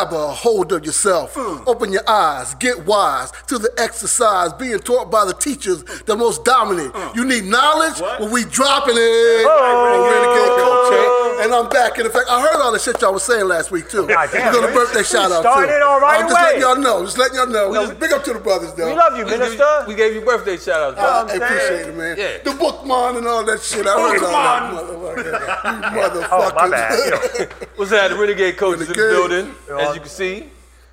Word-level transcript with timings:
Grab 0.00 0.14
a 0.14 0.28
hold 0.32 0.72
of 0.72 0.86
yourself. 0.86 1.36
Open 1.66 1.92
your 1.92 2.08
eyes. 2.08 2.54
Get 2.54 2.86
wise 2.86 3.30
to 3.48 3.58
the 3.58 3.70
exercise 3.76 4.50
being 4.54 4.78
taught 4.78 5.10
by 5.10 5.26
the 5.26 5.34
teachers, 5.34 5.84
the 6.06 6.16
most 6.16 6.42
dominant. 6.42 6.94
You 7.14 7.22
need 7.22 7.44
knowledge? 7.44 8.00
Well, 8.00 8.32
we 8.32 8.44
dropping 8.44 8.94
it. 8.96 9.44
Renegade 9.44 10.56
Culture. 10.56 11.29
And 11.40 11.52
I'm 11.54 11.68
back. 11.68 11.96
And 11.98 12.06
in 12.06 12.12
fact, 12.12 12.26
I 12.28 12.40
heard 12.40 12.60
all 12.60 12.72
the 12.72 12.78
shit 12.78 13.00
y'all 13.00 13.12
was 13.12 13.22
saying 13.22 13.46
last 13.48 13.70
week 13.70 13.88
too. 13.88 14.06
God 14.06 14.28
damn, 14.32 14.52
We're 14.52 14.60
gonna 14.60 14.72
birthday 14.74 15.02
shout 15.02 15.32
out 15.32 15.40
Started 15.42 15.78
too. 15.78 15.84
all 15.84 16.00
right 16.00 16.20
I'm 16.22 16.28
just 16.28 16.40
letting 16.40 16.60
y'all 16.60 16.76
know. 16.76 17.04
Just 17.04 17.18
letting 17.18 17.36
y'all 17.36 17.46
know. 17.46 17.72
Just 17.74 17.98
big 17.98 18.12
up 18.12 18.22
to 18.24 18.32
the 18.32 18.38
brothers 18.40 18.72
though. 18.74 18.86
We 18.88 18.94
love 18.94 19.16
you, 19.16 19.24
We 19.24 19.30
gave 19.30 19.52
you- 19.54 19.84
We 19.86 19.94
gave 19.94 20.14
you 20.14 20.20
birthday 20.20 20.56
shout 20.56 20.80
outs, 20.80 20.98
I 20.98 21.02
bro. 21.02 21.34
I'm 21.34 21.42
appreciate 21.42 21.86
it, 21.88 21.96
man. 21.96 22.16
Yeah. 22.18 22.38
The 22.44 22.52
bookman 22.58 23.16
and 23.16 23.26
all 23.26 23.44
that 23.44 23.60
shit. 23.62 23.86
I 23.86 23.90
heard 23.90 24.22
all 24.22 24.30
that, 24.32 24.72
motherfucker. 24.74 25.20
You 25.90 26.00
motherfuckers. 26.00 26.28
Oh, 26.30 26.52
my 26.54 26.68
bad. 26.70 27.38
You 27.40 27.46
What's 27.76 27.90
that? 27.90 28.08
The 28.08 28.16
Renegade 28.16 28.56
Coach 28.56 28.80
is 28.80 28.90
in 28.90 28.96
the 28.96 29.02
Renegade. 29.02 29.54
building, 29.66 29.80
as 29.80 29.94
you 29.94 30.00
can 30.00 30.08
see. 30.10 30.48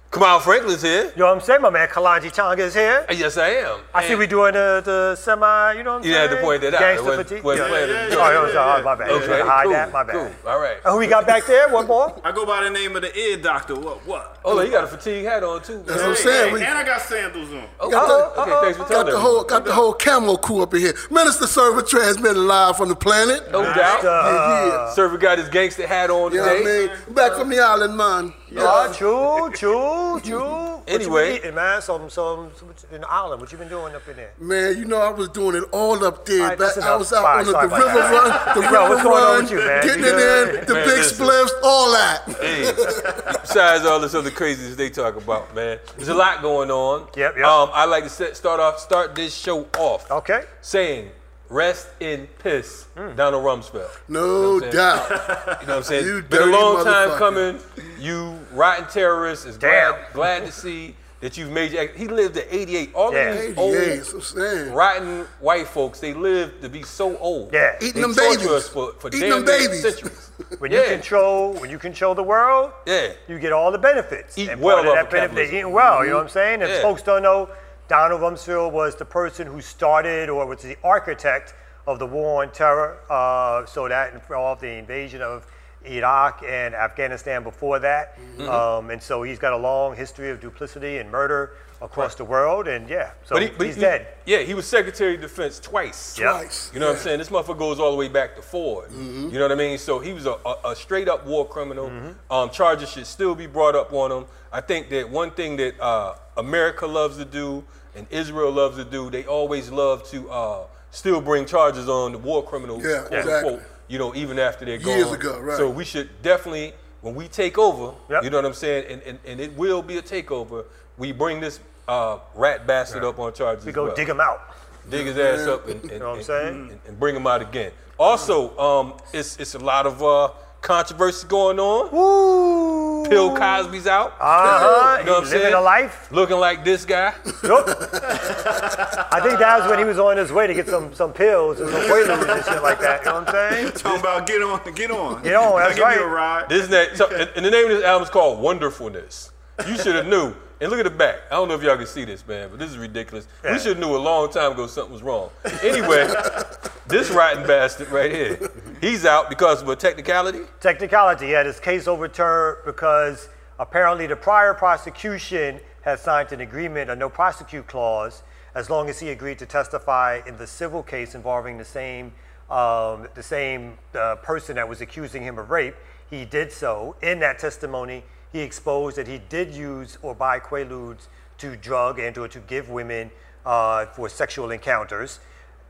Kamau 0.10 0.40
Franklin's 0.42 0.82
here. 0.82 1.04
you 1.04 1.12
know 1.18 1.26
what 1.28 1.34
I'm 1.36 1.42
saying? 1.42 1.62
My 1.62 1.70
man 1.70 1.88
Kalonji 1.90 2.34
Changa 2.34 2.60
is 2.60 2.74
here. 2.74 3.06
Uh, 3.10 3.14
Yes, 3.14 3.38
I 3.38 3.50
am. 3.50 3.80
I 3.94 4.04
see 4.06 4.12
And 4.12 4.20
we 4.20 4.26
doing 4.26 4.54
the, 4.54 4.82
the 4.84 5.16
semi, 5.18 5.74
you 5.74 5.84
know 5.84 5.96
what 5.96 5.98
I'm 6.00 6.04
You 6.06 6.14
saying? 6.14 6.30
had 6.30 6.36
to 6.38 6.42
point 6.42 6.62
that 6.62 6.74
out. 6.76 6.80
Gangster 6.80 7.04
wasn't- 7.08 7.28
fatigue. 7.28 7.44
wasn't 7.44 7.68
Yeah. 7.68 7.70
playing 7.70 7.84
Oh, 7.84 7.94
the 8.10 8.16
yeah, 8.16 8.32
yeah, 8.54 8.78
yeah, 8.78 8.84
my 8.84 8.96
bad. 8.96 9.10
Okay, 9.12 9.42
Hide 9.42 9.64
cool, 9.64 9.72
that, 9.74 9.92
my 9.92 10.04
bad. 10.04 10.14
cool. 10.14 10.32
All 10.52 10.60
right. 10.62 10.78
And 10.86 10.94
who 10.94 10.98
we 11.00 11.08
got 11.08 11.28
back 11.28 11.46
there? 11.46 11.68
One 11.68 11.88
more? 11.88 12.16
I 12.24 12.32
go 12.32 12.46
by 12.46 12.64
the 12.64 12.70
name 12.70 12.96
of 12.96 13.02
the 13.02 13.16
ear 13.20 13.36
doctor. 13.38 13.76
What? 13.76 14.08
What? 14.08 14.38
Oh, 14.46 14.58
he 14.60 14.70
got 14.70 14.86
a 14.86 14.88
fatigue 14.88 15.26
hat 15.26 15.44
on 15.44 15.62
too. 15.62 15.84
That's 15.86 16.00
what 16.00 16.10
I'm 16.12 16.16
saying. 16.16 16.54
We 16.54 16.64
and 16.64 16.78
I 16.78 16.84
got 16.86 17.02
sandals 17.02 17.50
on. 17.52 17.64
Okay, 17.82 17.92
got 17.92 18.08
the- 18.08 18.42
okay, 18.42 18.62
thanks 18.62 18.78
for 18.78 18.86
telling 18.86 19.06
got 19.08 19.12
the 19.12 19.20
whole 19.20 19.44
got 19.44 19.66
the 19.66 19.74
whole 19.74 19.92
camo 19.94 20.38
crew 20.38 20.62
up 20.64 20.74
in 20.74 20.80
here. 20.80 20.94
Minister 21.12 21.48
Server 21.48 21.82
transmitting 21.82 22.48
live 22.48 22.78
from 22.78 22.88
the 22.88 22.96
planet. 22.96 23.52
No 23.52 23.62
doubt. 23.62 24.04
Yeah, 24.04 24.66
yeah. 24.68 24.90
Server 24.94 25.18
got 25.18 25.38
his 25.38 25.50
gangster 25.50 25.86
hat 25.86 26.10
on 26.10 26.32
You 26.32 26.38
know 26.38 26.46
what 26.48 26.56
I 26.62 26.64
mean? 26.64 26.90
Back 27.10 27.34
from 27.34 27.50
the 27.50 27.60
island, 27.60 27.98
man. 27.98 28.34
Yeah, 28.50 28.94
true, 28.96 29.52
true, 29.54 30.20
true. 30.24 30.64
What 30.88 30.96
Anyway. 31.02 31.26
you 31.26 31.34
been 31.34 31.42
eating, 31.42 31.56
man? 31.56 31.82
Some, 31.82 32.10
some, 32.10 32.50
some 32.56 32.70
in 32.94 33.02
the 33.02 33.10
island. 33.12 33.42
What 33.42 33.52
you 33.52 33.58
been 33.58 33.68
doing 33.68 33.94
up 33.94 34.08
in 34.08 34.16
there? 34.16 34.32
Man, 34.40 34.78
you 34.78 34.86
know 34.86 35.02
I 35.02 35.10
was 35.12 35.28
doing 35.28 35.58
it 35.58 35.66
all 35.74 36.02
up 36.06 36.26
there. 36.26 36.44
All 36.44 36.48
right, 36.48 36.58
Back, 36.58 36.76
that's 36.76 36.88
I 36.88 36.96
was 36.96 37.12
out 37.12 37.24
Fine, 37.24 37.40
on 37.40 37.46
the, 37.46 37.52
the 37.52 37.76
river 37.76 37.94
that. 38.00 38.56
run, 38.56 38.56
the 38.56 38.62
Yo, 38.72 38.72
river 38.72 38.90
what's 38.90 39.04
going 39.04 39.24
on 39.24 39.30
run, 39.34 39.42
with 39.44 39.52
you, 39.52 39.58
man? 39.58 39.84
getting 39.86 40.04
You 40.06 40.10
it 40.12 40.60
in, 40.60 40.66
the 40.66 40.74
Man, 40.76 40.86
big 40.88 40.98
listen. 40.98 41.26
spliffs, 41.28 41.50
all 41.62 41.92
that. 41.92 42.24
Hey, 42.40 43.38
besides 43.42 43.86
all 43.86 44.00
this 44.00 44.16
other 44.16 44.32
craziness 44.32 44.78
they 44.78 44.90
talk 44.92 45.18
about, 45.18 45.54
man, 45.54 45.80
there's 45.98 46.08
a 46.08 46.14
lot 46.16 46.42
going 46.42 46.72
on. 46.72 47.10
Yep, 47.18 47.36
yep. 47.36 47.46
Um, 47.46 47.70
I 47.74 47.84
like 47.84 48.06
to 48.06 48.10
set, 48.10 48.38
start 48.38 48.62
off, 48.62 48.80
start 48.80 49.14
this 49.14 49.36
show 49.36 49.68
off 49.78 50.10
Okay. 50.10 50.44
saying, 50.62 51.10
"Rest 51.50 51.88
in 52.00 52.28
piss, 52.40 52.86
hmm. 52.96 53.16
Donald 53.16 53.44
Rumsfeld." 53.44 53.90
No 54.08 54.56
You 54.56 54.60
know 54.60 54.60
what 54.60 54.64
I'm 54.64 54.72
saying? 54.72 54.74
doubt. 54.74 55.10
You 55.10 55.16
know 55.16 55.56
what 55.58 55.70
I'm 55.70 55.84
saying? 55.84 56.06
You 56.08 56.22
Been 56.24 56.42
a 56.42 56.46
long 56.46 56.84
time 56.84 57.18
coming. 57.18 57.60
You 58.00 58.40
rotten 58.52 58.88
terrorist 58.90 59.46
is 59.46 59.58
Damn. 59.58 59.94
glad, 59.94 60.14
glad 60.14 60.46
to 60.46 60.52
see 60.52 60.96
that 61.20 61.36
you've 61.38 61.50
made 61.52 61.72
your. 61.72 61.88
He 61.88 62.08
lived 62.08 62.38
at 62.38 62.46
88. 62.52 62.94
All 62.94 63.12
Yeah. 63.12 63.20
of 63.30 63.36
these 63.36 63.44
88, 63.52 63.58
old 63.58 63.74
that's 63.76 64.14
what 64.14 64.16
I'm 64.16 64.22
saying. 64.22 64.74
rotten 64.74 65.26
white 65.40 65.68
folks, 65.68 66.00
they 66.00 66.14
live 66.14 66.62
to 66.62 66.70
be 66.70 66.84
so 66.84 67.18
old. 67.18 67.52
Yeah. 67.54 67.76
They 67.80 67.88
Eating 67.88 68.02
them 68.04 68.14
babies. 68.14 68.48
us 68.48 68.70
for, 68.70 68.94
for 69.00 69.08
Eating 69.08 69.22
damn 69.22 69.32
them 69.32 69.46
babies. 69.46 69.82
centuries. 69.82 70.24
When 70.60 70.72
you 70.72 70.84
control, 70.84 71.54
when 71.54 71.72
you 71.72 71.80
control 71.80 72.14
the 72.14 72.22
world, 72.24 72.72
Yeah. 72.86 73.14
you 73.28 73.40
get 73.40 73.52
all 73.52 73.72
the 73.72 73.80
benefits. 73.80 74.38
Eat 74.38 74.50
and 74.50 74.62
well 74.62 74.78
part 74.84 74.88
of 74.88 74.94
that 74.94 75.06
of 75.06 75.10
benefit, 75.12 75.30
capitalism. 75.30 75.56
eating 75.56 75.72
well. 75.74 76.04
You 76.04 76.12
know 76.12 76.18
what 76.18 76.22
I'm 76.22 76.28
mm-hmm. 76.28 76.34
saying? 76.34 76.62
If 76.62 76.70
Yeah. 76.70 76.82
folks 76.84 77.02
don't 77.02 77.24
know, 77.24 77.50
Donald 77.88 78.22
Rumsfeld 78.22 78.72
was 78.72 78.96
the 78.96 79.06
person 79.06 79.48
who 79.48 79.62
started 79.62 80.30
or 80.30 80.46
was 80.46 80.62
the 80.62 80.78
architect 80.84 81.54
of 81.86 82.00
the 82.00 82.06
war 82.06 82.44
on 82.44 82.52
terror. 82.52 83.00
Uh, 83.10 83.66
so 83.66 83.88
that 83.88 84.14
involved 84.14 84.62
the 84.62 84.72
invasion 84.72 85.22
of 85.22 85.46
Iraq 85.86 86.44
and 86.46 86.76
Afghanistan 86.76 87.44
before 87.44 87.80
that. 87.80 88.18
Mm-hmm. 88.20 88.50
Um, 88.50 88.90
and 88.90 89.02
so 89.02 89.24
he's 89.24 89.40
got 89.40 89.54
a 89.54 89.58
long 89.58 89.96
history 89.96 90.30
of 90.32 90.42
duplicity 90.42 90.98
and 90.98 91.10
murder 91.10 91.52
across 91.82 92.16
the 92.16 92.26
world. 92.26 92.68
And 92.68 92.90
yeah, 92.90 93.12
so 93.24 93.38
he- 93.38 93.52
he's 93.60 93.76
he- 93.76 93.82
dead. 93.82 94.08
Yeah, 94.26 94.40
he 94.40 94.54
was 94.54 94.66
Secretary 94.66 95.16
of 95.16 95.22
Defense 95.22 95.60
twice. 95.60 96.18
Yeah. 96.20 96.32
Twice. 96.32 96.72
You 96.74 96.82
know 96.82 96.88
what 96.88 96.98
I'm 96.98 97.02
saying? 97.02 97.20
This 97.20 97.30
motherfucker 97.30 97.58
goes 97.60 97.80
all 97.80 97.92
the 97.92 97.98
way 97.98 98.10
back 98.10 98.36
to 98.36 98.42
Ford. 98.42 98.92
You 98.92 99.30
know 99.32 99.44
what 99.44 99.52
I 99.52 99.56
mean? 99.56 99.78
So 99.78 100.00
he 100.00 100.12
was 100.12 100.26
a, 100.26 100.36
a, 100.46 100.72
a 100.72 100.76
straight 100.76 101.08
up 101.08 101.26
war 101.26 101.48
criminal. 101.48 101.90
Um, 102.30 102.50
charges 102.50 102.90
should 102.90 103.06
still 103.08 103.36
be 103.36 103.48
brought 103.48 103.76
up 103.76 103.94
on 103.94 104.12
him. 104.12 104.26
I 104.52 104.60
think 104.60 104.90
that 104.90 105.10
one 105.10 105.32
thing 105.32 105.56
that 105.58 105.80
uh, 105.80 106.16
America 106.36 106.86
loves 106.88 107.18
to 107.18 107.26
do 107.26 107.64
and 107.98 108.08
Israel 108.12 108.52
loves 108.52 108.78
to 108.78 108.86
do, 108.86 109.10
they 109.10 109.26
always 109.26 109.70
love 109.72 110.08
to 110.12 110.30
uh, 110.30 110.64
still 110.92 111.20
bring 111.22 111.46
charges 111.46 111.90
on 111.90 112.12
the 112.14 112.18
war 112.18 112.44
criminals, 112.44 112.84
Yeah, 112.84 113.00
quote 113.08 113.20
exactly. 113.20 113.54
unquote, 113.54 113.68
you 113.88 113.98
know, 114.00 114.16
even 114.16 114.40
after 114.40 114.64
they're 114.66 114.78
Years 114.78 115.06
gone. 115.06 115.16
ago, 115.16 115.40
right. 115.40 115.58
So 115.58 115.70
we 115.70 115.84
should 115.86 116.10
definitely, 116.22 116.74
when 117.02 117.16
we 117.16 117.28
take 117.28 117.58
over, 117.58 117.94
Yep. 118.10 118.24
you 118.24 118.30
know 118.30 118.38
what 118.38 118.46
I'm 118.46 118.54
saying, 118.54 118.86
and, 118.90 119.02
and, 119.04 119.20
and 119.26 119.40
it 119.40 119.58
will 119.58 119.82
be 119.82 119.98
a 119.98 120.02
takeover, 120.02 120.66
we 120.98 121.12
bring 121.12 121.40
this 121.40 121.60
uh, 121.88 122.20
rat 122.36 122.68
bastard 122.68 123.04
up 123.04 123.18
on 123.20 123.34
charges. 123.34 123.66
We 123.66 123.70
as 123.72 123.76
go 123.76 123.86
well 123.86 123.96
dig 123.96 124.08
him 124.10 124.20
out. 124.20 124.42
dig 124.90 125.06
his 125.08 125.18
ass 125.18 125.48
up 125.48 125.68
and, 125.68 125.82
and, 125.90 126.00
know 126.00 126.06
what 126.06 126.12
I'm 126.12 126.16
and- 126.18 126.26
saying? 126.26 126.56
and- 126.72 126.80
and 126.88 127.00
bring 127.00 127.16
him 127.16 127.26
out 127.28 127.42
again. 127.42 127.72
Also, 128.00 128.56
um, 128.60 128.94
it's 129.14 129.38
it's 129.38 129.56
a 129.56 129.60
lot 129.60 129.86
of 129.88 130.04
uh, 130.04 130.30
controversy 130.62 131.28
going 131.28 131.60
on. 131.60 131.92
Woo! 131.92 133.10
Bill 133.10 133.36
Cosby's 133.36 133.88
out. 133.88 134.14
Uh-huh. 134.20 134.98
You 135.00 135.06
know 135.06 135.14
what 135.14 135.24
I'm 135.24 135.30
living 135.30 135.42
saying? 135.42 135.54
a 135.54 135.62
life. 135.62 136.12
Looking 136.12 136.38
like 136.38 136.66
this 136.66 136.86
guy. 136.86 137.14
I 137.26 139.20
think 139.24 139.40
that 139.40 139.60
was 139.60 139.70
when 139.70 139.80
he 139.80 139.86
was 139.86 140.00
on 140.00 140.18
his 140.18 140.32
way 140.32 140.48
to 140.48 140.54
get 140.54 140.68
some 140.68 140.94
some 140.94 141.14
pills 141.14 141.60
and 141.60 141.70
some 141.70 141.82
Quaaludes 141.82 142.36
and 142.36 142.46
shit 142.46 142.62
like 142.64 142.80
that. 142.82 143.02
You 143.02 143.12
know 143.12 143.20
what 143.22 143.30
I'm 143.30 143.54
saying? 143.54 143.72
Talking 143.76 144.00
about 144.00 144.28
get 144.28 144.42
on, 144.42 144.74
get 144.74 144.92
on. 144.92 145.24
Get 145.24 145.36
on, 145.36 145.44
I'll 145.44 145.58
that's 145.58 145.76
give 145.76 145.84
right. 145.84 145.98
you 145.98 146.04
a 146.04 146.08
ride. 146.08 146.50
This 146.50 146.68
that, 146.68 146.98
so, 146.98 147.08
and, 147.08 147.30
and 147.36 147.46
the 147.46 147.52
name 147.52 147.66
of 147.66 147.72
this 147.72 147.84
album 147.84 148.04
is 148.04 148.10
called 148.10 148.40
Wonderfulness. 148.40 149.32
You 149.68 149.78
should 149.78 149.96
have 149.96 150.08
knew. 150.08 150.34
And 150.60 150.72
look 150.72 150.80
at 150.80 150.86
the 150.86 150.90
back. 150.90 151.20
I 151.30 151.36
don't 151.36 151.48
know 151.48 151.54
if 151.54 151.62
y'all 151.62 151.78
can 151.78 151.86
see 151.86 152.04
this, 152.04 152.26
man, 152.28 152.50
but 152.50 152.58
this 152.58 152.72
is 152.72 152.80
ridiculous. 152.80 153.28
Yeah. 153.44 153.54
We 153.54 153.60
should 153.60 153.78
have 153.78 153.80
knew 153.80 153.96
a 153.96 153.98
long 153.98 154.32
time 154.32 154.54
ago 154.54 154.66
something 154.66 154.92
was 154.92 155.04
wrong. 155.04 155.30
Anyway, 155.62 156.12
this 156.88 157.12
rotten 157.12 157.46
bastard 157.46 157.90
right 157.92 158.12
here, 158.12 158.52
he's 158.82 159.06
out 159.06 159.30
because 159.30 159.62
of 159.62 159.70
a 159.70 159.76
technicality. 159.76 160.40
Technicality, 160.60 161.28
he 161.28 161.32
had 161.32 161.46
his 161.46 161.60
case 161.60 161.88
overturned 161.88 162.58
because 162.66 163.30
apparently 163.60 164.08
the 164.08 164.16
prior 164.16 164.56
prosecution 164.56 165.60
had 165.84 166.00
signed 166.00 166.32
an 166.32 166.42
agreement, 166.42 166.90
a 166.90 166.96
no 166.96 167.08
prosecute 167.08 167.68
clause, 167.68 168.24
as 168.56 168.70
long 168.72 168.90
as 168.90 169.00
he 169.00 169.10
agreed 169.10 169.38
to 169.38 169.46
testify 169.46 170.22
in 170.26 170.38
the 170.38 170.48
civil 170.48 170.82
case 170.82 171.14
involving 171.14 171.60
the 171.60 171.66
same 171.66 172.14
um, 172.50 173.10
the 173.14 173.24
same 173.24 173.78
uh, 173.94 174.16
person 174.16 174.56
that 174.56 174.70
was 174.70 174.80
accusing 174.80 175.22
him 175.22 175.38
of 175.38 175.50
rape. 175.50 175.76
He 176.10 176.24
did 176.24 176.52
so. 176.52 176.96
In 177.02 177.20
that 177.20 177.40
testimony, 177.40 178.06
he 178.38 178.44
exposed 178.44 178.98
that 178.98 179.08
he 179.08 179.20
did 179.30 179.52
use 179.52 179.98
or 180.04 180.14
buy 180.14 180.40
Quaaludes 180.40 181.08
to 181.40 181.56
drug 181.56 182.00
and 182.00 182.16
or 182.18 182.28
to 182.28 182.40
give 182.40 182.70
women 182.70 183.10
uh, 183.46 183.88
for 183.88 184.08
sexual 184.10 184.52
encounters. 184.52 185.20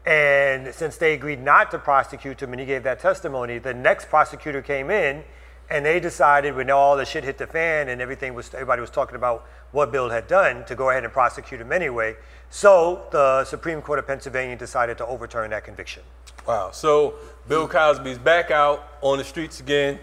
And 0.05 0.73
since 0.73 0.97
they 0.97 1.13
agreed 1.13 1.41
not 1.41 1.71
to 1.71 1.79
prosecute 1.79 2.41
him 2.41 2.51
and 2.51 2.59
he 2.59 2.65
gave 2.65 2.83
that 2.83 2.99
testimony, 2.99 3.57
the 3.57 3.73
next 3.73 4.09
prosecutor 4.09 4.61
came 4.61 4.89
in 4.89 5.23
and 5.69 5.85
they 5.85 5.99
decided 5.99 6.55
when 6.55 6.69
all 6.69 6.97
the 6.97 7.05
shit 7.05 7.23
hit 7.23 7.37
the 7.37 7.47
fan 7.47 7.87
and 7.87 8.01
everything 8.01 8.33
was 8.33 8.53
everybody 8.53 8.81
was 8.81 8.89
talking 8.89 9.15
about 9.15 9.47
what 9.71 9.91
Bill 9.91 10.09
had 10.09 10.27
done 10.27 10.65
to 10.65 10.75
go 10.75 10.89
ahead 10.89 11.03
and 11.03 11.11
prosecute 11.11 11.61
him 11.61 11.71
anyway. 11.71 12.15
So 12.49 13.05
the 13.11 13.45
Supreme 13.45 13.81
Court 13.81 13.99
of 13.99 14.07
Pennsylvania 14.07 14.57
decided 14.57 14.97
to 14.97 15.05
overturn 15.05 15.49
that 15.51 15.63
conviction. 15.63 16.03
Wow. 16.45 16.71
So 16.71 17.15
Bill 17.47 17.67
Cosby's 17.67 18.17
back 18.17 18.51
out 18.51 18.87
on 19.01 19.17
the 19.17 19.23
streets 19.23 19.59
again. 19.61 19.99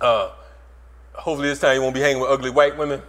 Uh, 0.00 0.30
hopefully 1.14 1.48
this 1.48 1.58
time 1.60 1.74
he 1.74 1.78
won't 1.78 1.94
be 1.94 2.00
hanging 2.00 2.20
with 2.20 2.30
ugly 2.30 2.50
white 2.50 2.76
women. 2.76 3.02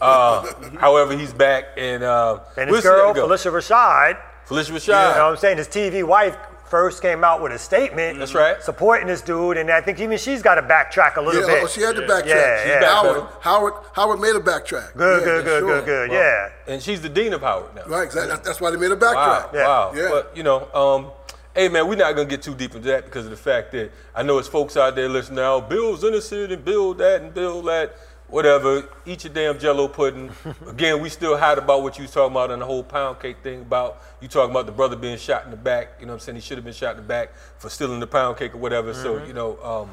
Uh, 0.00 0.46
however, 0.78 1.16
he's 1.16 1.32
back 1.32 1.66
and 1.76 2.02
uh, 2.02 2.40
And 2.56 2.70
we'll 2.70 2.76
his 2.76 2.84
girl, 2.84 3.10
it 3.10 3.14
go. 3.14 3.28
Phylicia 3.28 3.52
Rashad, 3.52 4.18
Phylicia 4.46 4.86
you 4.86 4.92
know 4.92 4.98
what 5.08 5.16
Rashad. 5.16 5.30
I'm 5.30 5.36
saying, 5.36 5.58
his 5.58 5.68
TV 5.68 6.02
wife 6.06 6.36
first 6.70 7.00
came 7.00 7.22
out 7.24 7.40
with 7.42 7.50
a 7.52 7.58
statement 7.58 8.18
That's 8.18 8.34
right. 8.34 8.62
supporting 8.62 9.06
this 9.06 9.20
dude, 9.22 9.56
and 9.56 9.70
I 9.70 9.80
think 9.80 10.00
even 10.00 10.18
she's 10.18 10.42
got 10.42 10.56
to 10.56 10.62
backtrack 10.62 11.16
a 11.16 11.20
little 11.20 11.40
Yeah, 11.42 11.46
bit. 11.46 11.64
oh, 11.64 11.66
she 11.66 11.80
had 11.82 11.96
to 11.96 12.02
backtrack. 12.02 12.26
Yeah, 12.26 12.58
She's 12.62 12.68
yeah. 12.68 12.84
Howard, 12.86 13.16
Backpedal. 13.22 13.40
Howard, 13.42 13.72
Howard 13.94 14.20
made 14.20 14.36
a 14.36 14.40
backtrack. 14.40 14.94
Good, 14.96 15.20
Yeah, 15.20 15.24
good, 15.24 15.44
good, 15.44 15.60
sure. 15.60 15.68
good, 15.82 15.84
good. 15.86 16.12
yeah. 16.12 16.48
and 16.66 16.82
she's 16.82 17.00
the 17.00 17.08
dean 17.08 17.32
of 17.32 17.40
Howard 17.42 17.74
now. 17.74 17.84
Right, 17.86 18.04
exactly. 18.04 18.30
That's, 18.34 18.46
that's 18.46 18.60
why 18.60 18.70
they 18.70 18.76
made 18.76 18.90
a 18.90 18.96
Wow, 18.96 19.00
backtrack. 19.48 19.54
Yeah. 19.54 19.66
wow. 19.66 19.92
Yeah. 19.94 20.08
But 20.10 20.36
you 20.36 20.42
know, 20.42 20.68
um, 20.74 21.10
hey 21.58 21.68
man, 21.68 21.88
we're 21.88 21.96
not 21.96 22.14
gonna 22.14 22.28
get 22.28 22.40
too 22.40 22.54
deep 22.54 22.72
into 22.76 22.86
that 22.86 23.04
because 23.04 23.24
of 23.24 23.30
the 23.32 23.36
fact 23.36 23.72
that 23.72 23.90
I 24.14 24.22
know 24.22 24.38
it's 24.38 24.46
folks 24.46 24.76
out 24.76 24.94
there 24.94 25.08
listening 25.08 25.36
now. 25.36 25.60
Bill's 25.60 26.04
innocent 26.04 26.52
and 26.52 26.64
Bill 26.64 26.94
that 26.94 27.20
and 27.22 27.34
Bill 27.34 27.60
that. 27.62 27.96
Whatever, 28.28 28.86
eat 29.06 29.24
your 29.24 29.32
damn 29.32 29.58
Jello 29.58 29.88
pudding. 29.88 30.30
Again, 30.68 31.00
we 31.00 31.08
still 31.08 31.36
hot 31.36 31.58
about 31.58 31.82
what 31.82 31.96
you 31.98 32.02
was 32.02 32.12
talking 32.12 32.30
about 32.32 32.50
and 32.50 32.60
the 32.60 32.66
whole 32.66 32.82
pound 32.84 33.18
cake 33.20 33.38
thing 33.42 33.62
about 33.62 34.02
you 34.20 34.28
talking 34.28 34.50
about 34.50 34.66
the 34.66 34.72
brother 34.72 34.96
being 34.96 35.16
shot 35.16 35.46
in 35.46 35.50
the 35.50 35.56
back. 35.56 35.96
You 35.98 36.06
know 36.06 36.12
what 36.12 36.16
I'm 36.16 36.20
saying? 36.20 36.36
He 36.36 36.42
should 36.42 36.58
have 36.58 36.64
been 36.64 36.74
shot 36.74 36.90
in 36.92 36.98
the 36.98 37.08
back 37.08 37.34
for 37.56 37.70
stealing 37.70 37.98
the 38.00 38.06
pound 38.06 38.36
cake 38.36 38.54
or 38.54 38.58
whatever. 38.58 38.92
So 38.94 39.24
you 39.24 39.32
know, 39.32 39.58
um, 39.62 39.90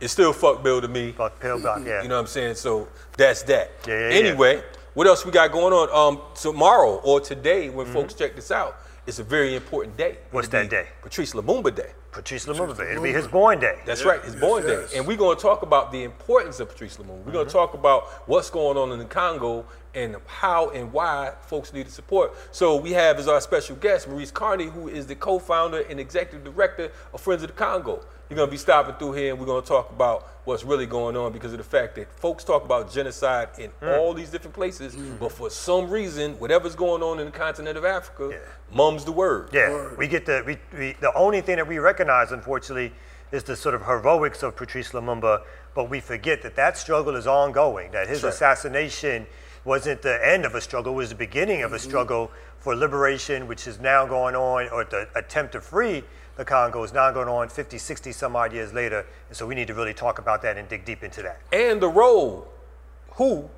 it's 0.00 0.12
still 0.12 0.32
fuck 0.32 0.62
Bill 0.62 0.80
to 0.80 0.86
me. 0.86 1.12
Fuck 1.12 1.40
Bill 1.40 1.58
yeah. 1.58 2.02
You 2.02 2.08
know 2.08 2.14
what 2.14 2.20
I'm 2.20 2.26
saying? 2.26 2.54
So 2.56 2.88
that's 3.16 3.42
that. 3.44 3.72
Yeah, 3.88 3.94
yeah, 3.94 4.08
yeah. 4.10 4.14
anyway, 4.14 4.62
what 4.94 5.06
else 5.06 5.24
we 5.24 5.32
got 5.32 5.50
going 5.50 5.72
on? 5.72 5.88
Um, 5.90 6.20
tomorrow 6.34 7.00
or 7.02 7.20
today, 7.20 7.70
when 7.70 7.86
Mm-hmm. 7.86 7.94
folks 7.94 8.14
check 8.14 8.36
this 8.36 8.50
out, 8.50 8.76
it's 9.08 9.18
a 9.18 9.24
very 9.24 9.56
important 9.56 9.96
day. 9.96 10.18
What's 10.32 10.48
It'll 10.48 10.60
that 10.68 10.68
day? 10.68 10.86
Patrice 11.00 11.32
Lumumba 11.32 11.74
Day. 11.74 11.92
Patrice 12.12 12.44
Lumumba. 12.44 12.76
Day. 12.76 12.90
It'll 12.90 13.02
be 13.02 13.10
his 13.10 13.26
born 13.26 13.58
day. 13.58 13.78
That's 13.86 14.02
Yeah. 14.02 14.10
right, 14.10 14.22
his 14.22 14.36
born 14.36 14.66
day. 14.66 14.84
And 14.94 15.06
we're 15.06 15.16
going 15.16 15.34
to 15.34 15.42
talk 15.42 15.62
about 15.62 15.90
the 15.90 16.04
importance 16.04 16.60
of 16.60 16.68
Patrice 16.68 16.98
Lumumba. 16.98 17.24
We're 17.24 17.32
going 17.32 17.46
to 17.46 17.50
mm-hmm. 17.50 17.58
talk 17.58 17.72
about 17.72 18.28
what's 18.28 18.50
going 18.50 18.76
on 18.76 18.92
in 18.92 18.98
the 18.98 19.06
Congo 19.06 19.64
and 19.94 20.16
how 20.26 20.70
and 20.70 20.92
why 20.92 21.32
folks 21.42 21.72
need 21.72 21.86
to 21.86 21.92
support. 21.92 22.34
So 22.52 22.76
we 22.76 22.92
have 22.92 23.18
as 23.18 23.28
our 23.28 23.40
special 23.40 23.76
guest 23.76 24.08
Maurice 24.08 24.30
Carney, 24.30 24.66
who 24.66 24.88
is 24.88 25.06
the 25.06 25.14
co-founder 25.14 25.80
and 25.88 25.98
executive 25.98 26.44
director 26.44 26.90
of 27.12 27.20
Friends 27.20 27.42
of 27.42 27.48
the 27.48 27.54
Congo. 27.54 28.04
You're 28.28 28.36
going 28.36 28.48
to 28.48 28.50
be 28.50 28.58
stopping 28.58 28.94
through 28.96 29.14
here 29.14 29.30
and 29.30 29.40
we're 29.40 29.46
going 29.46 29.62
to 29.62 29.68
talk 29.68 29.90
about 29.90 30.28
what's 30.44 30.62
really 30.62 30.84
going 30.84 31.16
on 31.16 31.32
because 31.32 31.52
of 31.52 31.58
the 31.58 31.64
fact 31.64 31.94
that 31.96 32.12
folks 32.12 32.44
talk 32.44 32.64
about 32.64 32.92
genocide 32.92 33.48
in 33.58 33.70
mm. 33.82 33.98
all 33.98 34.12
these 34.12 34.30
different 34.30 34.54
places, 34.54 34.94
mm. 34.94 35.18
but 35.18 35.32
for 35.32 35.48
some 35.48 35.88
reason, 35.88 36.32
whatever's 36.34 36.74
going 36.74 37.02
on 37.02 37.20
in 37.20 37.26
the 37.26 37.32
continent 37.32 37.78
of 37.78 37.86
Africa, 37.86 38.38
mum's 38.72 39.04
the 39.04 39.12
word. 39.12 39.48
Yeah, 39.52 39.94
we 39.96 40.08
get 40.08 40.26
the 40.26 40.42
we, 40.46 40.58
we, 40.78 40.94
the 41.00 41.12
only 41.14 41.40
thing 41.40 41.56
that 41.56 41.66
we 41.66 41.78
recognize, 41.78 42.32
unfortunately, 42.32 42.92
is 43.32 43.44
the 43.44 43.56
sort 43.56 43.74
of 43.74 43.82
heroics 43.82 44.42
of 44.42 44.56
Patrice 44.56 44.90
Lumumba, 44.92 45.42
but 45.74 45.90
we 45.90 46.00
forget 46.00 46.42
that 46.42 46.56
that 46.56 46.76
struggle 46.78 47.16
is 47.16 47.26
ongoing. 47.26 47.90
That 47.92 48.08
his 48.08 48.22
right. 48.22 48.32
assassination 48.32 49.26
wasn't 49.64 50.02
the 50.02 50.18
end 50.26 50.44
of 50.44 50.54
a 50.54 50.60
struggle; 50.60 50.92
it 50.94 50.96
was 50.96 51.10
the 51.10 51.14
beginning 51.14 51.62
of 51.62 51.72
a 51.72 51.76
mm-hmm. 51.76 51.88
struggle 51.88 52.30
for 52.58 52.74
liberation, 52.74 53.46
which 53.46 53.66
is 53.66 53.78
now 53.80 54.06
going 54.06 54.34
on, 54.34 54.68
or 54.70 54.84
the 54.84 55.08
attempt 55.14 55.52
to 55.52 55.60
free 55.60 56.04
the 56.38 56.44
Congo 56.44 56.84
is 56.84 56.92
now 56.92 57.10
going 57.10 57.28
on 57.28 57.48
50, 57.48 57.76
60 57.76 58.12
some 58.12 58.36
odd 58.36 58.52
years 58.52 58.72
later. 58.72 59.04
And 59.28 59.36
so 59.36 59.44
we 59.44 59.56
need 59.56 59.66
to 59.66 59.74
really 59.74 59.92
talk 59.92 60.20
about 60.20 60.40
that 60.42 60.56
and 60.56 60.68
dig 60.68 60.84
deep 60.84 61.02
into 61.02 61.20
that. 61.22 61.40
and 61.52 61.82
the 61.82 61.88
role 61.88 62.48
who 63.14 63.50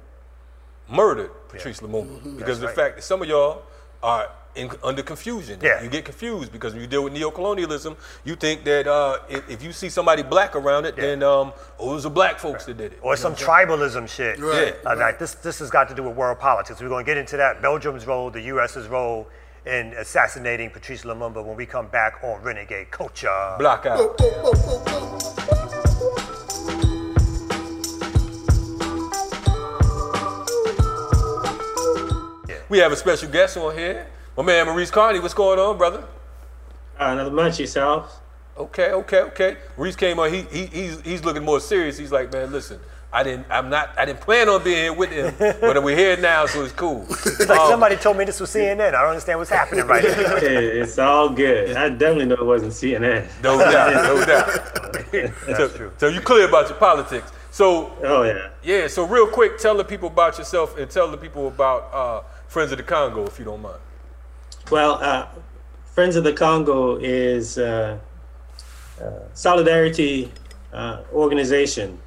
murdered 0.89 1.31
Patrice 1.49 1.81
Lumumba 1.81 2.19
mm-hmm. 2.19 2.39
because 2.39 2.57
of 2.57 2.63
the 2.63 2.67
right. 2.69 2.77
fact 2.77 2.97
that 2.97 3.03
some 3.03 3.21
of 3.21 3.29
y'all 3.29 3.63
are 4.03 4.31
in, 4.55 4.71
under 4.83 5.03
confusion. 5.03 5.61
Yeah. 5.63 5.83
You 5.83 5.89
get 5.89 6.05
confused 6.05 6.53
because 6.53 6.73
when 6.73 6.83
you 6.83 6.89
deal 6.89 7.05
with 7.05 7.15
neocolonialism, 7.15 7.97
you 8.25 8.37
think 8.37 8.65
that 8.65 8.87
uh, 8.87 9.19
if, 9.29 9.49
if 9.49 9.63
you 9.63 9.73
see 9.73 9.89
somebody 9.89 10.23
black 10.23 10.57
around 10.57 10.85
it, 10.87 10.97
then 10.97 11.23
um, 11.23 11.53
oh, 11.79 11.91
it 11.91 11.95
was 11.95 12.03
the 12.05 12.11
black 12.11 12.39
folks 12.39 12.65
that 12.67 12.77
did 12.77 12.93
it. 12.93 12.99
or 13.03 13.17
some 13.17 13.35
tribalism 13.35 14.09
shit. 14.09 14.39
Right, 14.39 14.75
Uh, 14.85 14.97
like 14.97 15.19
this, 15.19 15.35
this 15.35 15.59
has 15.61 15.71
got 15.71 15.89
to 15.89 15.95
do 15.95 16.03
with 16.03 16.17
world 16.17 16.39
politics. 16.39 16.81
We're 16.81 16.89
going 16.89 17.05
to 17.05 17.11
get 17.11 17.17
into 17.19 17.37
that. 17.37 17.63
Belgium's 17.63 18.07
role, 18.07 18.31
the 18.31 18.43
U.S.'s 18.43 18.89
role 18.89 19.29
in 19.67 19.93
assassinating 19.99 20.71
Patrice 20.71 21.03
Lumumba 21.03 21.45
when 21.45 21.55
we 21.57 21.67
come 21.67 21.87
back 21.89 22.15
on 22.25 22.41
Renegade 22.43 22.91
Culture. 22.91 23.57
Block 23.59 23.85
out. 23.87 23.99
Whoa, 23.99 24.15
whoa, 24.17 24.53
whoa, 24.53 24.79
whoa, 24.79 25.09
whoa. 25.09 26.41
We 32.69 32.79
have 32.79 32.93
a 32.93 32.97
special 32.97 33.29
guest 33.29 33.57
on 33.57 33.77
here. 33.77 34.07
My 34.41 34.47
man 34.47 34.65
Maurice 34.65 34.91
Carney, 34.91 35.21
what's 35.21 35.35
going 35.35 35.59
on, 35.59 35.77
brother? 35.77 36.03
Uh, 36.99 37.09
another 37.13 37.31
munch 37.31 37.61
yourself. 37.61 38.23
Okay, 38.57 38.91
okay, 38.91 39.21
okay. 39.21 39.59
Maurice 39.77 39.97
came 39.97 40.19
on. 40.19 40.33
He, 40.33 40.41
he 40.51 40.65
he's 40.65 41.01
he's 41.03 41.23
looking 41.23 41.45
more 41.45 41.61
serious. 41.61 41.99
He's 41.99 42.11
like, 42.11 42.33
man, 42.33 42.51
listen, 42.51 42.81
I 43.13 43.23
didn't 43.23 43.49
I'm 43.51 43.69
not 43.69 43.91
I 43.99 44.07
didn't 44.07 44.23
plan 44.23 44.49
on 44.49 44.65
being 44.65 44.79
here 44.79 44.93
with 44.95 45.11
him, 45.11 45.35
but 45.61 45.83
we're 45.85 45.95
here 45.95 46.17
now, 46.17 46.47
so 46.47 46.65
it's 46.65 46.73
cool. 46.73 47.05
It's 47.11 47.49
like 47.51 47.69
somebody 47.69 47.97
told 47.97 48.17
me 48.17 48.25
this 48.25 48.41
was 48.41 48.49
CNN. 48.49 48.81
I 48.81 49.03
don't 49.03 49.11
understand 49.11 49.39
what's 49.41 49.51
happening 49.51 49.87
right 49.87 50.05
now. 50.05 50.37
It's 50.41 50.99
all 50.99 51.29
good. 51.29 51.77
I 51.77 51.91
definitely 51.91 52.25
know 52.25 52.37
it 52.37 52.47
wasn't 52.47 52.73
CNN. 52.73 53.29
No 53.43 53.59
doubt, 53.59 53.93
no 53.93 54.25
doubt. 54.25 55.59
so, 55.59 55.69
true. 55.69 55.93
so 55.99 56.09
you 56.09 56.23
clear 56.23 56.49
about 56.49 56.71
your 56.71 56.79
politics. 56.79 57.31
So 57.51 57.93
Oh 58.03 58.23
yeah. 58.23 58.49
yeah, 58.63 58.87
so 58.87 59.05
real 59.05 59.27
quick, 59.27 59.59
tell 59.59 59.77
the 59.77 59.85
people 59.85 60.09
about 60.09 60.39
yourself 60.39 60.79
and 60.79 60.91
tell 60.91 61.11
the 61.11 61.19
people 61.19 61.47
about 61.49 61.93
uh, 61.93 62.23
Friends 62.49 62.73
of 62.73 62.79
the 62.79 62.85
Congo, 62.85 63.27
if 63.27 63.39
you 63.39 63.45
don't 63.45 63.61
mind. 63.61 63.77
Well, 64.69 64.99
uh, 65.03 65.27
Friends 65.85 66.15
of 66.17 66.25
the 66.25 66.33
Congo 66.33 66.97
is 66.97 67.59
uh, 67.59 67.99
uh, 69.01 69.11
solidarity 69.35 70.33
uh, 70.73 71.03
organization, 71.13 71.99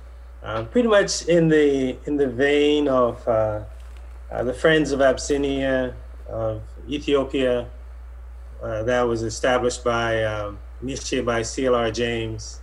pretty 0.71 0.87
much 0.87 1.25
in 1.25 1.49
the 1.49 1.97
in 2.05 2.15
the 2.15 2.27
vein 2.27 2.87
of 2.87 3.23
the 3.25 4.53
Friends 4.53 4.91
of 4.91 5.01
Abyssinia 5.01 5.93
of 6.29 6.61
Ethiopia, 6.87 7.67
that 8.61 9.01
was 9.01 9.23
established 9.23 9.83
by 9.83 10.23
um, 10.23 10.57
initiated 10.81 11.25
by 11.25 11.41
CLR 11.41 11.93
James 11.93 12.61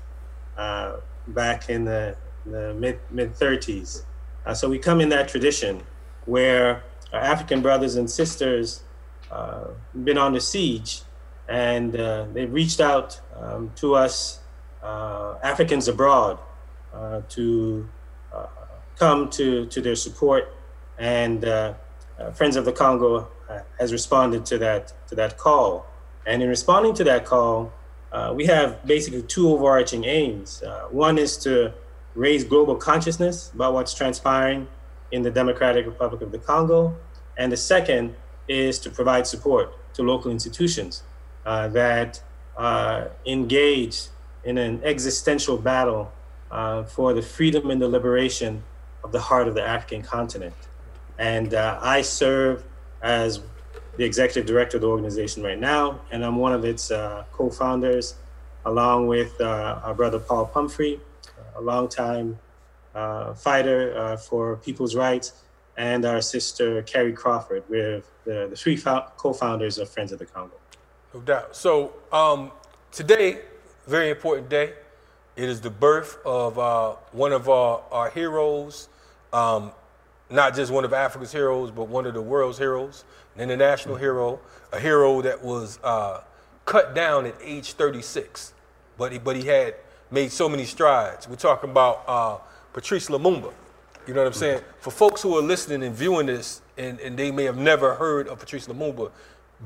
back 1.28 1.68
in 1.68 1.84
the, 1.84 2.16
the 2.46 2.74
mid 2.74 2.98
mid 3.10 3.34
30s. 3.34 4.04
Uh, 4.46 4.54
so 4.54 4.68
we 4.68 4.78
come 4.78 5.00
in 5.00 5.08
that 5.10 5.28
tradition 5.28 5.82
where 6.24 6.82
our 7.12 7.20
African 7.20 7.60
brothers 7.60 7.96
and 7.96 8.10
sisters 8.10 8.82
been 10.04 10.18
on 10.18 10.32
the 10.32 10.40
siege, 10.40 11.02
and 11.48 11.96
uh, 11.96 12.26
they 12.32 12.46
reached 12.46 12.80
out 12.80 13.20
um, 13.36 13.72
to 13.76 13.94
us, 13.94 14.40
uh, 14.82 15.34
Africans 15.42 15.88
abroad, 15.88 16.38
uh, 16.94 17.22
to 17.30 17.88
uh, 18.32 18.46
come 18.98 19.30
to, 19.30 19.66
to 19.66 19.80
their 19.80 19.96
support, 19.96 20.54
and 20.98 21.44
uh, 21.44 21.74
uh, 22.18 22.30
Friends 22.32 22.56
of 22.56 22.64
the 22.64 22.72
Congo 22.72 23.28
uh, 23.48 23.60
has 23.78 23.92
responded 23.92 24.44
to 24.46 24.58
that 24.58 24.92
to 25.08 25.14
that 25.14 25.38
call. 25.38 25.86
And 26.26 26.42
in 26.42 26.48
responding 26.48 26.94
to 26.94 27.04
that 27.04 27.24
call, 27.24 27.72
uh, 28.12 28.32
we 28.36 28.44
have 28.46 28.84
basically 28.86 29.22
two 29.22 29.48
overarching 29.48 30.04
aims. 30.04 30.62
Uh, 30.62 30.86
one 30.90 31.16
is 31.18 31.36
to 31.38 31.72
raise 32.14 32.44
global 32.44 32.76
consciousness 32.76 33.50
about 33.54 33.72
what's 33.72 33.94
transpiring 33.94 34.68
in 35.12 35.22
the 35.22 35.30
Democratic 35.30 35.86
Republic 35.86 36.20
of 36.20 36.30
the 36.30 36.38
Congo, 36.38 36.94
and 37.38 37.50
the 37.50 37.56
second 37.56 38.14
is 38.50 38.80
to 38.80 38.90
provide 38.90 39.26
support 39.26 39.72
to 39.94 40.02
local 40.02 40.30
institutions 40.30 41.04
uh, 41.46 41.68
that 41.68 42.20
uh, 42.56 43.04
engage 43.24 44.08
in 44.44 44.58
an 44.58 44.80
existential 44.82 45.56
battle 45.56 46.12
uh, 46.50 46.82
for 46.82 47.14
the 47.14 47.22
freedom 47.22 47.70
and 47.70 47.80
the 47.80 47.88
liberation 47.88 48.62
of 49.04 49.12
the 49.12 49.20
heart 49.20 49.46
of 49.46 49.54
the 49.54 49.62
African 49.62 50.02
continent. 50.02 50.54
And 51.18 51.54
uh, 51.54 51.78
I 51.80 52.02
serve 52.02 52.64
as 53.02 53.40
the 53.96 54.04
executive 54.04 54.46
director 54.46 54.78
of 54.78 54.80
the 54.80 54.88
organization 54.88 55.42
right 55.42 55.58
now, 55.58 56.00
and 56.10 56.24
I'm 56.24 56.36
one 56.36 56.52
of 56.52 56.64
its 56.64 56.90
uh, 56.90 57.24
co-founders, 57.32 58.16
along 58.64 59.06
with 59.06 59.40
uh, 59.40 59.80
our 59.84 59.94
brother 59.94 60.18
Paul 60.18 60.46
Pumphrey, 60.46 61.00
a 61.54 61.60
longtime 61.60 62.38
uh, 62.94 63.34
fighter 63.34 64.16
for 64.16 64.56
people's 64.56 64.94
rights, 64.96 65.44
and 65.76 66.04
our 66.04 66.20
sister 66.20 66.82
Carrie 66.82 67.12
Crawford. 67.12 67.62
We're 67.68 68.02
the, 68.30 68.46
the 68.48 68.56
three 68.56 68.76
fo- 68.76 69.06
co-founders 69.16 69.78
of 69.78 69.88
Friends 69.88 70.12
of 70.12 70.20
the 70.20 70.26
Congo. 70.26 70.54
No 71.12 71.20
doubt. 71.20 71.56
So 71.56 71.92
um, 72.12 72.52
today, 72.92 73.40
very 73.88 74.10
important 74.10 74.48
day. 74.48 74.74
It 75.36 75.48
is 75.48 75.60
the 75.60 75.70
birth 75.70 76.18
of 76.24 76.58
uh, 76.58 76.94
one 77.12 77.32
of 77.32 77.48
our, 77.48 77.82
our 77.90 78.10
heroes, 78.10 78.88
um, 79.32 79.72
not 80.28 80.54
just 80.54 80.70
one 80.70 80.84
of 80.84 80.92
Africa's 80.92 81.32
heroes, 81.32 81.70
but 81.70 81.88
one 81.88 82.06
of 82.06 82.14
the 82.14 82.22
world's 82.22 82.58
heroes, 82.58 83.04
an 83.36 83.42
international 83.42 83.96
hero, 83.96 84.38
a 84.72 84.78
hero 84.78 85.22
that 85.22 85.42
was 85.42 85.80
uh, 85.82 86.20
cut 86.66 86.94
down 86.94 87.26
at 87.26 87.34
age 87.42 87.72
36, 87.72 88.52
but 88.96 89.12
he, 89.12 89.18
but 89.18 89.34
he 89.34 89.42
had 89.42 89.74
made 90.10 90.30
so 90.30 90.48
many 90.48 90.64
strides. 90.64 91.26
We're 91.28 91.36
talking 91.36 91.70
about 91.70 92.04
uh, 92.06 92.38
Patrice 92.72 93.08
Lumumba. 93.08 93.52
You 94.06 94.14
know 94.14 94.20
what 94.20 94.28
I'm 94.28 94.32
saying? 94.34 94.62
For 94.80 94.90
folks 94.90 95.22
who 95.22 95.36
are 95.36 95.42
listening 95.42 95.82
and 95.82 95.94
viewing 95.94 96.26
this, 96.26 96.60
and, 96.80 96.98
and 97.00 97.18
they 97.18 97.30
may 97.30 97.44
have 97.44 97.58
never 97.58 97.94
heard 97.94 98.26
of 98.26 98.38
Patrice 98.38 98.66
Lumumba, 98.66 99.10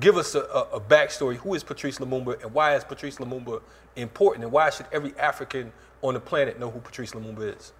give 0.00 0.16
us 0.16 0.34
a, 0.34 0.40
a, 0.40 0.60
a 0.74 0.80
backstory. 0.80 1.36
Who 1.36 1.54
is 1.54 1.62
Patrice 1.62 1.98
Lumumba, 1.98 2.42
and 2.42 2.52
why 2.52 2.74
is 2.74 2.82
Patrice 2.84 3.18
Lumumba 3.18 3.62
important, 3.96 4.44
and 4.44 4.52
why 4.52 4.70
should 4.70 4.86
every 4.92 5.16
African 5.18 5.72
on 6.02 6.14
the 6.14 6.20
planet 6.20 6.58
know 6.58 6.70
who 6.70 6.80
Patrice 6.80 7.12
Lumumba 7.12 7.56
is? 7.56 7.72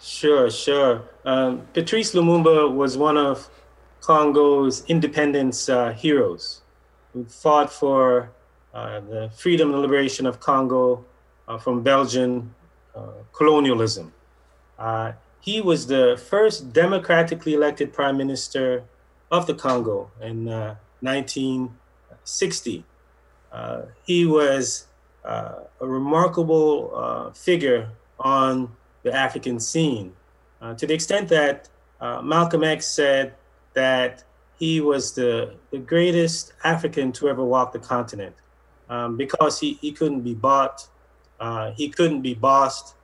Sure, 0.00 0.50
sure. 0.50 1.02
Um, 1.24 1.62
Patrice 1.72 2.14
Lumumba 2.14 2.72
was 2.72 2.96
one 2.96 3.16
of 3.16 3.48
Congo's 4.00 4.84
independence 4.86 5.68
uh, 5.68 5.92
heroes 5.92 6.60
who 7.12 7.24
fought 7.24 7.72
for 7.72 8.30
uh, 8.72 9.00
the 9.00 9.30
freedom 9.36 9.72
and 9.72 9.80
liberation 9.82 10.26
of 10.26 10.40
Congo 10.40 11.04
uh, 11.48 11.58
from 11.58 11.82
Belgian 11.82 12.54
uh, 12.94 13.06
colonialism. 13.32 14.12
He 15.44 15.60
was 15.60 15.86
the 15.88 16.18
first 16.30 16.72
democratically 16.72 17.52
elected 17.52 17.92
prime 17.92 18.16
minister 18.16 18.82
of 19.30 19.46
the 19.46 19.52
Congo 19.52 20.10
in 20.22 20.48
uh, 20.48 20.76
1960. 21.02 22.82
Uh, 23.52 23.82
he 24.06 24.24
was 24.24 24.86
uh, 25.22 25.56
a 25.82 25.86
remarkable 25.86 26.92
uh, 26.94 27.30
figure 27.32 27.90
on 28.18 28.74
the 29.02 29.12
African 29.12 29.60
scene, 29.60 30.14
uh, 30.62 30.72
to 30.76 30.86
the 30.86 30.94
extent 30.94 31.28
that 31.28 31.68
uh, 32.00 32.22
Malcolm 32.22 32.64
X 32.64 32.86
said 32.86 33.34
that 33.74 34.24
he 34.58 34.80
was 34.80 35.12
the, 35.12 35.52
the 35.70 35.78
greatest 35.78 36.54
African 36.64 37.12
to 37.12 37.28
ever 37.28 37.44
walk 37.44 37.74
the 37.74 37.78
continent 37.78 38.34
um, 38.88 39.18
because 39.18 39.60
he, 39.60 39.74
he 39.82 39.92
couldn't 39.92 40.22
be 40.22 40.32
bought, 40.32 40.88
he 41.76 41.90
couldn't 41.90 42.22
be 42.22 42.32
bossed. 42.32 42.94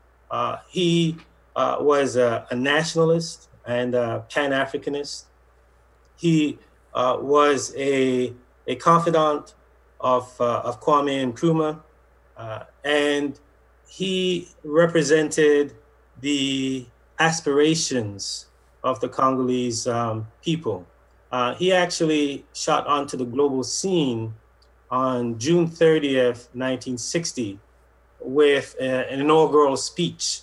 He 0.70 1.18
uh, 1.56 1.76
was 1.80 2.16
a, 2.16 2.46
a 2.50 2.56
nationalist 2.56 3.48
and 3.66 3.94
a 3.94 4.24
Pan 4.32 4.50
Africanist. 4.50 5.24
He 6.16 6.58
uh, 6.94 7.18
was 7.20 7.74
a, 7.76 8.32
a 8.66 8.76
confidant 8.76 9.54
of, 10.00 10.38
uh, 10.40 10.62
of 10.64 10.80
Kwame 10.80 11.32
Nkrumah. 11.32 11.80
Uh, 12.36 12.64
and 12.84 13.38
he 13.88 14.48
represented 14.64 15.74
the 16.20 16.86
aspirations 17.18 18.46
of 18.82 19.00
the 19.00 19.08
Congolese 19.08 19.86
um, 19.86 20.26
people. 20.42 20.86
Uh, 21.32 21.54
he 21.54 21.72
actually 21.72 22.44
shot 22.54 22.86
onto 22.86 23.16
the 23.16 23.24
global 23.24 23.62
scene 23.62 24.34
on 24.90 25.38
June 25.38 25.68
30th, 25.68 26.48
1960, 26.54 27.58
with 28.20 28.74
a, 28.80 29.10
an 29.10 29.20
inaugural 29.20 29.76
speech 29.76 30.40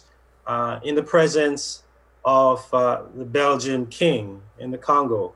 uh, 0.47 0.79
in 0.83 0.95
the 0.95 1.03
presence 1.03 1.83
of 2.25 2.73
uh, 2.73 3.03
the 3.15 3.25
Belgian 3.25 3.85
king 3.85 4.41
in 4.57 4.71
the 4.71 4.77
Congo, 4.77 5.33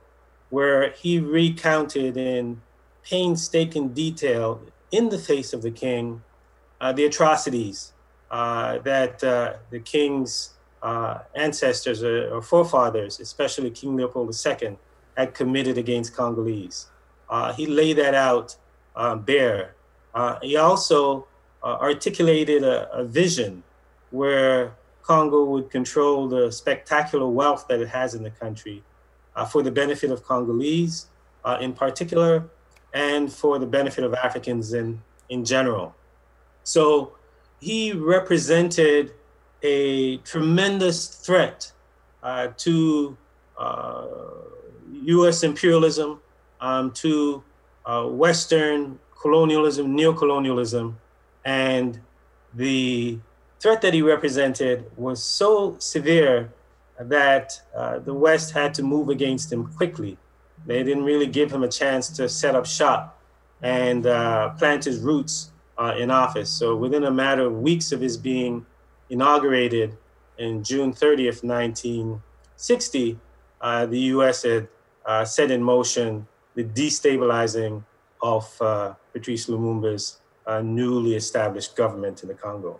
where 0.49 0.91
he 0.91 1.19
recounted 1.19 2.17
in 2.17 2.61
painstaking 3.03 3.89
detail, 3.89 4.61
in 4.91 5.09
the 5.09 5.19
face 5.19 5.53
of 5.53 5.61
the 5.61 5.71
king, 5.71 6.21
uh, 6.79 6.91
the 6.91 7.05
atrocities 7.05 7.93
uh, 8.29 8.79
that 8.79 9.23
uh, 9.23 9.53
the 9.69 9.79
king's 9.79 10.51
uh, 10.81 11.19
ancestors 11.35 12.03
or, 12.03 12.33
or, 12.33 12.41
forefathers, 12.41 13.19
especially 13.19 13.69
King 13.69 13.95
Leopold 13.95 14.35
II, 14.45 14.77
had 15.15 15.33
committed 15.33 15.77
against 15.77 16.15
Congolese. 16.15 16.87
he 17.55 17.67
laid 17.67 17.97
that 17.97 18.15
out 18.15 18.55
bare. 19.25 19.75
he 20.41 20.57
also 20.57 21.27
articulated 21.63 22.63
a, 22.63 22.91
a 22.91 23.03
vision 23.05 23.63
where 24.09 24.73
Congo 25.01 25.43
would 25.45 25.69
control 25.69 26.27
the 26.27 26.51
spectacular 26.51 27.27
wealth 27.27 27.65
that 27.67 27.79
it 27.79 27.87
has 27.87 28.13
in 28.13 28.23
the 28.23 28.29
country 28.31 28.83
uh, 29.35 29.45
for 29.45 29.63
the 29.63 29.71
benefit 29.71 30.11
of 30.11 30.23
Congolese 30.23 31.07
uh, 31.43 31.57
in 31.61 31.73
particular 31.73 32.49
and 32.93 33.31
for 33.31 33.59
the 33.59 33.65
benefit 33.65 34.03
of 34.03 34.13
Africans 34.13 34.73
in, 34.73 35.01
in 35.29 35.45
general. 35.45 35.95
So 36.63 37.13
he 37.59 37.93
represented 37.93 39.13
a 39.63 40.17
tremendous 40.17 41.07
threat 41.07 41.71
uh, 42.23 42.49
to 42.57 43.17
US 45.03 45.43
uh, 45.43 45.47
imperialism, 45.47 46.19
um, 46.59 46.91
to 46.91 47.43
uh, 47.85 48.05
Western 48.05 48.99
colonialism, 49.19 49.95
neocolonialism, 49.95 50.95
and 51.45 51.99
the 52.53 53.19
threat 53.61 53.81
that 53.81 53.93
he 53.93 54.01
represented 54.01 54.85
was 54.97 55.23
so 55.23 55.75
severe 55.77 56.51
that 56.99 57.61
uh, 57.75 57.99
the 57.99 58.13
West 58.13 58.51
had 58.51 58.73
to 58.73 58.83
move 58.83 59.09
against 59.09 59.53
him 59.53 59.67
quickly. 59.75 60.17
They 60.65 60.83
didn't 60.83 61.03
really 61.03 61.27
give 61.27 61.51
him 61.51 61.63
a 61.63 61.67
chance 61.67 62.09
to 62.09 62.27
set 62.27 62.55
up 62.55 62.65
shop 62.65 63.19
and 63.61 64.07
uh, 64.07 64.49
plant 64.57 64.85
his 64.85 64.99
roots 64.99 65.51
uh, 65.77 65.93
in 65.97 66.09
office. 66.09 66.49
So 66.49 66.75
within 66.75 67.03
a 67.03 67.11
matter 67.11 67.43
of 67.45 67.53
weeks 67.59 67.91
of 67.91 68.01
his 68.01 68.17
being 68.17 68.65
inaugurated 69.11 69.95
in 70.39 70.63
June 70.63 70.91
30th, 70.91 71.43
1960, 71.43 73.19
uh, 73.61 73.85
the 73.85 73.99
U.S. 74.15 74.41
had 74.41 74.67
uh, 75.05 75.23
set 75.23 75.51
in 75.51 75.61
motion 75.61 76.27
the 76.55 76.63
destabilizing 76.63 77.83
of 78.23 78.59
uh, 78.59 78.93
Patrice 79.13 79.47
Lumumba's 79.47 80.17
newly 80.63 81.15
established 81.15 81.75
government 81.75 82.23
in 82.23 82.27
the 82.27 82.35
Congo. 82.35 82.79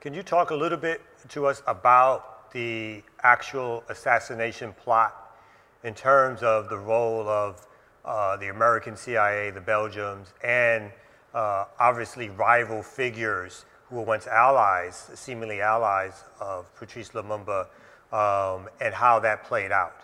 Can 0.00 0.14
you 0.14 0.22
talk 0.22 0.50
a 0.50 0.54
little 0.54 0.78
bit 0.78 1.00
to 1.30 1.46
us 1.46 1.60
about 1.66 2.52
the 2.52 3.02
actual 3.24 3.82
assassination 3.88 4.72
plot 4.72 5.36
in 5.82 5.92
terms 5.92 6.44
of 6.44 6.68
the 6.68 6.78
role 6.78 7.28
of 7.28 7.66
uh, 8.04 8.36
the 8.36 8.46
American 8.46 8.96
CIA, 8.96 9.50
the 9.50 9.60
Belgians, 9.60 10.32
and 10.44 10.92
uh, 11.34 11.64
obviously 11.80 12.28
rival 12.30 12.80
figures 12.80 13.64
who 13.88 13.96
were 13.96 14.02
once 14.02 14.28
allies, 14.28 15.10
seemingly 15.16 15.60
allies 15.60 16.22
of 16.38 16.72
Patrice 16.76 17.08
Lumumba, 17.08 17.66
um, 18.12 18.68
and 18.80 18.94
how 18.94 19.18
that 19.18 19.42
played 19.42 19.72
out? 19.72 19.96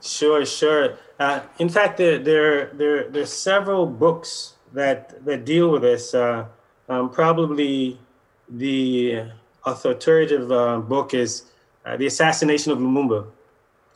Sure, 0.00 0.46
sure. 0.46 0.96
Uh, 1.20 1.40
in 1.58 1.68
fact, 1.68 1.98
there, 1.98 2.18
there, 2.18 2.70
there, 2.72 3.10
there 3.10 3.22
are 3.22 3.26
several 3.26 3.84
books 3.84 4.54
that, 4.72 5.22
that 5.26 5.44
deal 5.44 5.70
with 5.70 5.82
this. 5.82 6.14
Uh, 6.14 6.46
um, 6.88 7.10
probably 7.10 7.98
the 8.48 9.24
authoritative 9.64 10.50
uh, 10.52 10.78
book 10.78 11.14
is 11.14 11.44
uh, 11.84 11.96
The 11.96 12.06
Assassination 12.06 12.72
of 12.72 12.78
Lumumba 12.78 13.26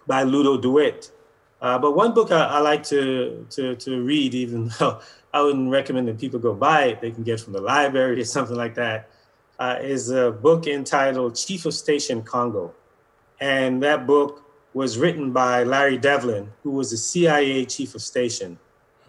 by 0.07 0.23
Ludo 0.23 0.61
De 0.61 0.69
Witte. 0.69 1.11
Uh, 1.61 1.78
but 1.78 1.95
one 1.95 2.14
book 2.14 2.33
I, 2.33 2.47
I, 2.47 2.59
like 2.61 2.83
to, 2.85 3.47
to, 3.50 3.76
to 3.76 4.02
read, 4.02 4.35
even 4.35 4.71
though 4.78 5.00
I 5.33 5.42
wouldn't 5.42 5.71
recommend 5.71 6.09
that 6.09 6.19
people 6.19 6.38
go 6.38 6.54
buy 6.54 6.85
it, 6.85 7.00
they 7.00 7.11
can 7.11 7.23
get 7.23 7.40
from 7.40 7.52
the 7.52 7.61
library 7.61 8.21
or 8.21 8.25
something 8.37 8.57
like 8.57 8.75
that, 8.75 9.11
uh, 9.59 9.78
is 9.80 10.11
a 10.11 10.30
book 10.30 10.66
entitled 10.66 11.37
Chief 11.37 11.66
of 11.66 11.75
Station 11.75 12.23
Congo. 12.23 12.75
And 13.40 13.83
that 13.83 14.07
book 14.07 14.45
was 14.75 14.99
written 14.99 15.33
by 15.33 15.64
Larry 15.64 15.99
Devlin, 15.99 16.49
who 16.62 16.71
was 16.71 16.90
the 16.90 16.97
CIA 16.97 17.64
chief 17.64 17.95
of 17.95 18.02
station. 18.02 18.59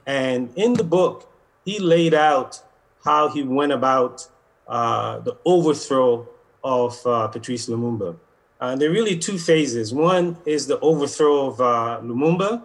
And 0.05 0.51
in 0.55 0.74
the 0.74 0.83
book, 0.83 1.31
he 1.63 1.79
laid 1.79 2.13
out 2.13 2.62
how 3.03 3.29
he 3.29 3.43
went 3.43 3.71
about 3.71 4.27
the 4.72 5.38
overthrow 5.46 6.28
of 6.63 7.06
uh, 7.06 7.28
Patrice 7.28 7.68
Lumumba. 7.68 8.16
Uh, 8.60 8.75
there 8.75 8.90
are 8.90 8.94
really 8.94 9.18
two 9.18 9.38
phases. 9.38 9.94
One 9.94 10.38
is 10.46 10.68
the 10.68 10.80
overthrow 10.80 11.48
of 11.48 11.62
uh, 11.62 12.00
Lumumba 12.04 12.63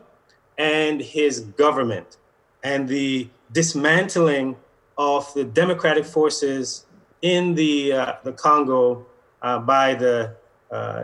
and 0.58 1.00
his 1.00 1.40
government, 1.40 2.18
and 2.62 2.88
the 2.88 3.28
dismantling 3.52 4.56
of 4.98 5.32
the 5.34 5.44
democratic 5.44 6.04
forces 6.04 6.86
in 7.22 7.54
the, 7.54 7.92
uh, 7.92 8.12
the 8.24 8.32
Congo 8.32 9.06
uh, 9.42 9.58
by 9.58 9.94
the 9.94 10.34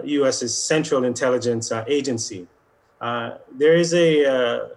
US's 0.05 0.57
Central 0.57 1.05
Intelligence 1.05 1.71
Agency. 1.87 2.47
there 3.01 3.77
is 3.77 3.95
a 3.95 4.71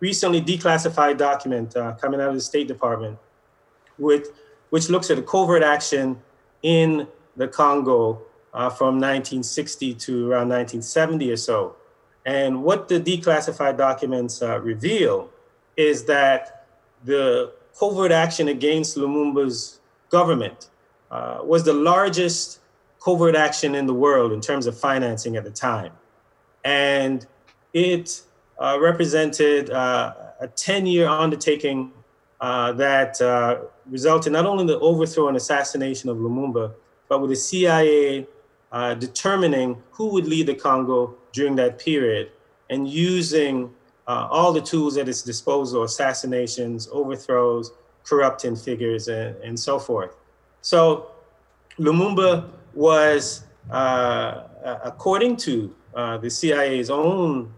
recently 0.00 0.40
declassified 0.40 1.16
document 1.16 1.74
coming 2.00 2.20
out 2.20 2.28
of 2.28 2.34
the 2.34 2.40
State 2.40 2.68
Department 2.68 3.18
with 3.98 4.32
which 4.72 4.88
looks 4.88 5.10
at 5.10 5.18
a 5.18 5.22
covert 5.22 5.62
action 5.62 6.18
in 6.62 7.06
the 7.36 7.46
Congo 7.46 8.22
uh, 8.54 8.70
from 8.70 8.94
1960 8.94 9.92
to 9.92 10.30
around 10.30 10.48
1970 10.48 11.30
or 11.30 11.36
so. 11.36 11.76
And 12.24 12.62
what 12.62 12.88
the 12.88 12.98
declassified 12.98 13.76
documents 13.76 14.40
uh, 14.40 14.58
reveal 14.60 15.28
is 15.76 16.06
that 16.06 16.64
the 17.04 17.52
covert 17.78 18.12
action 18.12 18.48
against 18.48 18.96
Lumumba's 18.96 19.78
government 20.08 20.70
uh, 21.10 21.40
was 21.44 21.64
the 21.64 21.74
largest 21.74 22.60
covert 22.98 23.34
action 23.34 23.74
in 23.74 23.84
the 23.84 23.92
world 23.92 24.32
in 24.32 24.40
terms 24.40 24.66
of 24.66 24.74
financing 24.74 25.36
at 25.36 25.44
the 25.44 25.50
time. 25.50 25.92
And 26.64 27.26
it 27.74 28.22
uh, 28.58 28.78
represented 28.80 29.68
uh, 29.68 30.14
a 30.40 30.48
10 30.48 30.86
year 30.86 31.08
undertaking 31.08 31.92
uh, 32.40 32.72
that 32.72 33.20
resulted 33.88 34.32
not 34.32 34.46
only 34.46 34.62
in 34.62 34.66
the 34.66 34.78
overthrow 34.80 35.28
and 35.28 35.36
assassination 35.36 36.08
of 36.08 36.16
Lumumba, 36.16 36.72
but 37.08 37.20
with 37.20 37.30
the 37.30 37.36
CIA 37.36 38.26
uh, 38.70 38.94
determining 38.94 39.82
who 39.90 40.08
would 40.08 40.26
lead 40.26 40.46
the 40.46 40.54
Congo 40.54 41.14
during 41.32 41.56
that 41.56 41.78
period 41.78 42.30
and 42.70 42.88
using 42.88 43.70
uh, 44.06 44.28
all 44.30 44.52
the 44.52 44.60
tools 44.60 44.96
at 44.96 45.08
its 45.08 45.22
disposal 45.22 45.82
assassinations, 45.84 46.88
overthrows, 46.90 47.72
corrupting 48.04 48.56
figures, 48.56 49.08
and, 49.08 49.36
and 49.42 49.58
so 49.58 49.78
forth. 49.78 50.16
So 50.62 51.12
Lumumba 51.78 52.48
was, 52.74 53.44
uh, 53.70 54.42
according 54.64 55.36
to 55.38 55.74
the 55.94 56.30
CIA's 56.30 56.90
own 56.90 57.52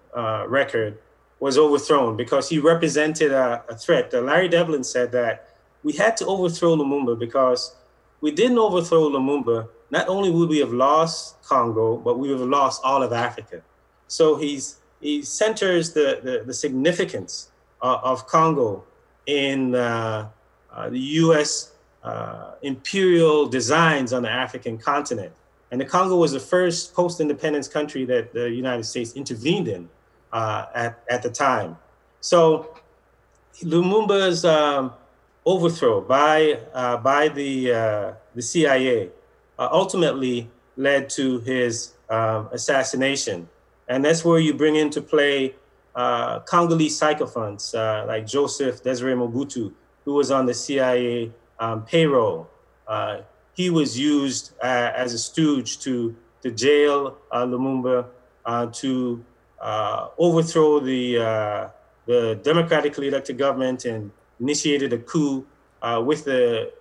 record, 0.47 0.99
was 1.45 1.59
overthrown 1.59 2.17
because 2.17 2.49
he 2.49 2.59
represented 2.59 3.31
a, 3.31 3.63
a 3.69 3.77
threat. 3.77 4.13
Uh, 4.15 4.21
Larry 4.23 4.49
Devlin 4.49 4.83
said 4.83 5.13
that 5.13 5.54
we 5.85 5.93
had 5.93 6.17
to 6.17 6.27
overthrow 6.27 6.77
Lumumba 6.77 7.17
because 7.17 7.77
we 8.21 8.33
didn't 8.33 8.59
overthrow 8.59 9.11
Lumumba, 9.11 9.69
not 9.91 10.09
only 10.09 10.31
would 10.31 10.49
we 10.49 10.59
have 10.59 10.73
lost 10.73 11.41
Congo, 11.43 11.97
but 11.99 12.19
we 12.19 12.31
would 12.31 12.41
have 12.41 12.49
lost 12.49 12.81
all 12.83 13.03
of 13.03 13.13
Africa. 13.13 13.63
So 14.09 14.37
he's 14.37 14.79
he 15.01 15.23
centers 15.23 15.93
the, 15.93 16.21
the, 16.23 16.45
the 16.47 16.55
significance 16.55 17.51
uh, 17.83 17.99
of 18.03 18.27
Congo 18.27 18.85
in 19.27 19.75
uh, 19.75 20.31
uh, 20.73 20.89
the 20.89 20.99
U.S. 20.99 21.73
Uh, 22.03 22.53
imperial 22.63 23.47
designs 23.47 24.15
on 24.15 24.23
the 24.23 24.31
African 24.31 24.79
continent. 24.79 25.33
And 25.71 25.81
the 25.81 25.85
Congo 25.85 26.17
was 26.17 26.33
the 26.33 26.41
first 26.41 26.95
post-independence 26.95 27.69
country 27.69 28.07
that 28.07 28.33
the 28.33 28.49
United 28.49 28.85
States 28.85 29.13
intervened 29.13 29.69
in 29.69 29.89
uh, 30.33 30.67
at, 30.75 31.03
at 31.11 31.23
the 31.23 31.31
time. 31.31 31.77
So 32.21 32.75
Lumumba's 33.63 34.47
um, 34.47 34.95
overthrow 35.47 36.01
by, 36.01 36.59
uh, 36.73 36.97
by 36.99 37.29
the, 37.29 37.73
uh, 37.73 38.13
the 38.35 38.43
CIA 38.43 39.11
uh, 39.59 39.69
ultimately 39.71 40.51
led 40.77 41.09
to 41.11 41.41
his 41.41 41.93
um, 42.11 42.49
assassination. 42.53 43.49
And 43.89 44.05
that's 44.05 44.25
where 44.25 44.39
you 44.39 44.55
bring 44.55 44.77
into 44.77 45.01
play 45.03 45.55
Congolese 45.95 46.99
sycophants 46.99 47.75
like 47.75 48.27
Joseph 48.27 48.83
Desiré 48.83 49.15
Mobutu, 49.15 49.73
who 50.05 50.15
was 50.15 50.31
on 50.31 50.47
the 50.47 50.55
CIA 50.55 51.31
um, 51.59 51.85
payroll. 51.85 52.49
Uh, 52.87 53.19
he 53.55 53.71
was 53.71 53.99
used 53.99 54.53
uh, 54.63 54.91
as 54.95 55.15
a 55.15 55.19
stooge 55.19 55.79
to, 55.81 56.15
to 56.43 56.51
jail 56.51 57.17
uh, 57.31 57.47
Lumumba, 57.47 58.07
uh, 58.45 58.67
to 58.67 59.25
uh, 59.61 60.09
overthrow 60.19 60.81
the, 60.81 61.19
uh, 61.19 61.69
the 62.07 62.39
democratically 62.43 63.09
elected 63.09 63.39
government 63.39 63.85
and 63.85 64.11
initiated 64.41 64.93
a 64.93 64.99
coup 64.99 65.47
with 66.01 66.25
the, 66.25 66.73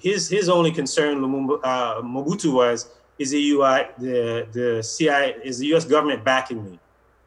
his, 0.00 0.28
his 0.28 0.48
only 0.48 0.72
concern, 0.72 1.18
Lumumba, 1.18 1.60
Mobutu 2.02 2.52
was, 2.52 2.90
is 3.18 3.30
the, 3.30 3.50
UI, 3.50 3.86
the, 3.98 4.46
the 4.52 4.82
CIA, 4.82 5.36
is 5.44 5.58
the 5.58 5.74
US 5.74 5.84
government 5.84 6.24
backing 6.24 6.64
me? 6.64 6.78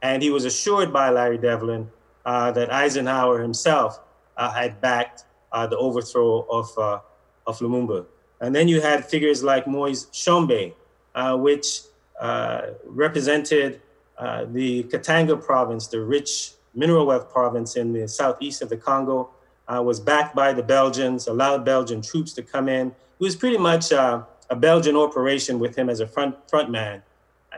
And 0.01 0.21
he 0.21 0.29
was 0.29 0.45
assured 0.45 0.91
by 0.91 1.09
Larry 1.09 1.37
Devlin 1.37 1.89
that 2.25 2.71
Eisenhower 2.71 3.41
himself 3.41 3.99
had 4.37 4.81
backed 4.81 5.25
the 5.51 5.77
overthrow 5.77 6.45
of, 6.49 6.67
of 6.77 7.59
Lumumba. 7.59 8.05
And 8.41 8.55
then 8.55 8.67
you 8.67 8.81
had 8.81 9.05
figures 9.05 9.43
like 9.43 9.67
Moise 9.67 10.05
Tshombe, 10.05 10.73
uh, 11.13 11.37
which 11.37 11.81
uh, 12.19 12.71
represented 12.85 13.81
uh, 14.17 14.45
the 14.51 14.83
Katanga 14.83 15.41
province, 15.41 15.87
the 15.87 16.01
rich 16.01 16.53
mineral 16.73 17.05
wealth 17.05 17.31
province 17.31 17.75
in 17.75 17.93
the 17.93 18.07
southeast 18.07 18.61
of 18.61 18.69
the 18.69 18.77
Congo, 18.77 19.29
uh, 19.71 19.81
was 19.81 19.99
backed 19.99 20.35
by 20.35 20.53
the 20.53 20.63
Belgians, 20.63 21.27
allowed 21.27 21.63
Belgian 21.63 22.01
troops 22.01 22.33
to 22.33 22.43
come 22.43 22.67
in. 22.67 22.87
It 22.87 23.23
was 23.23 23.35
pretty 23.35 23.57
much 23.57 23.91
uh, 23.91 24.23
a 24.49 24.55
Belgian 24.55 24.95
operation 24.95 25.59
with 25.59 25.75
him 25.77 25.89
as 25.89 25.99
a 25.99 26.07
front, 26.07 26.35
front 26.49 26.69
man. 26.69 27.01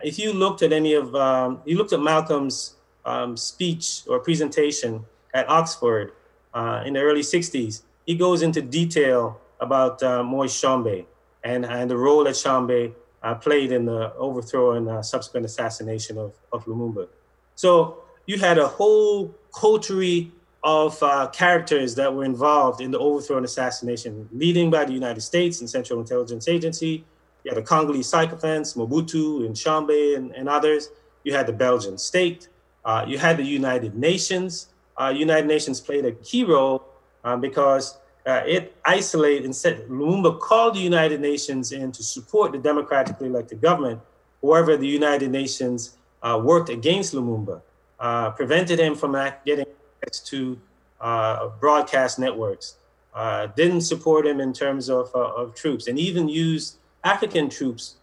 If 0.03 0.19
you 0.19 0.33
looked 0.33 0.61
at 0.61 0.73
any 0.73 0.93
of, 0.93 1.15
um, 1.15 1.61
you 1.65 1.77
looked 1.77 1.93
at 1.93 1.99
Malcolm's 1.99 2.75
um, 3.05 3.37
speech 3.37 4.01
or 4.07 4.19
presentation 4.19 5.05
at 5.33 5.49
Oxford 5.49 6.13
uh, 6.53 6.83
in 6.85 6.93
the 6.93 7.01
early 7.01 7.21
60s, 7.21 7.81
he 8.05 8.15
goes 8.15 8.41
into 8.41 8.61
detail 8.61 9.39
about 9.59 10.03
uh, 10.03 10.23
Moise 10.23 10.53
Tshombe 10.53 11.05
and, 11.43 11.65
and 11.65 11.89
the 11.89 11.97
role 11.97 12.23
that 12.25 12.35
Tshombe 12.35 12.93
uh, 13.23 13.35
played 13.35 13.71
in 13.71 13.85
the 13.85 14.13
overthrow 14.15 14.73
and 14.73 14.89
uh, 14.89 15.01
subsequent 15.01 15.45
assassination 15.45 16.17
of, 16.17 16.33
of 16.51 16.65
Lumumba. 16.65 17.07
So 17.55 17.99
you 18.25 18.37
had 18.37 18.57
a 18.57 18.67
whole 18.67 19.33
coterie 19.51 20.31
of 20.63 21.01
uh, 21.03 21.27
characters 21.27 21.93
that 21.95 22.13
were 22.13 22.23
involved 22.23 22.79
in 22.79 22.89
the 22.89 22.99
overthrow 22.99 23.37
and 23.37 23.45
assassination, 23.45 24.29
leading 24.31 24.71
by 24.71 24.85
the 24.85 24.93
United 24.93 25.21
States 25.21 25.59
and 25.59 25.69
Central 25.69 25.99
Intelligence 25.99 26.47
Agency. 26.47 27.03
You 27.43 27.49
had 27.49 27.57
the 27.57 27.63
Congolese 27.63 28.07
sycophants, 28.07 28.73
Mobutu 28.73 29.45
and 29.45 29.55
Tshombe 29.55 30.15
and, 30.15 30.31
and 30.31 30.47
others. 30.47 30.89
You 31.23 31.33
had 31.33 31.47
the 31.47 31.53
Belgian 31.53 31.97
state. 31.97 32.47
Uh, 32.85 33.05
you 33.07 33.17
had 33.17 33.37
the 33.37 33.43
United 33.43 33.95
Nations. 33.95 34.69
Uh, 34.95 35.13
United 35.15 35.47
Nations 35.47 35.81
played 35.81 36.05
a 36.05 36.13
key 36.13 36.45
role 36.45 36.85
um, 37.25 37.41
because 37.41 37.97
uh, 38.25 38.41
it 38.45 38.73
isolated 38.85 39.43
and 39.43 39.55
said 39.55 39.85
Lumumba 39.89 40.39
called 40.39 40.75
the 40.75 40.79
United 40.79 41.19
Nations 41.19 41.73
in 41.73 41.91
to 41.91 42.03
support 42.03 42.53
the 42.53 42.57
democratically 42.57 43.27
elected 43.27 43.59
government. 43.61 43.99
However, 44.41 44.77
the 44.77 44.87
United 44.87 45.29
Nations 45.29 45.97
uh, 46.21 46.39
worked 46.41 46.69
against 46.69 47.13
Lumumba, 47.13 47.61
uh, 47.99 48.29
prevented 48.31 48.79
him 48.79 48.95
from 48.95 49.13
getting 49.45 49.65
access 50.03 50.19
to 50.29 50.59
uh, 51.01 51.49
broadcast 51.59 52.19
networks, 52.19 52.75
uh, 53.13 53.47
didn't 53.47 53.81
support 53.81 54.25
him 54.25 54.39
in 54.39 54.53
terms 54.53 54.89
of, 54.89 55.11
uh, 55.15 55.19
of 55.19 55.53
troops, 55.55 55.87
and 55.87 55.99
even 55.99 56.27
used 56.27 56.77
African 57.03 57.49
troops 57.49 57.97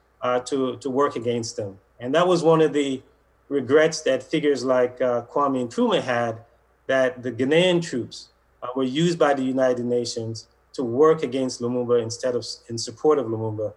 to, 0.45 0.77
to 0.77 0.91
work 0.91 1.17
against 1.17 1.57
them. 1.57 1.79
And 1.99 2.15
that 2.15 2.27
was 2.27 2.43
one 2.43 2.61
of 2.61 2.73
the 2.73 3.03
regrets 3.49 4.03
that 4.03 4.23
figures 4.23 4.65
like 4.65 4.99
Kwame 4.99 5.67
Nkrumah 5.67 6.03
had 6.03 6.39
that 6.87 7.23
the 7.23 7.33
Ghanaian 7.33 7.83
troops 7.83 8.29
uh, 8.63 8.69
were 8.77 8.85
used 8.85 9.19
by 9.19 9.33
the 9.33 9.43
United 9.43 9.87
Nations 9.87 10.47
to 10.75 10.83
work 10.83 11.23
against 11.23 11.61
Lumumba 11.61 12.03
instead 12.03 12.35
of 12.35 12.45
in 12.69 12.77
support 12.77 13.19
of 13.19 13.27
Lumumba. 13.27 13.73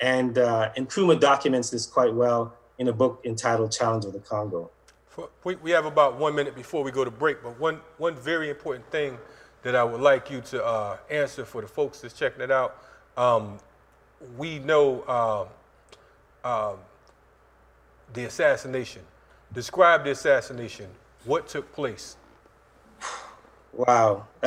And, 0.00 0.38
uh, 0.38 0.70
Nkrumah 0.76 1.20
documents 1.20 1.70
this 1.70 1.86
quite 1.86 2.14
well 2.14 2.54
in 2.78 2.88
a 2.88 2.92
book 2.92 3.20
entitled 3.24 3.72
Challenge 3.72 4.04
of 4.06 4.12
the 4.12 4.18
Congo. 4.20 4.70
We, 5.44 5.56
we 5.56 5.70
have 5.72 5.84
about 5.84 6.18
one 6.18 6.34
minute 6.34 6.54
before 6.54 6.82
we 6.82 6.90
go 6.90 7.04
to 7.04 7.10
break, 7.10 7.42
but 7.42 7.58
one, 7.60 7.80
one 7.98 8.14
very 8.14 8.48
important 8.48 8.90
thing 8.90 9.18
that 9.62 9.76
I 9.76 9.84
would 9.84 10.00
like 10.00 10.30
you 10.30 10.40
to 10.42 10.64
uh, 10.64 10.96
answer 11.10 11.44
for 11.44 11.60
the 11.60 11.68
folks 11.68 12.00
that's 12.00 12.14
checking 12.14 12.42
it 12.42 12.50
out. 12.50 12.82
Um, 13.16 13.58
we 14.36 14.58
know 14.58 15.02
uh, 15.02 15.46
uh, 16.46 16.76
the 18.12 18.24
assassination. 18.24 19.02
Describe 19.52 20.04
the 20.04 20.12
assassination. 20.12 20.88
What 21.24 21.46
took 21.48 21.72
place? 21.72 22.16
Wow. 23.72 24.26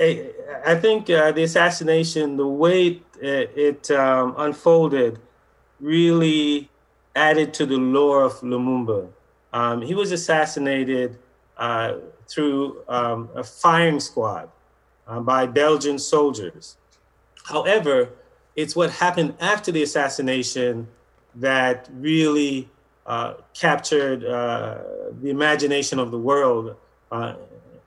I 0.00 0.78
think 0.80 1.10
uh, 1.10 1.32
the 1.32 1.42
assassination, 1.42 2.36
the 2.36 2.46
way 2.46 3.02
it, 3.20 3.52
it 3.56 3.90
um, 3.90 4.34
unfolded, 4.38 5.18
really 5.80 6.70
added 7.16 7.52
to 7.54 7.66
the 7.66 7.76
lore 7.76 8.22
of 8.22 8.34
Lumumba. 8.40 9.08
Um, 9.52 9.82
he 9.82 9.94
was 9.94 10.12
assassinated 10.12 11.18
uh, 11.56 11.94
through 12.28 12.82
um, 12.88 13.28
a 13.34 13.42
firing 13.42 14.00
squad 14.00 14.48
uh, 15.06 15.20
by 15.20 15.46
Belgian 15.46 15.98
soldiers. 15.98 16.76
However, 17.44 18.10
it's 18.56 18.76
what 18.76 18.90
happened 18.90 19.34
after 19.40 19.72
the 19.72 19.82
assassination 19.82 20.88
that 21.36 21.88
really 21.92 22.68
uh, 23.06 23.34
captured 23.54 24.24
uh, 24.24 24.78
the 25.22 25.30
imagination 25.30 25.98
of 25.98 26.10
the 26.10 26.18
world 26.18 26.76
uh, 27.10 27.34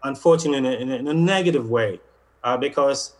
unfortunately, 0.03 0.57
in 0.81 0.89
a, 0.89 0.95
in 0.95 1.07
a, 1.07 1.13
negative 1.13 1.69
way, 1.69 1.99
uh, 2.43 2.57
because 2.57 3.13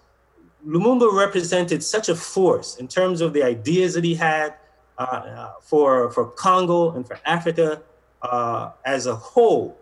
Lumumba 0.65 1.13
represented 1.13 1.83
such 1.83 2.09
a 2.09 2.15
force 2.15 2.77
in 2.77 2.87
terms 2.87 3.21
of 3.21 3.33
the 3.33 3.43
ideas 3.43 3.93
that 3.93 4.03
he 4.03 4.15
had 4.15 4.55
for, 5.61 6.11
for 6.11 6.25
Congo 6.31 6.91
and 6.91 7.07
for 7.07 7.19
Africa 7.25 7.83
uh, 8.23 8.71
as 8.85 9.05
a 9.07 9.15
whole, 9.15 9.77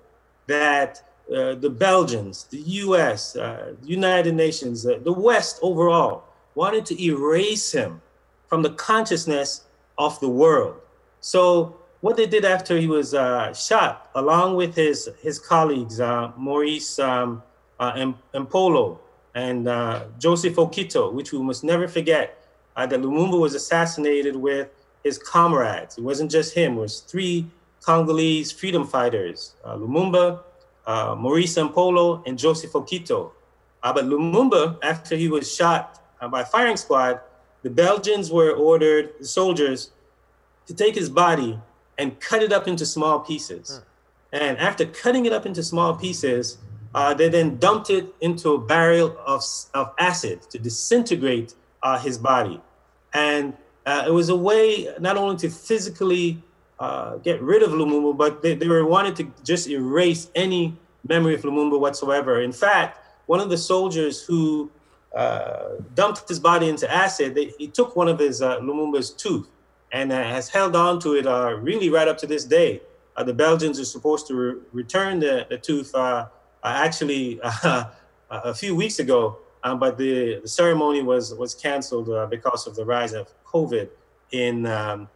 that 0.48 1.04
uh, 1.34 1.56
the 1.56 1.70
Belgians, 1.70 2.46
the 2.46 2.58
US, 2.58 3.34
the 3.34 3.78
United 3.84 4.34
Nations, 4.34 4.84
the 4.84 5.14
West 5.14 5.60
overall 5.62 6.24
wanted 6.56 6.86
to 6.88 7.04
erase 7.04 7.72
him 7.72 8.02
from 8.48 8.64
the 8.64 8.72
consciousness 8.72 9.66
of 9.98 10.20
the 10.20 10.30
world. 10.30 10.76
So 11.22 11.78
what 12.02 12.18
they 12.18 12.26
did 12.26 12.46
after 12.46 12.78
he 12.78 12.88
was 12.88 13.14
uh, 13.14 13.54
shot, 13.54 14.10
along 14.16 14.56
with 14.56 14.76
his 14.76 15.10
his 15.22 15.38
colleagues 15.38 16.00
uh, 16.00 16.32
Maurice 16.38 16.98
um, 17.00 17.44
uh, 17.80 18.14
Mpolo 18.34 18.98
and 19.36 19.68
uh, 19.68 20.06
Joseph 20.18 20.56
Okito, 20.56 21.14
which 21.14 21.32
we 21.32 21.40
must 21.40 21.64
never 21.64 21.88
forget, 21.88 22.44
uh, 22.76 22.86
that 22.86 23.02
Lumumba 23.02 23.40
was 23.40 23.54
assassinated 23.54 24.36
with 24.36 24.70
his 25.04 25.18
comrades. 25.18 25.98
It 25.98 26.04
wasn't 26.04 26.32
just 26.32 26.54
him; 26.56 26.78
it 26.78 26.82
was 26.82 27.02
three 27.02 27.46
Congolese 27.90 28.52
freedom 28.52 28.86
fighters: 28.86 29.56
uh, 29.66 29.76
Lumumba, 29.76 30.42
uh, 30.86 31.16
Maurice 31.18 31.56
Mpolo, 31.56 32.22
and 32.28 32.38
Joseph 32.38 32.74
Okito. 32.74 33.32
but 33.82 34.06
Lumumba, 34.06 34.78
after 34.84 35.16
he 35.16 35.28
was 35.28 35.52
shot 35.52 35.84
by 36.30 36.44
firing 36.44 36.78
squad, 36.78 37.20
the 37.64 37.72
Belgians 37.72 38.32
were 38.32 38.52
ordered, 38.52 39.06
the 39.20 39.26
soldiers, 39.26 39.90
to 40.68 40.74
take 40.76 40.94
his 40.94 41.10
body 41.10 41.60
and 41.98 42.20
cut 42.20 42.44
it 42.44 42.52
up 42.54 42.68
into 42.68 42.86
small 42.86 43.22
pieces. 43.22 43.82
And 44.32 44.60
after 44.60 44.86
cutting 44.86 45.26
it 45.26 45.34
up 45.34 45.48
into 45.48 45.64
small 45.64 45.96
pieces, 45.96 46.60
uh, 46.94 47.16
they 47.16 47.28
then 47.28 47.58
dumped 47.58 47.90
it 47.90 48.06
into 48.22 48.52
a 48.54 48.60
barrel 48.60 49.18
of, 49.26 49.42
of 49.74 49.94
acid 49.98 50.44
to 50.52 50.60
disintegrate 50.60 51.56
uh, 51.82 51.98
his 51.98 52.20
body. 52.20 52.62
And 53.16 53.58
uh, 53.88 54.04
it 54.06 54.12
was 54.12 54.30
a 54.30 54.36
way 54.36 54.94
not 55.00 55.18
only 55.18 55.38
to 55.38 55.50
physically 55.50 56.44
uh, 56.80 57.18
get 57.18 57.42
rid 57.42 57.62
of 57.62 57.72
Lumumba, 57.72 58.16
but 58.16 58.42
they, 58.42 58.56
they 58.56 58.68
were 58.68 58.86
wanted 58.86 59.16
to 59.18 59.32
just 59.44 59.68
erase 59.68 60.32
any 60.34 60.78
memory 61.08 61.36
of 61.36 61.42
Lumumba 61.42 61.80
whatsoever. 61.80 62.42
In 62.42 62.52
fact, 62.52 63.06
one 63.26 63.40
of 63.40 63.50
the 63.50 63.58
soldiers 63.58 64.24
who 64.24 64.72
uh, 65.16 65.76
dumped 65.94 66.28
his 66.28 66.40
body 66.40 66.70
into 66.70 66.90
acid, 66.92 67.36
they, 67.36 67.54
he 67.58 67.68
took 67.68 67.96
one 67.96 68.08
of 68.08 68.18
his 68.18 68.42
uh, 68.42 68.60
Lumumba's 68.60 69.12
tooth 69.12 69.48
and 69.92 70.12
uh, 70.12 70.24
has 70.24 70.48
held 70.48 70.76
on 70.76 71.00
to 71.02 71.16
it 71.16 71.28
uh, 71.28 71.56
really 71.60 71.90
right 71.90 72.08
up 72.08 72.18
to 72.20 72.28
this 72.28 72.46
day. 72.46 72.82
The 73.26 73.34
Belgians 73.34 73.82
are 73.82 73.86
supposed 73.86 74.28
to 74.28 74.34
re- 74.34 74.62
return 74.72 75.20
the, 75.20 75.46
the 75.50 75.58
tooth 75.58 75.94
actually 76.64 77.42
a 78.30 78.54
few 78.56 78.74
weeks 78.74 79.00
ago, 79.00 79.40
um, 79.64 79.78
but 79.78 79.98
the, 79.98 80.40
the, 80.40 80.48
ceremony 80.48 81.02
was 81.02 81.34
was 81.34 81.54
canceled 81.54 82.30
because 82.30 82.66
of 82.66 82.78
the 82.78 82.86
rise 82.86 83.12
of 83.12 83.28
COVID 83.44 83.90
in 84.32 84.66
um, 84.66 85.10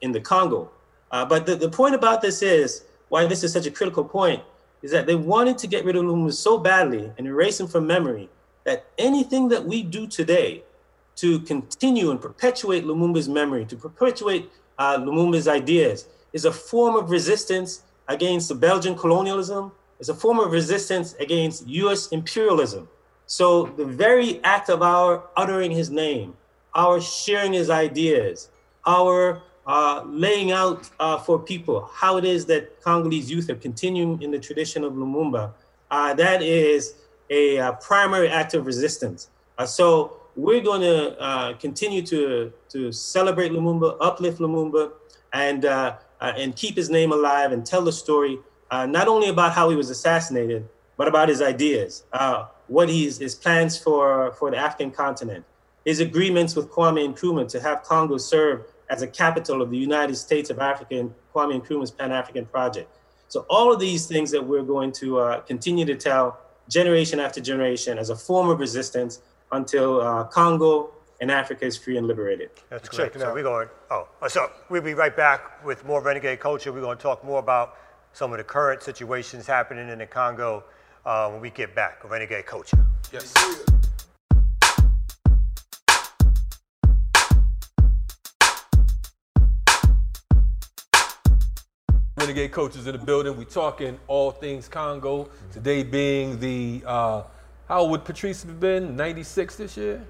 in 0.00 0.10
the 0.10 0.20
Congo. 0.20 0.70
But 1.10 1.46
the, 1.46 1.56
the 1.56 1.68
point 1.68 1.94
about 1.94 2.22
this 2.22 2.42
is 2.42 2.84
why 3.08 3.26
this 3.26 3.42
is 3.42 3.52
such 3.52 3.66
a 3.66 3.70
critical 3.70 4.04
point 4.04 4.42
is 4.82 4.90
that 4.90 5.06
they 5.06 5.14
wanted 5.14 5.58
to 5.58 5.66
get 5.66 5.84
rid 5.84 5.96
of 5.96 6.04
Lumumba 6.04 6.32
so 6.32 6.56
badly 6.56 7.12
and 7.18 7.26
erase 7.26 7.60
him 7.60 7.66
from 7.66 7.86
memory 7.86 8.28
that 8.64 8.86
anything 8.98 9.48
that 9.48 9.64
we 9.64 9.82
do 9.82 10.06
today 10.06 10.62
to 11.16 11.40
continue 11.40 12.10
and 12.10 12.20
perpetuate 12.20 12.84
Lumumba's 12.84 13.28
memory, 13.28 13.64
to 13.66 13.76
perpetuate 13.76 14.50
uh, 14.78 14.96
Lumumba's 14.98 15.48
ideas, 15.48 16.06
is 16.32 16.44
a 16.44 16.52
form 16.52 16.96
of 16.96 17.10
resistance 17.10 17.82
against 18.08 18.48
the 18.48 18.54
Belgian 18.54 18.96
colonialism, 18.96 19.72
is 19.98 20.08
a 20.08 20.14
form 20.14 20.38
of 20.38 20.52
resistance 20.52 21.14
against 21.20 21.66
US 21.66 22.08
imperialism. 22.08 22.88
So 23.26 23.66
the 23.76 23.84
very 23.84 24.42
act 24.44 24.68
of 24.70 24.82
our 24.82 25.24
uttering 25.36 25.70
his 25.70 25.90
name, 25.90 26.34
our 26.74 27.00
sharing 27.00 27.52
his 27.52 27.70
ideas, 27.70 28.48
our 28.86 29.42
uh, 29.66 30.02
laying 30.06 30.52
out 30.52 30.88
uh, 30.98 31.18
for 31.18 31.38
people 31.38 31.88
how 31.92 32.16
it 32.16 32.24
is 32.24 32.46
that 32.46 32.80
Congolese 32.82 33.30
youth 33.30 33.50
are 33.50 33.54
continuing 33.56 34.20
in 34.22 34.30
the 34.30 34.38
tradition 34.38 34.84
of 34.84 34.94
Lumumba, 34.94 35.52
uh, 35.90 36.14
that 36.14 36.42
is 36.42 36.94
a, 37.28 37.58
uh, 37.58 37.72
primary 37.72 38.28
act 38.28 38.54
of 38.54 38.66
resistance. 38.66 39.28
Uh, 39.58 39.66
so 39.66 40.16
we're 40.36 40.60
going 40.62 40.80
to 40.80 41.18
uh, 41.20 41.52
continue 41.54 42.02
to, 42.02 42.52
to 42.68 42.90
celebrate 42.90 43.52
Lumumba, 43.52 43.96
uplift 44.00 44.38
Lumumba, 44.38 44.92
and, 45.32 45.64
and 46.20 46.56
keep 46.56 46.76
his 46.76 46.90
name 46.90 47.12
alive 47.12 47.52
and 47.52 47.64
tell 47.64 47.82
the 47.82 47.92
story, 47.92 48.38
not 48.72 49.06
only 49.06 49.28
about 49.28 49.52
how 49.52 49.70
he 49.70 49.76
was 49.76 49.90
assassinated, 49.90 50.66
but 50.96 51.06
about 51.06 51.28
his 51.28 51.40
ideas, 51.40 52.04
what 52.66 52.88
he's, 52.88 53.18
his 53.18 53.34
plans 53.34 53.78
for, 53.78 54.32
for 54.32 54.50
the 54.50 54.56
African 54.56 54.90
continent, 54.90 55.44
his 55.84 56.00
agreements 56.00 56.56
with 56.56 56.70
Kwame 56.70 57.14
Nkrumah 57.14 57.48
to 57.48 57.60
have 57.60 57.82
Congo 57.84 58.16
serve 58.18 58.64
as 58.90 59.02
a 59.02 59.06
capital 59.06 59.62
of 59.62 59.70
the 59.70 59.78
United 59.78 60.16
States 60.16 60.50
of 60.50 60.58
Africa 60.58 60.98
and 60.98 61.14
Kwame 61.32 61.62
Nkrumah's 61.62 61.92
Pan 61.92 62.12
African 62.12 62.44
Project. 62.44 62.98
So, 63.28 63.46
all 63.48 63.72
of 63.72 63.78
these 63.78 64.06
things 64.06 64.30
that 64.32 64.44
we're 64.44 64.64
going 64.64 64.90
to 64.92 65.20
uh, 65.20 65.40
continue 65.42 65.84
to 65.86 65.94
tell 65.94 66.40
generation 66.68 67.20
after 67.20 67.40
generation 67.40 67.96
as 67.96 68.10
a 68.10 68.16
form 68.16 68.50
of 68.50 68.58
resistance 68.58 69.22
until 69.52 70.00
uh, 70.00 70.24
Congo 70.24 70.90
and 71.20 71.30
Africa 71.30 71.64
is 71.64 71.76
free 71.76 71.96
and 71.96 72.06
liberated. 72.06 72.50
That's 72.68 72.88
correct. 72.88 73.18
So, 73.18 73.32
we're 73.32 73.44
going, 73.44 73.68
oh, 73.90 74.08
so 74.28 74.50
we'll 74.68 74.82
be 74.82 74.94
right 74.94 75.16
back 75.16 75.64
with 75.64 75.84
more 75.84 76.02
renegade 76.02 76.40
culture. 76.40 76.72
We're 76.72 76.80
going 76.80 76.98
to 76.98 77.02
talk 77.02 77.24
more 77.24 77.38
about 77.38 77.76
some 78.12 78.32
of 78.32 78.38
the 78.38 78.44
current 78.44 78.82
situations 78.82 79.46
happening 79.46 79.88
in 79.88 80.00
the 80.00 80.06
Congo 80.06 80.64
uh, 81.06 81.30
when 81.30 81.40
we 81.40 81.50
get 81.50 81.76
back. 81.76 82.02
Renegade 82.10 82.46
culture. 82.46 82.84
Yes. 83.12 83.32
Renegade 92.20 92.52
coaches 92.52 92.86
in 92.86 92.92
the 92.92 92.98
building. 92.98 93.34
We 93.34 93.46
talking 93.46 93.98
all 94.06 94.30
things 94.30 94.68
Congo. 94.68 95.30
Today 95.52 95.82
being 95.82 96.38
the 96.38 96.82
uh, 96.86 97.22
how 97.66 97.86
would 97.86 98.04
Patrice 98.04 98.42
have 98.42 98.60
been? 98.60 98.94
96 98.94 99.56
this 99.56 99.76
year. 99.78 100.04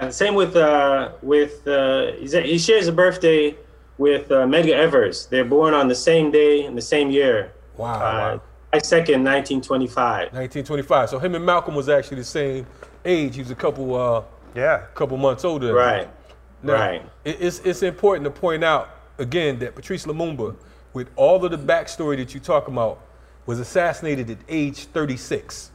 And 0.00 0.12
same 0.12 0.34
with 0.34 0.56
uh, 0.56 1.12
with 1.22 1.66
uh, 1.68 2.12
he 2.16 2.58
shares 2.58 2.88
a 2.88 2.92
birthday 2.92 3.56
with 3.98 4.32
uh, 4.32 4.46
Medgar 4.46 4.74
Evers. 4.74 5.26
They're 5.26 5.44
born 5.44 5.74
on 5.74 5.86
the 5.86 5.94
same 5.94 6.32
day 6.32 6.64
in 6.64 6.74
the 6.74 6.82
same 6.82 7.08
year. 7.08 7.52
Wow. 7.76 7.94
Uh, 8.00 8.38
July 8.72 8.80
2nd, 8.80 9.22
1925. 9.22 10.32
1925. 10.32 11.10
So 11.10 11.18
him 11.20 11.36
and 11.36 11.46
Malcolm 11.46 11.76
was 11.76 11.88
actually 11.88 12.16
the 12.16 12.24
same 12.24 12.66
age. 13.04 13.36
He 13.36 13.42
was 13.42 13.52
a 13.52 13.54
couple 13.54 13.94
uh, 13.94 14.22
yeah, 14.56 14.86
couple 14.94 15.16
months 15.18 15.44
older. 15.44 15.72
Right. 15.72 16.08
Now, 16.64 16.72
right. 16.72 17.06
It's 17.24 17.60
it's 17.60 17.84
important 17.84 18.24
to 18.24 18.30
point 18.30 18.64
out 18.64 18.90
again 19.18 19.60
that 19.60 19.76
Patrice 19.76 20.04
Lumumba 20.04 20.56
with 20.92 21.08
all 21.16 21.44
of 21.44 21.50
the 21.50 21.58
backstory 21.58 22.16
that 22.16 22.34
you 22.34 22.40
talk 22.40 22.68
about, 22.68 23.00
was 23.46 23.58
assassinated 23.58 24.30
at 24.30 24.38
age 24.48 24.86
36. 24.86 25.70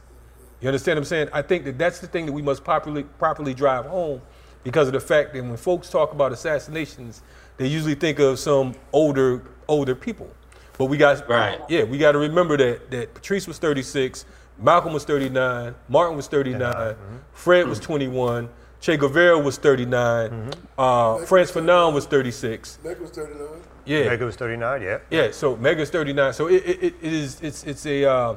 You 0.60 0.68
understand 0.68 0.96
what 0.96 1.02
I'm 1.02 1.04
saying? 1.04 1.28
I 1.32 1.42
think 1.42 1.64
that 1.64 1.78
that's 1.78 2.00
the 2.00 2.06
thing 2.06 2.26
that 2.26 2.32
we 2.32 2.42
must 2.42 2.64
properly 2.64 3.04
properly 3.04 3.54
drive 3.54 3.86
home 3.86 4.20
because 4.64 4.88
of 4.88 4.94
the 4.94 5.00
fact 5.00 5.32
that 5.34 5.42
when 5.42 5.56
folks 5.56 5.88
talk 5.88 6.12
about 6.12 6.32
assassinations, 6.32 7.22
they 7.56 7.66
usually 7.66 7.94
think 7.94 8.18
of 8.18 8.38
some 8.38 8.74
older 8.92 9.44
older 9.68 9.94
people. 9.94 10.28
But 10.76 10.86
we 10.86 10.96
got 10.96 11.28
right. 11.28 11.60
yeah, 11.68 11.84
we 11.84 11.98
got 11.98 12.12
to 12.12 12.18
remember 12.18 12.56
that 12.56 12.90
that 12.90 13.14
Patrice 13.14 13.46
was 13.46 13.58
36, 13.58 14.24
Malcolm 14.58 14.92
was 14.92 15.04
39, 15.04 15.74
Martin 15.88 16.16
was 16.16 16.26
39, 16.26 16.60
mm-hmm. 16.60 17.16
Fred 17.32 17.68
was 17.68 17.78
21, 17.78 18.48
Che 18.80 18.96
Guevara 18.96 19.38
was 19.38 19.58
39, 19.58 20.30
mm-hmm. 20.30 20.50
uh, 20.76 21.18
Frantz 21.26 21.52
Fanon 21.52 21.92
was 21.92 22.06
36. 22.06 22.78
Beck 22.82 23.00
was 23.00 23.10
39. 23.10 23.48
Yeah. 23.88 24.04
Medgar 24.14 24.26
was 24.26 24.36
39, 24.36 24.82
yeah. 24.82 24.98
Yeah, 25.10 25.30
so 25.30 25.56
Medgar's 25.56 25.88
39. 25.90 26.32
So 26.34 26.46
it, 26.48 26.62
it, 26.66 26.82
it 26.84 26.94
is, 27.02 27.40
it's, 27.40 27.64
it's 27.64 27.86
a, 27.86 28.04
uh, 28.04 28.36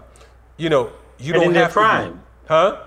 you 0.58 0.70
know, 0.70 0.92
you 1.20 1.34
and 1.34 1.44
don't 1.44 1.50
in 1.50 1.56
have 1.56 1.74
their 1.74 1.84
prime. 1.84 2.14
To, 2.14 2.20
huh? 2.48 2.84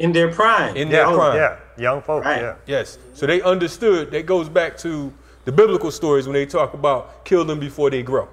In 0.00 0.12
their 0.12 0.32
prime. 0.32 0.76
In 0.76 0.88
their 0.88 1.06
yeah, 1.06 1.14
prime. 1.14 1.36
Yeah, 1.36 1.56
young 1.78 2.02
folks, 2.02 2.26
Right. 2.26 2.42
yeah. 2.42 2.56
Yes. 2.66 2.98
So 3.14 3.26
they 3.26 3.40
understood. 3.42 4.10
That 4.10 4.26
goes 4.26 4.48
back 4.48 4.76
to 4.78 5.12
the 5.44 5.52
biblical 5.52 5.90
stories 5.92 6.26
when 6.26 6.34
they 6.34 6.44
talk 6.46 6.74
about 6.74 7.24
kill 7.24 7.44
them 7.44 7.60
before 7.60 7.88
they 7.90 8.02
grow. 8.02 8.28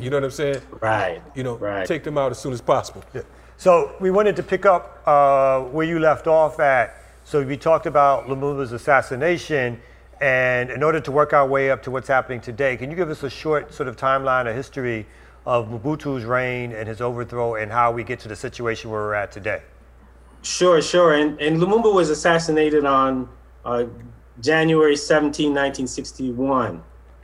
You 0.00 0.10
know 0.10 0.16
what 0.18 0.24
I'm 0.24 0.30
saying? 0.30 0.60
Right. 0.80 1.20
You 1.34 1.42
know, 1.42 1.56
Right. 1.56 1.86
take 1.86 2.04
them 2.04 2.16
out 2.16 2.30
as 2.30 2.38
soon 2.38 2.52
as 2.52 2.60
possible. 2.60 3.02
Yeah. 3.14 3.22
So 3.56 3.94
we 4.00 4.10
wanted 4.12 4.36
to 4.36 4.42
pick 4.42 4.64
up 4.66 5.02
uh, 5.06 5.60
where 5.60 5.86
you 5.86 5.98
left 6.00 6.26
off 6.26 6.60
at. 6.60 6.96
So 7.24 7.42
we 7.42 7.56
talked 7.56 7.86
about 7.86 8.26
Lumumba's 8.28 8.72
assassination, 8.72 9.80
and 10.22 10.70
in 10.70 10.84
order 10.84 11.00
to 11.00 11.10
work 11.10 11.32
our 11.32 11.44
way 11.44 11.68
up 11.68 11.82
to 11.82 11.90
what's 11.90 12.06
happening 12.06 12.40
today, 12.40 12.76
can 12.76 12.90
you 12.90 12.96
give 12.96 13.10
us 13.10 13.24
a 13.24 13.28
short 13.28 13.74
sort 13.74 13.88
of 13.88 13.96
timeline 13.96 14.46
or 14.46 14.54
history 14.54 15.04
of 15.44 15.68
Mobutu's 15.68 16.24
reign 16.24 16.70
and 16.70 16.86
his 16.86 17.00
overthrow, 17.00 17.56
and 17.56 17.72
how 17.72 17.90
we 17.90 18.04
get 18.04 18.20
to 18.20 18.28
the 18.28 18.36
situation 18.36 18.88
where 18.88 19.00
we're 19.00 19.14
at 19.14 19.32
today? 19.32 19.62
Sure, 20.42 20.80
sure. 20.80 21.14
And, 21.14 21.40
and 21.40 21.56
Lumumba 21.60 21.92
was 21.92 22.08
assassinated 22.08 22.84
on 22.84 23.28
uh, 23.64 23.86
January 24.40 24.94
17, 24.94 25.48
1961. 25.48 26.80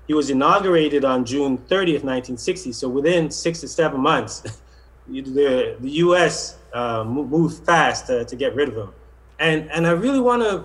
He 0.09 0.15
was 0.15 0.31
inaugurated 0.31 1.05
on 1.05 1.25
June 1.25 1.57
30th, 1.57 2.03
1960. 2.03 2.73
So 2.73 2.89
within 2.89 3.31
six 3.31 3.61
to 3.61 3.69
seven 3.69 4.01
months, 4.01 4.41
the, 5.09 5.77
the 5.79 5.91
U.S. 5.91 6.59
Uh, 6.73 7.05
moved 7.05 7.65
fast 7.65 8.11
uh, 8.11 8.25
to 8.25 8.35
get 8.35 8.57
rid 8.57 8.71
of 8.71 8.77
him. 8.77 8.91
And, 9.39 9.71
and 9.71 9.87
I 9.87 9.93
really 9.93 10.21
want 10.21 10.43
to, 10.43 10.65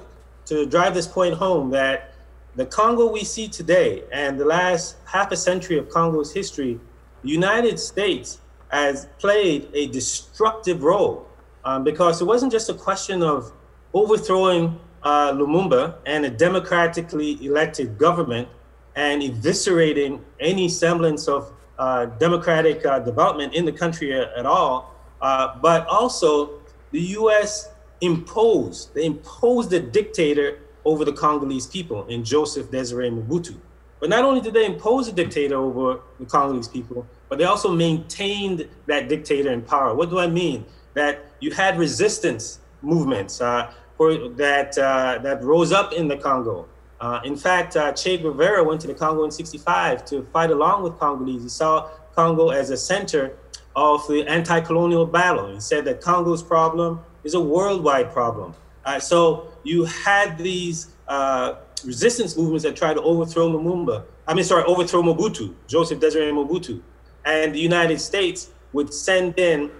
to 0.56 0.65
drive 0.65 0.96
this 0.96 1.08
point 1.08 1.36
home 1.36 1.69
that 1.69 2.12
the 2.56 2.66
Congo 2.66 3.12
we 3.12 3.24
see 3.24 3.48
today 3.48 4.04
and 4.12 4.39
the 4.39 4.46
last 4.46 4.98
half 5.06 5.32
a 5.32 5.38
century 5.38 5.78
of 5.78 5.89
Congo's 5.89 6.32
history, 6.34 6.80
the 7.24 7.30
United 7.30 7.80
States 7.80 8.42
has 8.70 9.08
played 9.20 9.70
a 9.74 9.88
destructive 9.88 10.84
role 10.84 11.28
um, 11.66 11.84
because 11.84 12.22
it 12.22 12.26
wasn't 12.26 12.52
just 12.52 12.70
a 12.70 12.74
question 12.74 13.24
of 13.24 13.52
overthrowing 13.94 14.80
uh, 15.04 15.32
Lumumba 15.32 15.96
and 16.06 16.26
a 16.26 16.30
democratically 16.30 17.44
elected 17.46 17.98
government 17.98 18.48
and 18.96 19.22
eviscerating 19.22 20.20
any 20.39 20.70
semblance 20.70 21.28
of 21.28 21.52
uh, 21.80 22.06
democratic 22.06 22.86
uh, 22.86 23.00
development 23.00 23.54
in 23.54 23.66
the 23.66 23.72
country 23.72 24.13
at, 24.13 24.32
at 24.38 24.46
all, 24.46 24.94
uh, 25.22 25.58
but 25.62 25.88
also 25.88 26.62
the 26.92 27.02
U.S. 27.02 27.72
imposed, 28.02 28.94
they 28.94 29.06
imposed 29.06 29.74
a 29.74 29.80
dictator 29.80 30.60
over 30.86 31.06
the 31.06 31.13
Congolese 31.13 31.67
people 31.67 32.06
in 32.08 32.24
Joseph 32.24 32.72
Desiree 32.72 33.10
Mobutu. 33.10 33.56
But 34.00 34.10
not 34.10 34.26
only 34.26 34.41
did 34.41 34.54
they 34.54 34.65
impose 34.65 35.08
a 35.08 35.13
dictator 35.13 35.56
over 35.56 36.02
the 36.19 36.26
Congolese 36.26 36.67
people, 36.67 37.08
but 37.30 37.38
they 37.38 37.46
also 37.46 37.72
maintained 37.72 38.67
that 38.86 39.08
dictator 39.08 39.52
in 39.52 39.62
power. 39.62 39.96
What 39.96 40.10
do 40.10 40.19
I 40.19 40.28
mean? 40.28 40.65
That 40.93 41.26
you 41.39 41.52
had 41.52 41.80
resistance 41.80 42.60
movements 42.82 43.39
uh, 43.39 43.72
for, 43.96 44.28
that, 44.30 44.78
uh, 44.78 45.19
that 45.24 45.41
rose 45.43 45.72
up 45.72 45.93
in 45.93 46.08
the 46.08 46.17
Congo. 46.17 46.67
Uh, 47.00 47.22
in 47.24 47.36
fact, 47.36 47.76
uh, 47.76 47.91
Che 47.93 48.17
Guevara 48.17 48.63
went 48.63 48.82
to 48.82 48.88
the 48.88 48.93
Congo 48.93 49.24
in 49.24 49.32
65 49.32 50.06
to 50.06 50.24
fight 50.34 50.52
along 50.52 50.84
with 50.84 51.00
Congolese. 51.00 51.43
He 51.43 51.50
saw 51.50 51.89
Congo 52.15 52.50
as 52.50 52.69
a 52.69 52.78
center 52.78 53.38
of 53.76 54.08
the 54.08 54.26
anti-colonial 54.28 55.06
battle. 55.06 55.54
He 55.54 55.60
said 55.60 55.86
that 55.86 56.02
Congo's 56.02 56.43
problem 56.43 57.00
is 57.24 57.34
a 57.34 57.39
worldwide 57.39 58.12
problem. 58.12 58.54
Uh, 58.86 59.00
so 59.00 59.53
you 59.63 59.86
had 59.86 60.38
these 60.38 60.88
uh, 61.08 61.56
resistance 61.86 62.38
movements 62.38 62.63
that 62.63 62.76
tried 62.76 62.95
to 62.95 63.02
overthrow 63.02 63.49
Lumumba. 63.49 64.04
I 64.28 64.34
mean, 64.34 64.43
sorry, 64.43 64.63
overthrow 64.63 65.02
Mobutu, 65.02 65.54
Joseph 65.67 65.99
Desiree 65.99 66.32
Mobutu. 66.32 66.82
And 67.26 67.54
the 67.54 67.60
United 67.60 67.99
States 67.99 68.52
would 68.73 68.93
send 68.93 69.38
in 69.39 69.71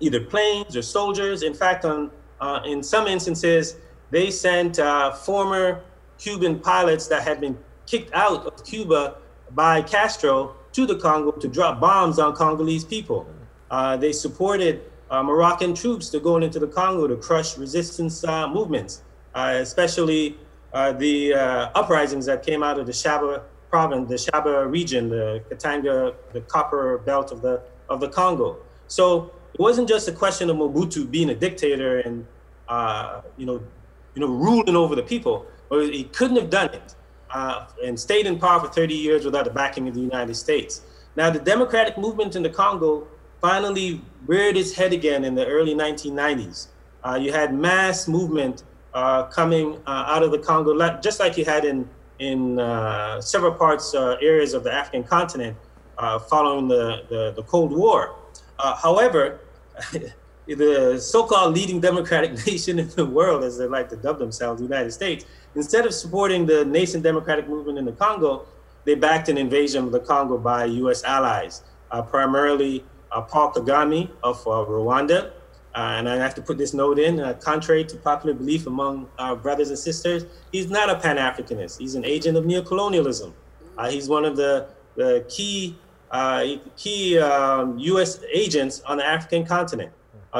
either 0.00 0.20
planes 0.20 0.76
or 0.76 0.82
soldiers. 0.82 1.42
In 1.42 1.54
fact, 1.54 1.84
on, 1.84 2.10
uh, 2.40 2.60
in 2.64 2.82
some 2.82 3.06
instances, 3.06 3.76
they 4.10 4.30
sent 4.30 4.78
uh, 4.78 5.12
former 5.12 5.82
Cuban 6.18 6.58
pilots 6.58 7.06
that 7.08 7.22
had 7.22 7.40
been 7.40 7.58
kicked 7.86 8.12
out 8.14 8.46
of 8.46 8.64
Cuba 8.64 9.16
by 9.52 9.82
Castro 9.82 10.54
to 10.72 10.86
the 10.86 10.96
Congo 10.96 11.32
to 11.32 11.48
drop 11.48 11.80
bombs 11.80 12.18
on 12.18 12.34
Congolese 12.34 12.84
people. 12.84 13.26
Uh, 13.70 13.96
they 13.96 14.12
supported 14.12 14.82
uh, 15.10 15.22
Moroccan 15.22 15.74
troops 15.74 16.08
to 16.08 16.20
go 16.20 16.36
into 16.38 16.58
the 16.58 16.66
Congo 16.66 17.06
to 17.06 17.16
crush 17.16 17.58
resistance 17.58 18.24
uh, 18.24 18.48
movements, 18.48 19.02
especially 19.34 20.36
uh, 20.72 20.92
the 20.92 21.34
uh, 21.34 21.70
uprisings 21.74 22.26
that 22.26 22.44
came 22.44 22.62
out 22.62 22.78
of 22.78 22.86
the 22.86 22.92
Shaba 22.92 23.42
province, 23.70 24.08
the 24.08 24.30
Shaba 24.30 24.70
region, 24.70 25.08
the 25.08 25.42
Katanga, 25.50 26.14
the 26.32 26.40
copper 26.42 26.98
belt 26.98 27.32
of 27.32 27.42
the 27.42 27.62
of 27.88 28.00
the 28.00 28.08
Congo. 28.08 28.58
So 28.88 29.30
it 29.54 29.60
wasn't 29.60 29.88
just 29.88 30.08
a 30.08 30.12
question 30.12 30.48
of 30.50 30.56
Mobutu 30.56 31.10
being 31.10 31.30
a 31.30 31.34
dictator 31.34 32.00
and 32.00 32.26
you 33.36 33.46
know, 33.46 33.62
you 34.14 34.20
know, 34.20 34.28
ruling 34.28 34.76
over 34.76 34.94
the 34.94 35.02
people, 35.02 35.46
but 35.68 35.92
he 35.92 36.04
couldn't 36.04 36.36
have 36.36 36.48
done 36.48 36.70
it 36.72 36.94
and 37.84 37.98
stayed 37.98 38.26
in 38.26 38.38
power 38.38 38.60
for 38.60 38.68
30 38.68 38.94
years 38.94 39.24
without 39.24 39.44
the 39.44 39.50
backing 39.50 39.88
of 39.88 39.94
the 39.94 40.00
United 40.00 40.34
States. 40.34 40.82
Now, 41.16 41.28
the 41.30 41.38
democratic 41.38 41.98
movement 41.98 42.36
in 42.36 42.42
the 42.42 42.48
Congo 42.48 43.06
finally 43.40 44.00
reared 44.26 44.56
its 44.56 44.72
head 44.72 44.92
again 44.92 45.24
in 45.24 45.34
the 45.34 45.46
early 45.46 45.74
1990s. 45.74 46.68
uh, 47.04 47.18
you 47.20 47.32
had 47.32 47.52
mass 47.54 48.06
movement 48.08 48.62
uh, 48.62 48.71
coming 48.92 49.78
uh, 49.86 50.04
out 50.06 50.22
of 50.22 50.30
the 50.30 50.38
Congo, 50.38 50.72
just 51.00 51.20
like 51.20 51.36
you 51.36 51.44
had 51.44 51.64
in 51.64 51.88
in 52.18 52.60
uh, 52.60 53.20
several 53.20 53.52
parts 53.52 53.94
uh, 53.94 54.16
areas 54.20 54.54
of 54.54 54.62
the 54.62 54.72
African 54.72 55.02
continent 55.02 55.56
following 56.28 56.68
the, 56.68 57.04
the, 57.08 57.32
the 57.36 57.42
Cold 57.42 57.72
War. 57.72 58.14
however, 58.58 59.40
the 60.46 60.98
so-called 61.00 61.54
leading 61.54 61.80
democratic 61.80 62.32
nation 62.46 62.78
in 62.78 62.88
the 62.90 63.04
world, 63.04 63.44
as 63.44 63.58
they 63.58 63.66
like 63.66 63.88
to 63.88 63.96
dub 63.96 64.18
themselves, 64.18 64.60
the 64.60 64.66
United 64.66 64.92
States, 64.92 65.24
instead 65.54 65.86
of 65.86 65.94
supporting 65.94 66.46
the 66.46 66.64
nascent 66.64 67.02
democratic 67.02 67.48
movement 67.48 67.78
in 67.78 67.84
the 67.84 67.92
Congo, 67.92 68.46
they 68.84 68.94
backed 68.94 69.28
an 69.28 69.38
invasion 69.38 69.84
of 69.84 69.92
the 69.92 70.00
Congo 70.00 70.38
by 70.38 70.64
U.S. 70.64 71.04
allies, 71.04 71.62
uh, 71.90 72.02
primarily 72.02 72.84
uh, 73.12 73.20
Paul 73.20 73.52
Kagame 73.52 74.10
of 74.22 74.38
uh, 74.46 74.64
Rwanda. 74.68 75.32
Uh, 75.74 75.94
and 75.96 76.08
I 76.08 76.16
have 76.16 76.34
to 76.34 76.42
put 76.42 76.58
this 76.58 76.74
note 76.74 76.98
in, 76.98 77.18
uh, 77.18 77.34
contrary 77.34 77.84
to 77.84 77.96
popular 77.96 78.34
belief 78.34 78.66
among 78.66 79.08
our 79.18 79.34
brothers 79.34 79.70
and 79.70 79.78
sisters, 79.78 80.26
he's 80.52 80.68
not 80.68 80.90
a 80.90 80.98
Pan 80.98 81.16
Africanist. 81.16 81.78
He's 81.78 81.94
an 81.94 82.04
agent 82.04 82.36
of 82.36 82.44
neocolonialism. 82.44 83.32
Uh, 83.78 83.90
he's 83.90 84.08
one 84.08 84.24
of 84.24 84.36
the, 84.36 84.68
the 84.96 85.24
key, 85.28 85.78
key 86.76 87.18
um, 87.18 87.78
U.S. 87.78 88.20
agents 88.32 88.82
on 88.82 88.98
the 88.98 89.06
African 89.06 89.46
continent. 89.46 89.92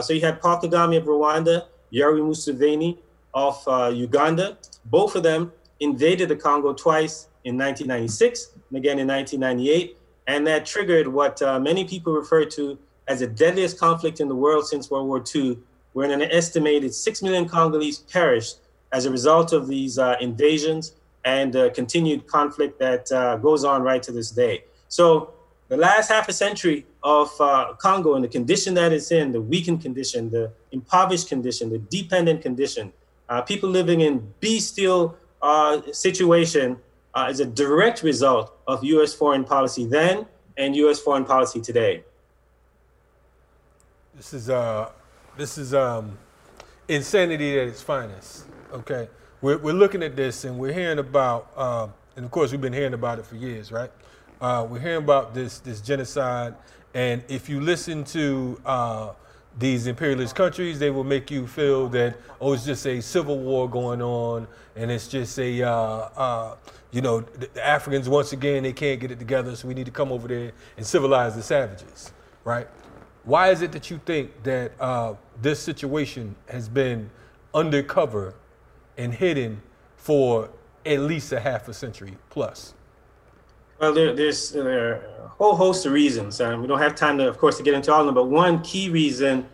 so 0.03 0.13
you 0.13 0.21
had 0.21 0.41
Paul 0.43 0.61
Kagame 0.61 0.99
of 0.99 1.05
Rwanda, 1.05 1.67
Yoweri 1.93 2.21
Museveni 2.21 2.99
of 3.33 3.95
Uganda. 3.95 4.59
Both 4.85 5.17
of 5.17 5.23
them 5.23 5.53
invaded 5.81 6.29
the 6.29 6.37
Congo 6.37 6.73
twice 6.73 7.29
in 7.45 7.59
1996 7.59 8.53
and 8.69 8.79
again 8.79 8.99
in 8.99 9.09
1998. 9.09 9.99
And 10.27 10.47
that 10.47 10.65
triggered 10.65 11.09
what 11.09 11.43
uh, 11.43 11.59
many 11.59 11.85
people 11.85 12.13
refer 12.13 12.45
to 12.45 12.79
as 13.13 13.21
the 13.21 13.27
deadliest 13.27 13.79
conflict 13.79 14.21
in 14.21 14.29
the 14.29 14.35
world 14.35 14.67
since 14.67 14.91
World 14.91 15.07
War 15.07 15.23
II, 15.35 15.59
where 15.93 16.11
an 16.11 16.23
estimated 16.23 16.95
6 16.95 17.23
million 17.23 17.47
Congolese 17.47 17.99
perished 17.99 18.57
as 18.91 19.05
a 19.05 19.11
result 19.11 19.53
of 19.53 19.69
these 19.69 19.99
uh, 19.99 20.17
invasions 20.21 20.95
and 21.27 21.55
uh, 21.55 21.69
continued 21.71 22.27
conflict 22.27 22.79
that 22.79 23.13
uh, 23.13 23.37
goes 23.37 23.65
on 23.65 23.83
right 23.83 24.03
to 24.03 24.13
this 24.13 24.31
day. 24.31 24.65
So, 24.89 25.35
the 25.69 25.77
last 25.77 26.11
half 26.11 26.27
a 26.29 26.33
century 26.33 26.87
of 27.03 27.29
uh, 27.39 27.75
Congo 27.79 28.15
and 28.15 28.25
the 28.25 28.29
condition 28.29 28.73
that 28.75 28.93
it's 28.93 29.11
in, 29.11 29.33
the 29.33 29.41
weakened 29.41 29.83
condition, 29.83 30.31
the 30.31 30.51
impoverished 30.71 31.29
condition, 31.29 31.71
the 31.71 31.79
dependent 31.79 32.41
condition, 32.43 32.93
uh, 33.29 33.43
people 33.43 33.69
living 33.69 34.01
in 34.01 34.15
bestial 34.41 35.17
situation 35.93 36.79
uh, 37.15 37.29
is 37.31 37.41
a 37.41 37.47
direct 37.47 38.03
result 38.03 38.53
of 38.67 38.83
U.S. 38.85 39.13
foreign 39.13 39.45
policy 39.45 39.85
then 39.87 40.27
and 40.57 40.77
U.S. 40.77 40.99
foreign 41.01 41.25
policy 41.25 41.61
today. 41.61 42.05
This 44.23 44.35
is 44.35 44.51
uh, 44.51 44.89
this 45.37 45.59
is 45.59 45.75
um, 45.75 46.17
insanity 46.87 47.59
at 47.59 47.67
its 47.67 47.83
finest. 47.83 48.45
Okay, 48.73 49.09
we're 49.41 49.59
we're 49.59 49.73
looking 49.73 50.01
at 50.05 50.15
this 50.15 50.45
and 50.45 50.61
we're 50.61 50.73
hearing 50.73 51.01
about, 51.01 51.51
uh, 51.57 51.89
and 52.15 52.25
of 52.25 52.31
course 52.31 52.53
we've 52.53 52.61
been 52.61 52.73
hearing 52.73 52.95
about 52.95 53.19
it 53.19 53.27
for 53.27 53.35
years, 53.35 53.73
right? 53.73 53.91
Uh, 54.41 54.65
we're 54.71 54.79
hearing 54.79 55.03
about 55.03 55.35
this 55.35 55.59
this 55.59 55.81
genocide, 55.81 56.55
and 56.95 57.25
if 57.27 57.49
you 57.49 57.61
listen 57.61 58.05
to 58.05 58.61
uh, 58.65 59.13
these 59.59 59.89
imperialist 59.89 60.37
countries, 60.37 60.79
they 60.79 60.91
will 60.91 61.03
make 61.03 61.29
you 61.29 61.49
feel 61.49 61.89
that 61.89 62.17
oh, 62.41 62.53
it's 62.53 62.65
just 62.65 62.87
a 62.87 63.01
civil 63.01 63.41
war 63.41 63.69
going 63.69 64.01
on, 64.01 64.47
and 64.77 64.93
it's 64.93 65.09
just 65.09 65.37
a 65.41 65.65
uh, 65.65 65.73
uh, 65.73 66.57
you 66.93 67.01
know 67.01 67.23
the, 67.23 67.49
the, 67.55 67.67
Africans 67.67 68.09
once 68.09 68.33
again 68.33 68.63
they 68.63 68.73
can't 68.73 69.01
get 69.01 69.11
it 69.11 69.19
together, 69.19 69.57
so 69.57 69.67
we 69.67 69.75
need 69.75 69.87
to 69.87 69.91
come 69.91 70.13
over 70.13 70.29
there 70.29 70.53
and 70.77 70.87
civilize 70.87 71.35
the 71.35 71.43
savages, 71.43 72.13
right? 72.45 72.69
Why 73.25 73.51
is 73.51 73.63
it 73.63 73.73
that 73.73 73.91
you 73.91 74.01
think 74.05 74.43
that 74.43 74.73
uh, 74.81 75.15
this 75.41 75.61
situation 75.61 76.35
has 76.49 76.69
been 76.69 77.11
undercover 77.55 78.35
and 78.99 79.15
hidden 79.15 79.63
for 79.97 80.51
at 80.85 81.01
least 81.01 81.33
a 81.33 81.41
half 81.41 81.69
a 81.69 81.75
century 81.75 82.17
plus? 82.31 82.75
Well, 83.79 83.93
there, 83.93 84.15
there's 84.15 84.51
there 84.51 84.95
a 85.25 85.29
whole 85.29 85.55
host 85.55 85.87
of 85.87 85.93
reasons. 85.93 86.41
Um, 86.41 86.61
we 86.63 86.67
don't 86.67 86.81
have 86.81 86.95
time 86.95 87.19
to, 87.19 87.29
of 87.29 87.39
course, 87.39 87.57
to 87.59 87.63
get 87.63 87.75
into 87.75 87.93
all 87.93 88.01
of 88.01 88.07
them, 88.07 88.15
but 88.15 88.29
one 88.29 88.63
key 88.63 88.89
reason 88.89 89.49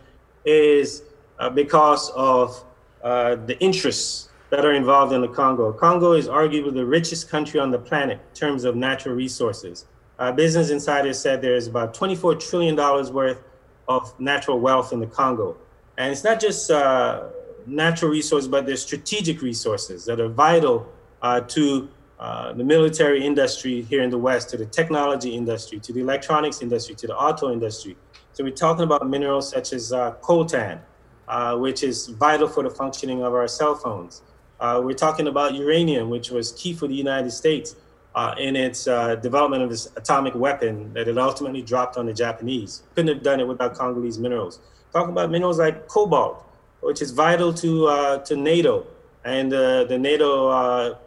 is 0.45 1.03
uh, 1.37 1.49
because 1.49 2.09
of 2.11 2.63
uh, 3.03 3.35
the 3.35 3.59
interests 3.59 4.29
that 4.49 4.65
are 4.65 4.73
involved 4.73 5.13
in 5.13 5.21
the 5.21 5.27
Congo. 5.27 5.71
Congo 5.71 6.13
is 6.13 6.27
arguably 6.27 6.73
the 6.73 6.85
richest 6.85 7.29
country 7.29 7.59
on 7.59 7.69
the 7.69 7.77
planet 7.77 8.19
in 8.29 8.35
terms 8.35 8.63
of 8.63 8.75
natural 8.75 9.15
resources. 9.15 9.85
Uh, 10.17 10.31
Business 10.31 10.69
Insider 10.69 11.13
said 11.13 11.41
there's 11.41 11.67
about 11.67 11.93
$24 11.93 12.39
trillion 12.39 12.75
worth 13.13 13.43
of 13.89 14.17
natural 14.19 14.59
wealth 14.59 14.93
in 14.93 14.99
the 14.99 15.07
Congo. 15.07 15.57
And 15.97 16.11
it's 16.11 16.23
not 16.23 16.39
just 16.39 16.71
uh, 16.71 17.23
natural 17.65 18.11
resources, 18.11 18.47
but 18.47 18.65
there's 18.65 18.83
strategic 18.83 19.41
resources 19.41 20.05
that 20.05 20.21
are 20.21 20.29
vital 20.29 20.87
uh, 21.21 21.41
to 21.41 21.89
uh, 22.19 22.53
the 22.53 22.63
military 22.63 23.25
industry 23.25 23.81
here 23.81 24.03
in 24.03 24.09
the 24.09 24.17
West, 24.17 24.49
to 24.51 24.57
the 24.57 24.65
technology 24.65 25.35
industry, 25.35 25.79
to 25.79 25.91
the 25.91 25.99
electronics 26.01 26.61
industry, 26.61 26.93
to 26.95 27.07
the 27.07 27.15
auto 27.15 27.51
industry. 27.51 27.97
So 28.33 28.43
we're 28.43 28.51
talking 28.51 28.83
about 28.83 29.09
minerals 29.09 29.49
such 29.49 29.73
as 29.73 29.91
uh, 29.91 30.13
coltan, 30.21 30.79
uh, 31.27 31.57
which 31.57 31.83
is 31.83 32.07
vital 32.07 32.47
for 32.47 32.63
the 32.63 32.69
functioning 32.69 33.23
of 33.23 33.33
our 33.33 33.47
cell 33.47 33.75
phones. 33.75 34.21
Uh, 34.59 34.81
we're 34.83 34.93
talking 34.93 35.27
about 35.27 35.55
uranium, 35.55 36.09
which 36.09 36.29
was 36.29 36.51
key 36.51 36.73
for 36.73 36.87
the 36.87 36.93
United 36.93 37.31
States 37.31 37.75
uh, 38.15 38.35
in 38.37 38.55
its 38.55 38.87
uh, 38.87 39.15
development 39.15 39.63
of 39.63 39.69
this 39.69 39.87
atomic 39.95 40.35
weapon 40.35 40.91
that 40.93 41.07
it 41.07 41.17
ultimately 41.17 41.61
dropped 41.61 41.97
on 41.97 42.05
the 42.05 42.13
Japanese. 42.13 42.83
Couldn't 42.95 43.13
have 43.13 43.23
done 43.23 43.39
it 43.39 43.47
without 43.47 43.75
Congolese 43.75 44.17
minerals. 44.17 44.59
Talking 44.91 45.11
about 45.11 45.29
minerals 45.29 45.59
like 45.59 45.87
cobalt, 45.87 46.43
which 46.81 47.01
is 47.01 47.11
vital 47.11 47.53
to, 47.53 48.21
to 48.25 48.35
NATO 48.35 48.87
and 49.23 49.51
the 49.51 49.97
NATO 49.99 50.97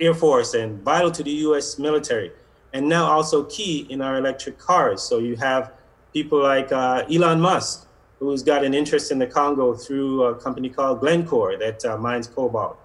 Air 0.00 0.14
Force 0.14 0.54
and 0.54 0.82
vital 0.82 1.10
to 1.10 1.22
the 1.22 1.30
US 1.46 1.78
military, 1.78 2.32
and 2.72 2.88
now 2.88 3.04
also 3.04 3.44
key 3.44 3.86
in 3.90 4.00
our 4.00 4.16
electric 4.16 4.58
cars. 4.58 5.02
So 5.02 5.18
you 5.18 5.36
have 5.36 5.72
people 6.12 6.42
like 6.42 6.72
uh, 6.72 7.04
Elon 7.10 7.40
Musk, 7.40 7.86
who's 8.18 8.42
got 8.42 8.64
an 8.64 8.74
interest 8.74 9.10
in 9.10 9.18
the 9.18 9.26
Congo 9.26 9.74
through 9.74 10.24
a 10.24 10.34
company 10.34 10.68
called 10.68 11.00
Glencore 11.00 11.56
that 11.56 11.84
uh, 11.84 11.96
mines 11.96 12.26
cobalt. 12.26 12.78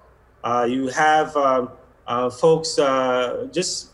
Uh, 0.43 0.67
you 0.69 0.87
have 0.87 1.35
um, 1.35 1.67
uh, 1.67 1.71
folks, 2.31 2.79
uh, 2.79 3.47
just 3.51 3.89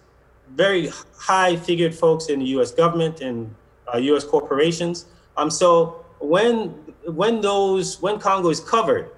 very 0.56 0.92
high 1.18 1.56
figured 1.56 1.96
folks 1.96 2.30
in 2.30 2.40
the 2.40 2.46
US 2.58 2.72
government 2.72 3.22
and 3.22 3.54
US 3.96 4.24
uh, 4.24 4.28
corporations. 4.28 5.06
Um, 5.38 5.50
so 5.50 6.06
when, 6.20 6.70
when 7.06 7.42
those, 7.42 8.02
when 8.02 8.20
Congo 8.20 8.50
is 8.50 8.60
covered, 8.60 9.12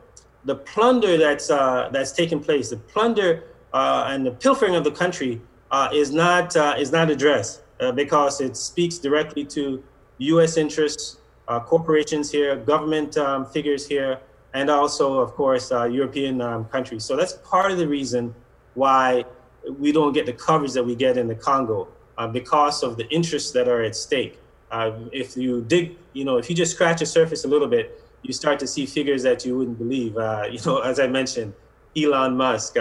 the 0.46 0.56
plunder 0.56 1.18
that's, 1.18 1.48
that's 1.48 2.12
taking 2.12 2.40
place, 2.40 2.70
the 2.70 2.78
plunder 2.78 3.44
uh, 3.76 4.08
and 4.08 4.26
the 4.26 4.32
pilfering 4.32 4.76
of 4.76 4.86
the 4.86 4.92
country 4.92 5.42
uh, 5.70 5.90
is 5.94 6.10
not 6.12 6.56
uh, 6.56 6.76
is 6.78 6.94
not 6.94 7.10
addressed 7.10 7.62
because 7.94 8.40
it 8.40 8.56
speaks 8.56 8.98
directly 8.98 9.44
to 9.44 9.84
U.S. 10.20 10.56
interests, 10.56 11.18
corporations 11.66 12.32
here, 12.32 12.56
government 12.56 13.18
um, 13.18 13.46
figures 13.46 13.86
here, 13.86 14.22
and 14.54 14.70
also, 14.70 15.20
of 15.20 15.34
course, 15.34 15.72
European 15.72 16.40
um, 16.40 16.64
countries. 16.66 17.04
So 17.04 17.18
that's 17.18 17.34
part 17.44 17.70
of 17.70 17.78
the 17.78 17.88
reason 17.88 18.34
why 18.76 19.26
we 19.80 19.92
don't 19.92 20.14
get 20.14 20.26
the 20.26 20.34
coverage 20.34 20.74
that 20.74 20.84
we 20.84 20.96
get 20.96 21.18
in 21.18 21.28
the 21.28 21.36
Congo 21.36 21.88
uh, 22.18 22.28
because 22.28 22.84
of 22.84 22.98
the 22.98 23.08
interests 23.10 23.52
that 23.52 23.68
are 23.68 23.82
at 23.82 23.96
stake. 23.96 24.40
Uh, 24.72 24.92
if 25.12 25.36
you 25.36 25.62
dig, 25.62 25.98
you 26.14 26.24
know, 26.24 26.38
if 26.38 26.50
you 26.50 26.56
just 26.56 26.74
scratch 26.74 27.00
the 27.00 27.06
surface 27.06 27.46
a 27.46 27.48
little 27.48 27.68
bit, 27.68 28.02
you 28.22 28.34
start 28.34 28.60
to 28.60 28.68
see 28.68 28.86
figures 28.86 29.24
that 29.24 29.46
you 29.46 29.58
wouldn't 29.58 29.78
believe. 29.78 30.18
Uh, 30.18 30.44
you 30.52 30.60
know, 30.66 30.80
as 30.80 31.00
I 31.00 31.08
mentioned, 31.08 31.54
Elon 31.98 32.38
Musk, 32.38 32.78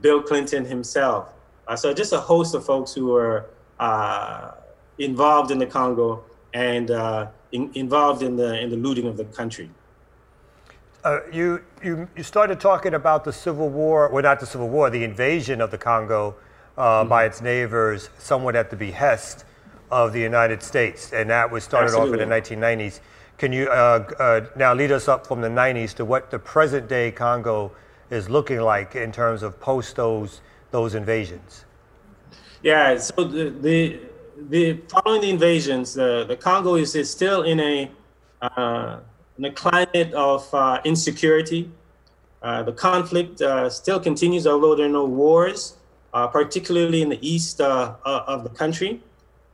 Bill 0.00 0.22
Clinton 0.22 0.64
himself. 0.64 1.32
Uh, 1.66 1.76
so 1.76 1.92
just 1.92 2.12
a 2.12 2.20
host 2.20 2.54
of 2.54 2.64
folks 2.64 2.92
who 2.94 3.08
were 3.08 3.50
uh, 3.78 4.52
involved 4.98 5.50
in 5.50 5.58
the 5.58 5.66
Congo 5.66 6.24
and 6.54 6.90
uh, 6.90 7.26
in, 7.52 7.70
involved 7.74 8.22
in 8.22 8.36
the 8.36 8.58
in 8.58 8.70
the 8.70 8.76
looting 8.76 9.06
of 9.06 9.16
the 9.16 9.24
country. 9.24 9.70
Uh, 11.04 11.20
you, 11.32 11.62
you 11.82 12.08
you 12.16 12.22
started 12.24 12.58
talking 12.58 12.94
about 12.94 13.24
the 13.24 13.32
civil 13.32 13.68
war, 13.68 14.10
well, 14.12 14.22
not 14.22 14.40
the 14.40 14.46
civil 14.46 14.68
war, 14.68 14.90
the 14.90 15.04
invasion 15.04 15.60
of 15.60 15.70
the 15.70 15.78
Congo 15.78 16.34
uh, 16.76 17.00
mm-hmm. 17.00 17.08
by 17.08 17.24
its 17.24 17.40
neighbors, 17.40 18.10
somewhat 18.18 18.56
at 18.56 18.70
the 18.70 18.76
behest 18.76 19.44
of 19.90 20.12
the 20.12 20.20
United 20.20 20.62
States, 20.62 21.12
and 21.12 21.30
that 21.30 21.50
was 21.50 21.64
started 21.64 21.86
Absolutely. 21.86 22.18
off 22.18 22.22
in 22.22 22.28
the 22.28 22.66
1990s. 22.66 23.00
Can 23.38 23.52
you 23.52 23.68
uh, 23.68 24.46
now 24.56 24.74
lead 24.74 24.90
us 24.90 25.06
up 25.06 25.24
from 25.26 25.40
the 25.40 25.48
90s 25.48 25.94
to 25.94 26.04
what 26.04 26.30
the 26.30 26.38
present 26.38 26.88
day 26.88 27.12
Congo 27.12 27.70
is 28.10 28.28
looking 28.28 28.60
like 28.60 28.96
in 28.96 29.12
terms 29.12 29.42
of 29.42 29.60
post 29.60 29.96
those 29.96 30.40
those 30.72 30.94
invasions? 30.94 31.64
Yeah, 32.62 32.98
so 32.98 33.24
the 33.24 33.50
the, 33.50 34.00
the 34.48 34.80
following 34.88 35.20
the 35.20 35.30
invasions, 35.30 35.94
the, 35.94 36.24
the 36.26 36.36
Congo 36.36 36.74
is, 36.74 36.96
is 36.96 37.08
still 37.08 37.42
in 37.42 37.60
a 37.60 37.90
uh, 38.42 38.98
in 39.38 39.44
a 39.44 39.52
climate 39.52 40.12
of 40.14 40.52
uh, 40.52 40.80
insecurity. 40.84 41.70
Uh, 42.42 42.62
the 42.62 42.72
conflict 42.72 43.40
uh, 43.40 43.70
still 43.70 43.98
continues, 43.98 44.46
although 44.46 44.74
there 44.74 44.86
are 44.86 44.90
no 44.90 45.04
wars, 45.04 45.76
uh, 46.12 46.26
particularly 46.26 47.02
in 47.02 47.08
the 47.08 47.18
east 47.26 47.60
uh, 47.60 47.94
of 48.04 48.44
the 48.44 48.50
country. 48.50 49.02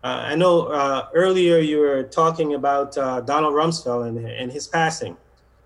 I 0.03 0.35
know 0.35 0.69
earlier 1.15 1.59
you 1.59 1.79
were 1.79 2.03
talking 2.03 2.55
about 2.55 2.93
Donald 2.93 3.55
Rumsfeld 3.55 4.07
and, 4.07 4.19
and 4.19 4.53
his 4.53 4.69
passing. 4.69 5.17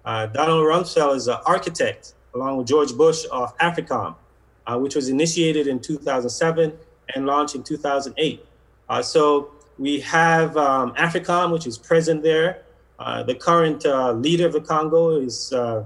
Uh, 0.05 0.27
Donald 0.27 0.65
Rumsfeld 0.65 1.17
is 1.17 1.29
an 1.29 1.37
architect, 1.45 2.15
along 2.35 2.57
with 2.57 2.67
George 2.67 2.95
Bush, 2.95 3.27
of 3.31 3.57
AFRICOM, 3.59 4.15
uh, 4.67 4.79
which 4.79 4.95
was 4.95 5.09
initiated 5.11 5.67
in 5.67 5.79
2007 5.81 6.73
and 7.15 7.27
launched 7.27 7.55
in 7.55 7.63
2008. 7.63 8.47
Uh, 8.89 9.03
so 9.03 9.51
we 9.79 10.01
have 10.01 10.57
um, 10.57 10.95
AFRICOM, 10.95 11.53
which 11.53 11.67
is 11.67 11.77
present 11.77 12.23
there. 12.23 12.63
Uh, 12.99 13.23
the 13.23 13.35
current 13.35 13.87
uh, 13.87 14.13
leader 14.13 14.47
of 14.47 14.53
the 14.53 14.61
Congo 14.61 15.21
is 15.21 15.53
uh, 15.53 15.85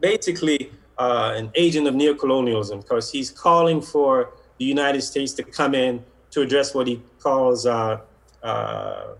basically 0.00 0.70
an 0.98 1.50
agent 1.54 1.86
of 1.86 1.94
neocolonialism 1.94 2.80
because 2.80 3.12
he's 3.12 3.30
calling 3.30 3.82
for 3.82 4.30
the 4.58 4.64
United 4.64 5.02
States 5.02 5.32
to 5.34 5.42
come 5.42 5.74
in 5.74 6.02
to 6.30 6.40
address 6.40 6.74
what 6.74 6.86
he 6.86 7.02
calls 7.18 7.66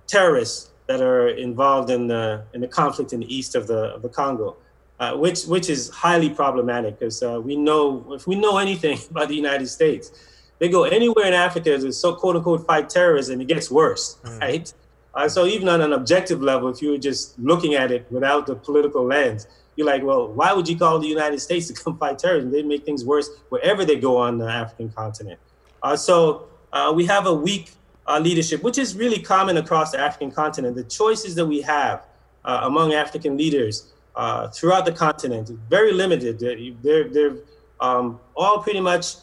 terrorists 0.06 0.70
that 0.86 1.00
are 1.00 1.28
involved 1.28 1.90
in 1.90 2.06
the 2.06 2.42
in 2.54 2.60
the 2.60 2.68
conflict 2.68 3.12
in 3.12 3.20
the 3.20 3.34
east 3.34 3.54
of 3.54 3.66
the 3.66 3.94
of 3.94 4.02
the 4.02 4.08
Congo, 4.08 4.56
uh, 5.00 5.14
which 5.16 5.44
which 5.44 5.68
is 5.68 5.90
highly 5.90 6.30
problematic 6.30 6.98
because 6.98 7.22
uh, 7.22 7.40
we 7.42 7.56
know 7.56 8.04
if 8.12 8.26
we 8.26 8.36
know 8.36 8.58
anything 8.58 8.98
about 9.10 9.28
the 9.28 9.36
United 9.36 9.68
States, 9.68 10.12
they 10.58 10.68
go 10.68 10.84
anywhere 10.84 11.26
in 11.26 11.34
Africa 11.34 11.78
to 11.78 11.92
so 11.92 12.14
quote 12.14 12.36
unquote 12.36 12.66
fight 12.66 12.88
terrorism, 12.88 13.40
it 13.40 13.48
gets 13.48 13.70
worse, 13.70 14.18
mm. 14.22 14.40
right? 14.40 14.72
Uh, 15.16 15.26
so 15.26 15.46
even 15.46 15.66
on 15.66 15.80
an 15.80 15.94
objective 15.94 16.42
level, 16.42 16.68
if 16.68 16.82
you 16.82 16.90
were 16.90 16.98
just 16.98 17.38
looking 17.38 17.74
at 17.74 17.90
it 17.90 18.06
without 18.10 18.46
the 18.46 18.54
political 18.54 19.02
lens, 19.02 19.48
you're 19.74 19.86
like, 19.86 20.02
well, 20.02 20.28
why 20.28 20.52
would 20.52 20.68
you 20.68 20.78
call 20.78 20.98
the 20.98 21.08
United 21.08 21.40
States 21.40 21.66
to 21.70 21.72
come 21.72 21.96
fight 21.96 22.18
terrorism? 22.18 22.52
They 22.52 22.62
make 22.62 22.84
things 22.84 23.02
worse 23.04 23.30
wherever 23.48 23.84
they 23.84 23.96
go 23.96 24.18
on 24.18 24.36
the 24.36 24.46
African 24.46 24.90
continent. 24.90 25.40
Uh, 25.82 25.96
so 25.96 26.48
uh, 26.72 26.92
we 26.94 27.06
have 27.06 27.26
a 27.26 27.32
weak 27.32 27.72
uh, 28.06 28.18
leadership, 28.18 28.62
which 28.62 28.76
is 28.76 28.94
really 28.94 29.18
common 29.18 29.56
across 29.56 29.90
the 29.92 29.98
African 29.98 30.30
continent. 30.30 30.76
The 30.76 30.84
choices 30.84 31.34
that 31.34 31.46
we 31.46 31.62
have 31.62 32.04
uh, 32.44 32.60
among 32.64 32.92
African 32.92 33.38
leaders 33.38 33.94
uh, 34.16 34.48
throughout 34.48 34.84
the 34.84 34.92
continent 34.92 35.48
is 35.48 35.56
very 35.70 35.92
limited. 35.92 36.38
They're, 36.38 37.08
they're 37.08 37.36
um, 37.80 38.20
all 38.36 38.62
pretty 38.62 38.80
much 38.80 39.14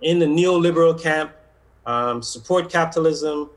in 0.00 0.18
the 0.18 0.26
neoliberal 0.26 1.00
camp, 1.00 1.32
um, 1.84 2.22
support 2.22 2.70
capitalism. 2.70 3.50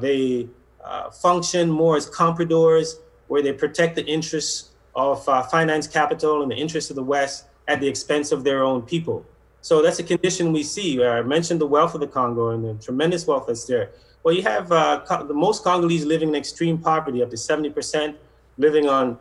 They 0.00 0.48
uh, 0.84 1.10
function 1.10 1.70
more 1.70 1.96
as 1.96 2.08
compradors, 2.08 2.94
where 3.28 3.42
they 3.42 3.52
protect 3.52 3.96
the 3.96 4.04
interests 4.06 4.70
of 4.94 5.24
finance 5.50 5.86
capital 5.86 6.42
and 6.42 6.50
the 6.50 6.56
interests 6.56 6.90
of 6.90 6.96
the 6.96 7.02
West 7.02 7.46
at 7.68 7.80
the 7.80 7.88
expense 7.88 8.32
of 8.32 8.44
their 8.44 8.62
own 8.62 8.82
people. 8.82 9.24
So 9.62 9.80
that's 9.80 10.00
a 10.00 10.02
condition 10.02 10.52
we 10.52 10.64
see. 10.64 11.02
I 11.02 11.22
mentioned 11.22 11.60
the 11.60 11.66
wealth 11.66 11.94
of 11.94 12.00
the 12.00 12.06
Congo 12.06 12.50
and 12.50 12.64
the 12.64 12.74
tremendous 12.82 13.26
wealth 13.26 13.46
that's 13.46 13.64
there. 13.64 13.92
Well, 14.24 14.34
you 14.34 14.42
have 14.42 14.70
uh, 14.70 15.24
the 15.26 15.34
most 15.34 15.64
Congolese 15.64 16.04
living 16.04 16.30
in 16.30 16.34
extreme 16.34 16.78
poverty, 16.78 17.22
up 17.22 17.30
to 17.30 17.36
70%, 17.36 18.16
living 18.58 18.88
on 18.88 19.18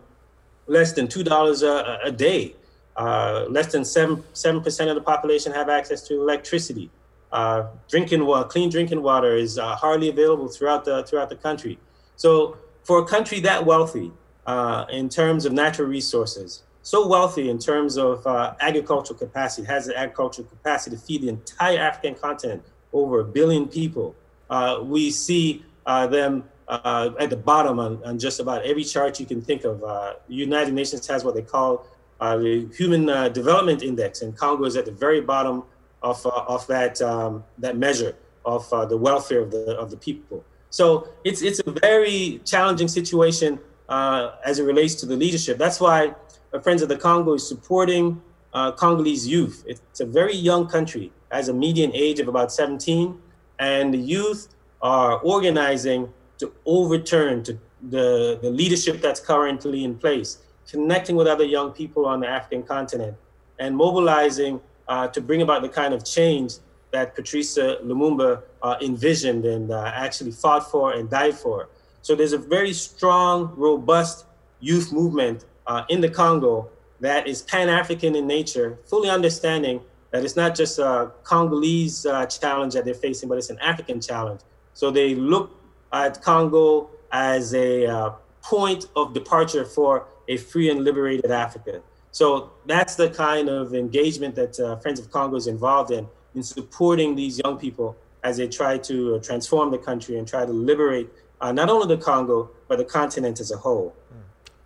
less 0.67 0.93
than 0.93 1.08
$2 1.08 1.63
a, 1.63 2.00
a 2.08 2.12
day. 2.12 2.56
Uh, 2.97 3.45
less 3.50 3.71
than 3.71 3.86
7, 3.86 4.17
7% 4.34 4.89
of 4.89 4.95
the 4.95 5.02
population 5.02 5.52
have 5.54 5.69
access 5.69 6.02
to 6.08 6.21
electricity. 6.21 6.89
Uh, 7.31 7.67
drinking 7.87 8.25
water, 8.25 8.47
clean 8.47 8.69
drinking 8.69 9.01
water 9.01 9.35
is 9.35 9.57
uh, 9.57 9.75
hardly 9.75 10.09
available 10.09 10.49
throughout 10.49 10.83
the, 10.83 11.03
throughout 11.03 11.29
the 11.29 11.35
country. 11.35 11.79
So 12.17 12.57
for 12.83 12.99
a 12.99 13.05
country 13.05 13.39
that 13.41 13.65
wealthy 13.65 14.11
uh, 14.45 14.85
in 14.89 15.07
terms 15.07 15.45
of 15.45 15.53
natural 15.53 15.87
resources, 15.87 16.63
so 16.81 17.07
wealthy 17.07 17.49
in 17.49 17.57
terms 17.57 17.97
of 17.97 18.25
uh, 18.27 18.55
agricultural 18.59 19.17
capacity, 19.17 19.65
has 19.67 19.85
the 19.85 19.97
agricultural 19.97 20.47
capacity 20.47 20.97
to 20.97 21.01
feed 21.01 21.21
the 21.21 21.29
entire 21.29 21.77
African 21.77 22.15
continent, 22.15 22.63
over 22.91 23.21
a 23.21 23.23
billion 23.23 23.65
people. 23.67 24.13
Uh, 24.49 24.79
we 24.83 25.09
see 25.09 25.63
them 25.85 26.43
at 26.67 27.29
the 27.29 27.37
bottom 27.37 27.79
on, 27.79 28.03
on, 28.03 28.19
just 28.19 28.41
about 28.41 28.65
every 28.65 28.83
chart 28.83 29.17
you 29.17 29.25
can 29.25 29.41
think 29.41 29.63
of. 29.63 29.81
United 30.27 30.73
Nations 30.73 31.07
has 31.07 31.23
what 31.23 31.35
they 31.35 31.41
call 31.41 31.87
the 32.19 32.67
Human 32.75 33.05
Development 33.31 33.81
Index, 33.81 34.23
and 34.23 34.35
Congo 34.35 34.65
is 34.65 34.75
at 34.75 34.85
the 34.85 34.91
very 34.91 35.21
bottom 35.21 35.63
of, 36.01 36.25
of 36.25 36.65
that, 36.67 37.01
um, 37.01 37.43
that 37.57 37.77
measure 37.77 38.15
of 38.45 38.69
the 38.89 38.97
welfare 38.97 39.39
of 39.41 39.51
the, 39.51 39.77
of 39.77 39.91
the 39.91 39.97
people. 39.97 40.43
So 40.69 41.09
it's, 41.23 41.41
it's 41.41 41.61
a 41.65 41.71
very 41.71 42.41
challenging 42.45 42.87
situation 42.87 43.59
as 43.89 44.59
it 44.59 44.63
relates 44.63 44.95
to 44.95 45.05
the 45.05 45.15
leadership. 45.15 45.57
That's 45.57 45.79
why 45.79 46.15
Friends 46.63 46.81
of 46.81 46.89
the 46.89 46.97
Congo 46.97 47.33
is 47.33 47.47
supporting 47.47 48.21
uh, 48.53 48.71
Congolese 48.73 49.27
youth. 49.27 49.63
It's 49.67 49.99
a 49.99 50.05
very 50.05 50.35
young 50.35 50.67
country, 50.67 51.11
has 51.31 51.47
a 51.47 51.53
median 51.53 51.91
age 51.93 52.19
of 52.19 52.27
about 52.27 52.51
17, 52.51 53.17
and 53.59 53.93
the 53.93 53.97
youth 53.97 54.49
are 54.81 55.19
organizing 55.19 56.11
to 56.39 56.51
overturn 56.65 57.43
to 57.43 57.57
the, 57.89 58.39
the 58.41 58.49
leadership 58.49 59.01
that's 59.01 59.19
currently 59.19 59.83
in 59.83 59.95
place, 59.95 60.39
connecting 60.69 61.15
with 61.15 61.27
other 61.27 61.45
young 61.45 61.71
people 61.71 62.05
on 62.05 62.19
the 62.19 62.27
African 62.27 62.63
continent, 62.63 63.15
and 63.59 63.75
mobilizing 63.75 64.59
uh, 64.91 65.08
to 65.08 65.21
bring 65.21 65.41
about 65.41 65.62
the 65.62 65.69
kind 65.69 65.93
of 65.93 66.04
change 66.04 66.56
that 66.91 67.15
Patrice 67.15 67.58
Lumumba 67.58 68.43
uh, 68.62 68.75
envisioned 68.82 69.45
and 69.45 69.71
uh, 69.71 69.89
actually 70.06 70.32
fought 70.32 70.69
for 70.69 70.91
and 70.91 71.10
died 71.10 71.36
for. 71.43 71.69
So 72.01 72.13
there's 72.13 72.34
a 72.34 72.38
very 72.38 72.73
strong, 72.73 73.54
robust 73.56 74.25
youth 74.60 74.91
movement 74.91 75.45
uh, 75.65 75.84
in 75.88 76.01
the 76.01 76.10
Congo 76.10 76.69
that 76.99 77.25
is 77.25 77.41
Pan 77.41 77.69
African 77.69 78.17
in 78.17 78.27
nature, 78.27 78.77
fully 78.86 79.10
understanding 79.10 79.80
that 80.12 80.25
it's 80.25 80.36
not 80.36 80.56
just 80.56 80.77
a 80.77 81.12
Congolese 81.23 82.06
uh, 82.06 82.25
challenge 82.25 82.73
that 82.73 82.84
they're 82.84 82.93
facing, 82.93 83.30
but 83.30 83.38
it's 83.38 83.49
an 83.49 83.60
African 83.62 84.01
challenge. 84.01 84.41
So 84.73 84.91
they 84.91 85.15
look 85.15 85.58
at 85.93 86.21
Congo 86.21 86.89
as 87.13 87.54
a 87.54 88.13
point 88.43 88.88
of 88.97 89.13
departure 89.13 89.63
for 89.63 90.08
a 90.27 90.36
free 90.36 90.69
and 90.69 90.84
liberated 90.84 91.32
Africa. 91.32 91.82
So 92.12 92.52
that's 92.65 92.95
the 92.95 93.10
kind 93.10 93.50
of 93.50 93.74
engagement 93.74 94.36
that 94.36 94.60
uh, 94.60 94.76
Friends 94.78 95.00
of 95.00 95.10
Congo 95.12 95.38
is 95.38 95.47
involved 95.47 95.91
in, 95.91 96.08
in 96.36 96.43
supporting 96.43 97.15
these 97.15 97.39
young 97.43 97.58
people 97.58 97.95
as 98.24 98.38
they 98.38 98.47
try 98.47 98.78
to 98.78 99.15
uh, 99.15 99.19
transform 99.19 99.71
the 99.71 99.78
country 99.78 100.17
and 100.17 100.28
try 100.28 100.45
to 100.45 100.52
liberate 100.52 101.10
uh, 101.39 101.52
not 101.52 101.69
only 101.69 101.88
the 101.95 102.02
Congo, 102.02 102.52
but 102.67 102.78
the 102.78 102.86
continent 102.86 103.39
as 103.39 103.52
a 103.52 103.58
whole. 103.58 103.95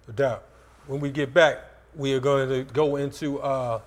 No 0.08 0.14
doubt 0.14 0.44
when 0.88 1.00
we 1.00 1.12
get 1.12 1.34
back, 1.34 1.64
we 1.96 2.14
are 2.14 2.20
going 2.20 2.50
to 2.50 2.64
go 2.74 2.98
into, 2.98 3.40
uh, 3.40 3.80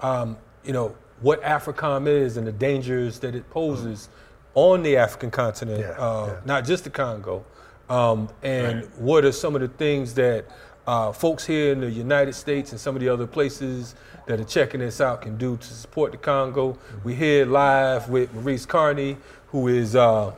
um, 0.00 0.36
you 0.64 0.72
know, 0.72 0.94
what 1.20 1.40
AFRICOM 1.42 2.08
is 2.08 2.36
and 2.36 2.46
the 2.46 2.52
dangers 2.52 3.20
that 3.20 3.34
it 3.34 3.48
poses 3.50 4.08
on 4.54 4.82
the 4.82 4.96
African 4.96 5.30
continent, 5.30 5.80
yeah, 5.80 5.90
uh, 5.92 6.26
yeah. 6.26 6.40
not 6.44 6.64
just 6.64 6.84
the 6.84 6.90
Congo. 6.90 7.44
Um, 7.88 8.28
and 8.42 8.82
right. 8.82 8.98
what 8.98 9.24
are 9.24 9.32
some 9.32 9.54
of 9.54 9.60
the 9.60 9.68
things 9.68 10.14
that 10.14 10.46
uh, 10.86 11.12
folks 11.12 11.46
here 11.46 11.72
in 11.72 11.80
the 11.80 11.90
United 11.90 12.34
States 12.34 12.72
and 12.72 12.80
some 12.80 12.96
of 12.96 13.00
the 13.00 13.08
other 13.08 13.26
places 13.26 13.94
that 14.26 14.40
are 14.40 14.44
checking 14.44 14.80
this 14.80 15.00
out 15.00 15.22
can 15.22 15.36
do 15.36 15.56
to 15.56 15.66
support 15.66 16.12
the 16.12 16.18
Congo? 16.18 16.78
We're 17.04 17.16
here 17.16 17.46
live 17.46 18.08
with 18.08 18.32
Maurice 18.34 18.66
Carney, 18.66 19.16
who 19.48 19.68
is 19.68 19.94
uh, 19.94 20.32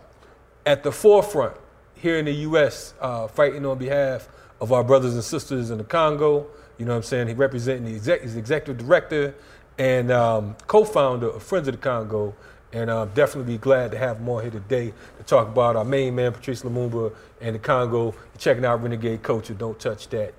at 0.67 0.83
the 0.83 0.93
forefront 0.93 1.57
here 1.95 2.19
in 2.19 2.27
the 2.27 2.33
U.S. 2.33 2.95
Uh, 3.01 3.27
fighting 3.27 3.65
on 3.65 3.79
behalf 3.79 4.29
of 4.61 4.73
our 4.73 4.85
brothers 4.85 5.15
and 5.15 5.25
sisters 5.25 5.71
in 5.71 5.79
the 5.79 5.85
Congo. 5.85 6.47
You 6.79 6.85
know 6.85 6.93
what 6.93 6.99
I'm 6.99 7.03
saying? 7.03 7.29
He 7.29 7.35
representing 7.35 7.85
the 7.85 7.95
exec, 7.95 8.23
he's 8.23 8.37
executive 8.37 8.85
director 8.85 9.35
and 9.79 10.11
um, 10.11 10.57
co-founder 10.67 11.31
of 11.31 11.43
Friends 11.43 11.69
of 11.69 11.75
the 11.75 11.79
Congo. 11.81 12.35
And 12.75 12.91
uh, 12.91 13.05
definitely 13.07 13.55
be 13.55 13.59
glad 13.59 13.93
to 13.93 13.99
have 13.99 14.21
more 14.21 14.43
here 14.43 14.51
today 14.51 14.93
to 15.19 15.23
talk 15.25 15.47
about 15.47 15.77
our 15.77 15.85
main 15.85 16.17
man, 16.17 16.33
Patrice 16.33 16.63
Lumumba, 16.63 17.15
and 17.41 17.55
the 17.55 17.59
Congo. 17.61 18.15
Checking 18.37 18.65
out 18.65 18.83
Renegade 18.83 19.23
Culture. 19.23 19.55
Don't 19.55 19.79
touch 19.79 20.09
that 20.09 20.35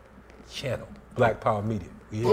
channel. 0.51 0.87
Black 1.15 1.39
Power 1.39 1.61
Media. 1.61 1.87
We 2.11 2.23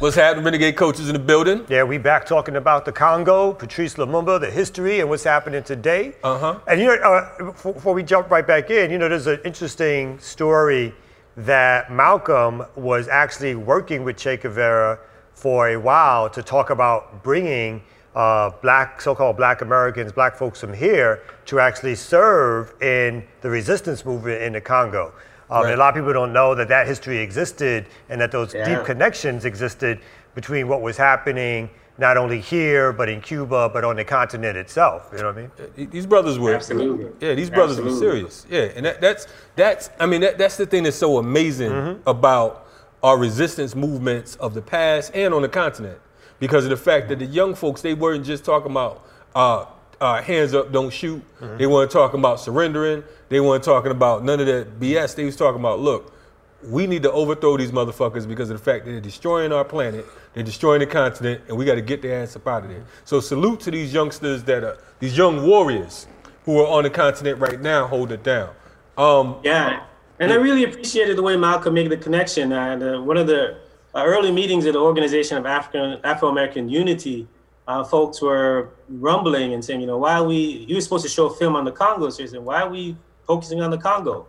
What's 0.00 0.14
happening, 0.14 0.44
Renegade 0.44 0.76
Coaches 0.76 1.08
in 1.08 1.12
the 1.14 1.18
building? 1.18 1.66
Yeah, 1.68 1.82
we 1.82 1.98
back 1.98 2.24
talking 2.24 2.54
about 2.54 2.84
the 2.84 2.92
Congo, 2.92 3.52
Patrice 3.52 3.94
Lumumba, 3.94 4.40
the 4.40 4.48
history, 4.48 5.00
and 5.00 5.08
what's 5.08 5.24
happening 5.24 5.64
today. 5.64 6.14
Uh-huh. 6.22 6.60
And 6.68 6.80
you 6.80 6.86
know, 6.86 7.02
uh, 7.02 7.52
before 7.72 7.94
we 7.94 8.04
jump 8.04 8.30
right 8.30 8.46
back 8.46 8.70
in, 8.70 8.92
you 8.92 8.98
know, 8.98 9.08
there's 9.08 9.26
an 9.26 9.40
interesting 9.44 10.16
story 10.20 10.94
that 11.36 11.90
Malcolm 11.90 12.62
was 12.76 13.08
actually 13.08 13.56
working 13.56 14.04
with 14.04 14.16
Che 14.16 14.36
Guevara 14.36 15.00
for 15.34 15.70
a 15.70 15.76
while 15.76 16.30
to 16.30 16.44
talk 16.44 16.70
about 16.70 17.24
bringing 17.24 17.82
uh, 18.14 18.50
black, 18.62 19.00
so-called 19.00 19.36
black 19.36 19.62
Americans, 19.62 20.12
black 20.12 20.36
folks 20.36 20.60
from 20.60 20.72
here 20.72 21.24
to 21.46 21.58
actually 21.58 21.96
serve 21.96 22.72
in 22.80 23.26
the 23.40 23.50
resistance 23.50 24.04
movement 24.04 24.42
in 24.42 24.52
the 24.52 24.60
Congo. 24.60 25.12
Um, 25.50 25.64
right. 25.64 25.74
a 25.74 25.76
lot 25.76 25.90
of 25.90 25.94
people 25.94 26.12
don't 26.12 26.32
know 26.32 26.54
that 26.54 26.68
that 26.68 26.86
history 26.86 27.18
existed 27.18 27.86
and 28.08 28.20
that 28.20 28.32
those 28.32 28.54
yeah. 28.54 28.68
deep 28.68 28.84
connections 28.84 29.44
existed 29.44 30.00
between 30.34 30.68
what 30.68 30.82
was 30.82 30.96
happening 30.96 31.70
not 31.98 32.16
only 32.16 32.40
here 32.40 32.92
but 32.92 33.08
in 33.08 33.20
Cuba, 33.20 33.68
but 33.68 33.84
on 33.84 33.96
the 33.96 34.04
continent 34.04 34.56
itself. 34.56 35.08
You 35.12 35.18
know 35.18 35.32
what 35.32 35.38
I 35.38 35.62
mean? 35.76 35.90
These 35.90 36.06
brothers 36.06 36.38
were 36.38 36.54
absolutely. 36.54 37.10
Yeah, 37.20 37.34
these 37.34 37.50
brothers 37.50 37.78
absolutely. 37.78 38.24
were 38.24 38.30
serious. 38.30 38.46
Yeah, 38.48 38.72
and 38.76 38.86
that, 38.86 39.00
that's 39.00 39.26
that's. 39.56 39.90
I 39.98 40.06
mean, 40.06 40.20
that, 40.20 40.38
that's 40.38 40.56
the 40.56 40.66
thing 40.66 40.84
that's 40.84 40.96
so 40.96 41.18
amazing 41.18 41.70
mm-hmm. 41.72 42.08
about 42.08 42.66
our 43.02 43.18
resistance 43.18 43.74
movements 43.74 44.36
of 44.36 44.54
the 44.54 44.62
past 44.62 45.12
and 45.14 45.34
on 45.34 45.42
the 45.42 45.48
continent 45.48 45.98
because 46.40 46.64
of 46.64 46.70
the 46.70 46.76
fact 46.76 47.08
that 47.08 47.18
the 47.18 47.26
young 47.26 47.54
folks 47.54 47.80
they 47.80 47.94
weren't 47.94 48.24
just 48.24 48.44
talking 48.44 48.70
about 48.70 49.04
uh, 49.34 49.64
uh, 50.00 50.22
hands 50.22 50.54
up, 50.54 50.72
don't 50.72 50.92
shoot. 50.92 51.22
They 51.58 51.66
weren't 51.66 51.90
talking 51.90 52.20
about 52.20 52.40
surrendering. 52.40 53.02
They 53.28 53.40
weren't 53.40 53.64
talking 53.64 53.90
about 53.90 54.24
none 54.24 54.40
of 54.40 54.46
that 54.46 54.80
BS. 54.80 55.14
They 55.14 55.24
was 55.24 55.36
talking 55.36 55.60
about 55.60 55.80
look, 55.80 56.14
we 56.62 56.86
need 56.86 57.02
to 57.04 57.12
overthrow 57.12 57.56
these 57.56 57.70
motherfuckers 57.70 58.26
because 58.26 58.50
of 58.50 58.58
the 58.58 58.64
fact 58.64 58.84
that 58.84 58.90
they're 58.90 59.00
destroying 59.00 59.52
our 59.52 59.64
planet, 59.64 60.04
they're 60.34 60.42
destroying 60.42 60.80
the 60.80 60.86
continent, 60.86 61.42
and 61.48 61.56
we 61.56 61.64
got 61.64 61.76
to 61.76 61.82
get 61.82 62.02
their 62.02 62.22
ass 62.22 62.34
up 62.36 62.46
out 62.48 62.64
of 62.64 62.70
there. 62.70 62.84
So 63.04 63.20
salute 63.20 63.60
to 63.60 63.70
these 63.70 63.92
youngsters 63.92 64.42
that 64.44 64.64
are 64.64 64.78
these 64.98 65.16
young 65.16 65.46
warriors 65.46 66.06
who 66.44 66.58
are 66.60 66.66
on 66.66 66.84
the 66.84 66.90
continent 66.90 67.38
right 67.38 67.60
now, 67.60 67.86
hold 67.86 68.10
it 68.10 68.22
down. 68.22 68.50
Um, 68.96 69.36
Yeah, 69.44 69.84
and 70.18 70.32
I 70.32 70.36
really 70.36 70.64
appreciated 70.64 71.16
the 71.16 71.22
way 71.22 71.36
Malcolm 71.36 71.74
made 71.74 71.90
the 71.90 71.96
connection. 71.96 72.52
And 72.52 72.82
uh, 72.82 73.00
one 73.02 73.16
of 73.16 73.28
the 73.28 73.58
uh, 73.94 74.02
early 74.04 74.32
meetings 74.32 74.66
of 74.66 74.72
the 74.72 74.80
Organization 74.80 75.38
of 75.38 75.46
African 75.46 76.00
Afro 76.02 76.28
American 76.28 76.68
Unity, 76.68 77.28
uh, 77.68 77.84
folks 77.84 78.20
were 78.22 78.70
rumbling 78.88 79.52
and 79.52 79.62
saying, 79.62 79.80
you 79.82 79.86
know, 79.86 79.98
why 79.98 80.14
are 80.14 80.24
we? 80.24 80.38
You 80.68 80.74
were 80.74 80.80
supposed 80.80 81.04
to 81.04 81.10
show 81.10 81.26
a 81.26 81.34
film 81.34 81.54
on 81.54 81.66
the 81.66 81.70
Congo, 81.70 82.08
so 82.08 82.24
said, 82.24 82.40
why 82.40 82.62
are 82.62 82.70
we 82.70 82.96
focusing 83.26 83.60
on 83.60 83.70
the 83.70 83.76
Congo? 83.76 84.26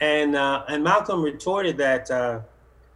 And 0.00 0.36
uh, 0.36 0.64
and 0.68 0.84
Malcolm 0.84 1.20
retorted 1.20 1.76
that 1.78 2.08
uh, 2.10 2.40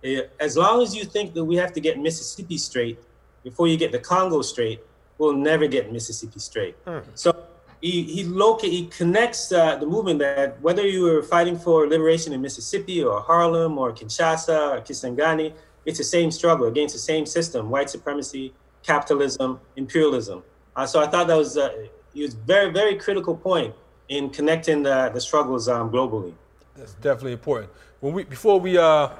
eh, 0.04 0.22
as 0.38 0.56
long 0.56 0.80
as 0.80 0.94
you 0.94 1.04
think 1.04 1.34
that 1.34 1.44
we 1.44 1.56
have 1.56 1.72
to 1.72 1.80
get 1.80 1.98
Mississippi 1.98 2.56
straight 2.56 2.98
before 3.42 3.66
you 3.66 3.76
get 3.76 3.90
the 3.90 3.98
Congo 3.98 4.42
straight, 4.42 4.80
we'll 5.18 5.32
never 5.34 5.66
get 5.66 5.92
Mississippi 5.92 6.38
straight. 6.38 6.76
So 7.16 7.34
he 7.80 8.02
he, 8.04 8.22
loca- 8.24 8.68
he 8.68 8.86
connects 8.86 9.50
uh, 9.50 9.74
the 9.74 9.86
movement 9.86 10.20
that 10.20 10.60
whether 10.62 10.86
you 10.86 11.02
were 11.02 11.22
fighting 11.22 11.58
for 11.58 11.88
liberation 11.88 12.32
in 12.32 12.40
Mississippi 12.40 13.02
or 13.02 13.20
Harlem 13.22 13.76
or 13.76 13.90
Kinshasa 13.92 14.76
or 14.76 14.80
Kisangani, 14.82 15.52
it's 15.84 15.98
the 15.98 16.04
same 16.04 16.30
struggle 16.30 16.68
against 16.68 16.94
the 16.94 17.00
same 17.00 17.26
system: 17.26 17.70
white 17.70 17.90
supremacy, 17.90 18.52
capitalism, 18.82 19.60
imperialism. 19.76 20.42
Uh, 20.76 20.86
so 20.86 21.00
I 21.00 21.06
thought 21.06 21.26
that 21.26 21.36
was 21.36 21.56
uh, 21.56 21.70
was 22.14 22.34
very 22.34 22.70
very 22.70 22.96
critical 22.96 23.36
point 23.36 23.74
in 24.08 24.30
connecting 24.30 24.82
the, 24.82 25.10
the 25.12 25.20
struggles 25.20 25.68
um, 25.68 25.90
globally. 25.90 26.34
That's 26.76 26.94
definitely 26.94 27.32
important. 27.32 27.70
When 28.00 28.12
we 28.12 28.24
before 28.24 28.58
we 28.60 28.78
uh 28.78 29.10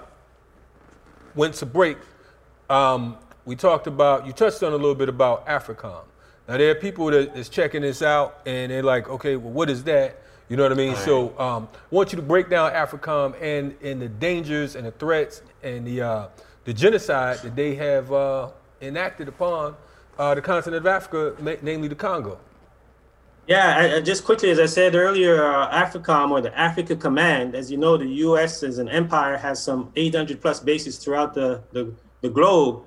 went 1.34 1.54
to 1.54 1.66
break, 1.66 1.98
um, 2.68 3.16
we 3.44 3.56
talked 3.56 3.86
about 3.86 4.26
you 4.26 4.32
touched 4.32 4.62
on 4.62 4.72
a 4.72 4.76
little 4.76 4.94
bit 4.94 5.08
about 5.08 5.46
AFRICOM. 5.46 6.04
Now 6.48 6.56
there 6.56 6.70
are 6.70 6.74
people 6.74 7.06
that 7.06 7.36
is 7.36 7.48
checking 7.48 7.82
this 7.82 8.02
out 8.02 8.40
and 8.46 8.72
they're 8.72 8.82
like, 8.82 9.08
okay, 9.08 9.36
well, 9.36 9.52
what 9.52 9.70
is 9.70 9.84
that? 9.84 10.22
You 10.48 10.56
know 10.56 10.64
what 10.64 10.72
I 10.72 10.74
mean? 10.74 10.96
So 10.96 11.38
um, 11.38 11.68
I 11.72 11.94
want 11.94 12.12
you 12.12 12.16
to 12.16 12.22
break 12.22 12.50
down 12.50 12.72
AFRICOM 12.72 13.40
and 13.40 13.76
and 13.82 14.02
the 14.02 14.08
dangers 14.08 14.74
and 14.74 14.86
the 14.86 14.90
threats 14.92 15.42
and 15.62 15.86
the 15.86 16.02
uh, 16.02 16.28
the 16.64 16.72
genocide 16.72 17.38
that 17.42 17.54
they 17.54 17.74
have 17.76 18.12
uh, 18.12 18.50
enacted 18.80 19.28
upon 19.28 19.76
uh, 20.18 20.34
the 20.34 20.42
continent 20.42 20.84
of 20.84 20.86
Africa, 20.86 21.34
ma- 21.42 21.54
namely 21.62 21.88
the 21.88 21.94
Congo. 21.94 22.38
Yeah, 23.46 23.76
I, 23.76 23.96
I- 23.96 24.00
just 24.00 24.24
quickly, 24.24 24.50
as 24.50 24.60
I 24.60 24.66
said 24.66 24.94
earlier, 24.94 25.44
uh, 25.44 25.70
AFRICOM 25.70 26.30
or 26.30 26.40
the 26.40 26.56
Africa 26.58 26.94
Command, 26.96 27.54
as 27.54 27.70
you 27.70 27.76
know, 27.76 27.96
the 27.96 28.06
U.S. 28.06 28.62
as 28.62 28.78
an 28.78 28.88
empire 28.88 29.36
has 29.36 29.62
some 29.62 29.90
800 29.96 30.40
plus 30.40 30.60
bases 30.60 30.98
throughout 30.98 31.34
the, 31.34 31.62
the, 31.72 31.92
the 32.20 32.28
globe, 32.28 32.82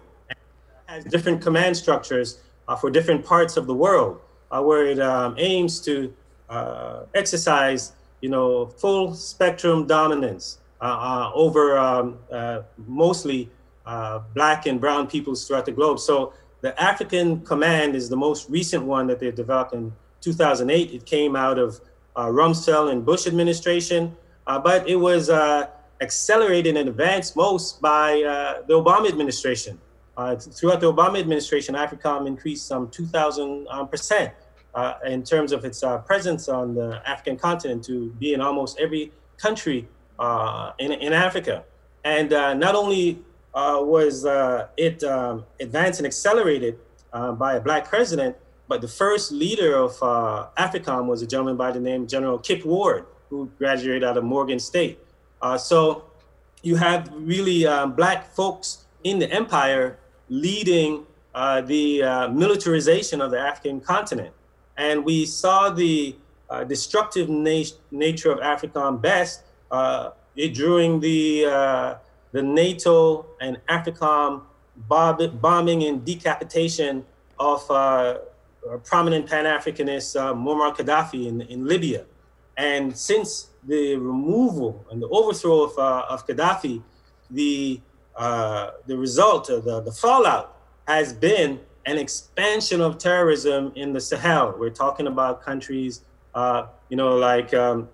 has 0.86 1.04
different 1.06 1.42
command 1.42 1.76
structures 1.76 2.40
uh, 2.68 2.76
for 2.76 2.90
different 2.90 3.26
parts 3.26 3.58
of 3.58 3.68
the 3.68 3.74
world, 3.74 4.22
uh, 4.52 4.62
where 4.62 4.86
it 4.86 5.00
um, 5.00 5.36
aims 5.38 5.82
to 5.82 6.14
uh, 6.50 7.04
exercise, 7.16 7.94
you 8.22 8.30
know, 8.30 8.68
full 8.68 9.14
spectrum 9.14 9.86
dominance 9.88 10.60
uh, 10.82 10.86
uh, 10.86 11.32
over 11.34 11.78
um, 11.78 12.18
mostly 12.88 13.50
uh, 13.86 14.20
black 14.34 14.66
and 14.66 14.80
brown 14.80 15.08
peoples 15.08 15.46
throughout 15.46 15.66
the 15.66 15.72
globe. 15.72 16.00
So 16.00 16.34
the 16.62 16.80
African 16.82 17.42
Command 17.42 17.96
is 17.96 18.08
the 18.08 18.16
most 18.16 18.50
recent 18.50 18.86
one 18.86 19.08
that 19.08 19.20
they've 19.20 19.36
developed 19.36 19.74
in 19.74 19.92
2008. 20.22 20.92
It 20.92 21.06
came 21.06 21.36
out 21.36 21.60
of 21.60 21.82
uh, 22.16 22.28
Rumsfeld 22.28 22.92
and 22.92 23.06
Bush 23.06 23.28
administration, 23.28 24.16
uh, 24.48 24.60
but 24.60 24.88
it 24.88 24.96
was 24.96 25.30
uh, 25.30 25.68
accelerated 26.02 26.78
and 26.78 26.88
advanced 26.88 27.36
most 27.36 27.82
by 27.82 28.22
uh, 28.24 28.62
the 28.68 28.74
Obama 28.74 29.10
administration. 29.10 29.80
Uh, 30.16 30.36
throughout 30.36 30.80
the 30.80 30.92
Obama 30.92 31.20
administration, 31.20 31.76
AFRICOM 31.76 32.28
increased 32.28 32.68
some 32.68 32.90
2,000 32.90 33.68
um, 33.70 33.88
percent 33.88 34.32
in 35.06 35.22
terms 35.22 35.52
of 35.52 35.66
its 35.66 35.84
presence 36.06 36.50
on 36.50 36.74
the 36.74 37.02
African 37.06 37.38
continent 37.38 37.84
to 37.84 38.10
be 38.20 38.34
in 38.34 38.42
almost 38.42 38.80
every 38.80 39.12
country 39.38 39.88
in, 40.80 40.92
in 40.92 41.14
Africa. 41.14 41.64
And 42.04 42.30
not 42.30 42.74
only 42.76 43.24
uh, 43.54 43.80
was 43.82 44.26
uh, 44.26 44.68
it 44.78 45.04
um, 45.04 45.46
advanced 45.60 46.00
and 46.00 46.08
accelerated 46.08 46.80
uh, 47.12 47.32
by 47.32 47.56
a 47.56 47.62
black 47.62 47.88
president, 47.88 48.36
but 48.68 48.82
the 48.82 48.88
first 48.88 49.32
leader 49.32 49.76
of 49.76 49.92
uh, 50.02 50.48
AFRICOM 50.58 51.06
was 51.06 51.22
a 51.22 51.28
gentleman 51.28 51.56
by 51.56 51.72
the 51.72 51.80
name 51.80 52.08
General 52.08 52.40
Kip 52.40 52.66
Ward, 52.66 53.06
who 53.30 53.52
graduated 53.58 54.04
out 54.04 54.18
of 54.18 54.24
Morgan 54.24 54.60
State. 54.60 55.00
Uh, 55.42 55.58
so 55.58 56.06
you 56.64 56.76
have 56.76 57.12
really 57.14 57.68
um, 57.68 57.94
black 57.94 58.34
folks 58.34 58.86
in 59.04 59.20
the 59.20 59.30
empire 59.32 60.00
leading 60.30 61.06
uh, 61.36 61.62
the 61.62 62.02
militarization 62.32 63.22
of 63.22 63.32
the 63.32 63.40
African 63.40 63.82
continent. 63.82 64.34
And 64.78 65.04
we 65.04 65.26
saw 65.26 65.70
the 65.70 66.16
destructive 66.68 67.28
na- 67.30 67.64
nature 67.92 68.32
of 68.32 68.40
AFRICOM 68.40 69.02
best 69.02 69.44
it, 69.72 70.54
during 70.54 71.00
the, 71.00 71.98
the 72.34 72.44
NATO 72.44 73.26
and 73.40 73.58
AFRICOM 73.70 74.42
bombing 74.88 75.84
and 75.84 76.04
decapitation 76.04 77.06
of 77.40 77.70
uh, 77.72 78.18
prominent 78.84 79.28
Pan 79.30 79.46
Africanist 79.46 80.20
uh, 80.20 80.34
Muammar 80.34 80.76
Gaddafi 80.76 81.28
in, 81.28 81.42
in 81.42 81.66
Libya. 81.66 82.06
And 82.58 82.96
since 82.96 83.50
the 83.64 83.96
removal 83.96 84.86
and 84.92 85.02
the 85.02 85.08
overthrow 85.08 85.64
of, 85.64 85.78
uh, 85.78 86.06
of 86.10 86.28
Gaddafi, 86.28 86.82
the, 87.30 87.80
uh, 88.16 88.72
the 88.88 88.98
result, 88.98 89.50
of 89.50 89.64
the, 89.64 89.82
the 89.82 89.92
fallout, 89.92 90.58
has 90.88 91.14
been 91.14 91.60
an 91.86 91.98
expansion 91.98 92.82
of 92.82 92.98
terrorism 92.98 93.72
in 93.76 93.94
the 93.94 94.02
Sahel. 94.02 94.56
We're 94.58 94.70
talking 94.70 95.08
about 95.08 95.42
countries, 95.42 96.02
uh, 96.34 96.68
you 96.90 96.98
know, 96.98 97.16
like 97.16 97.54
um, 97.54 97.90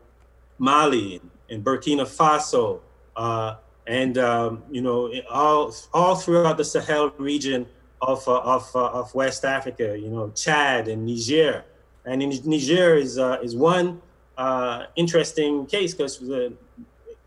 Mali 0.60 1.22
and 1.50 1.64
Burkina 1.64 2.06
Faso, 2.06 2.80
uh, 3.16 3.56
and 3.90 4.20
um, 4.20 4.64
you 4.70 4.82
know, 4.82 5.12
all 5.32 5.74
all 5.94 6.16
throughout 6.16 6.58
the 6.58 6.64
Sahel 6.64 7.12
region 7.18 7.66
of 8.02 8.26
uh, 8.28 8.40
of 8.42 8.70
uh, 8.76 8.86
of 9.00 9.14
West 9.16 9.44
Africa. 9.44 9.98
You 9.98 10.10
know, 10.10 10.30
Chad 10.36 10.88
and 10.88 11.08
Niger, 11.08 11.66
and 12.06 12.22
in 12.22 12.30
Niger 12.46 12.96
is 12.96 13.18
uh, 13.18 13.40
is 13.42 13.56
one 13.56 14.00
uh, 14.38 14.86
interesting 14.96 15.66
case 15.66 15.96
because 15.96 16.22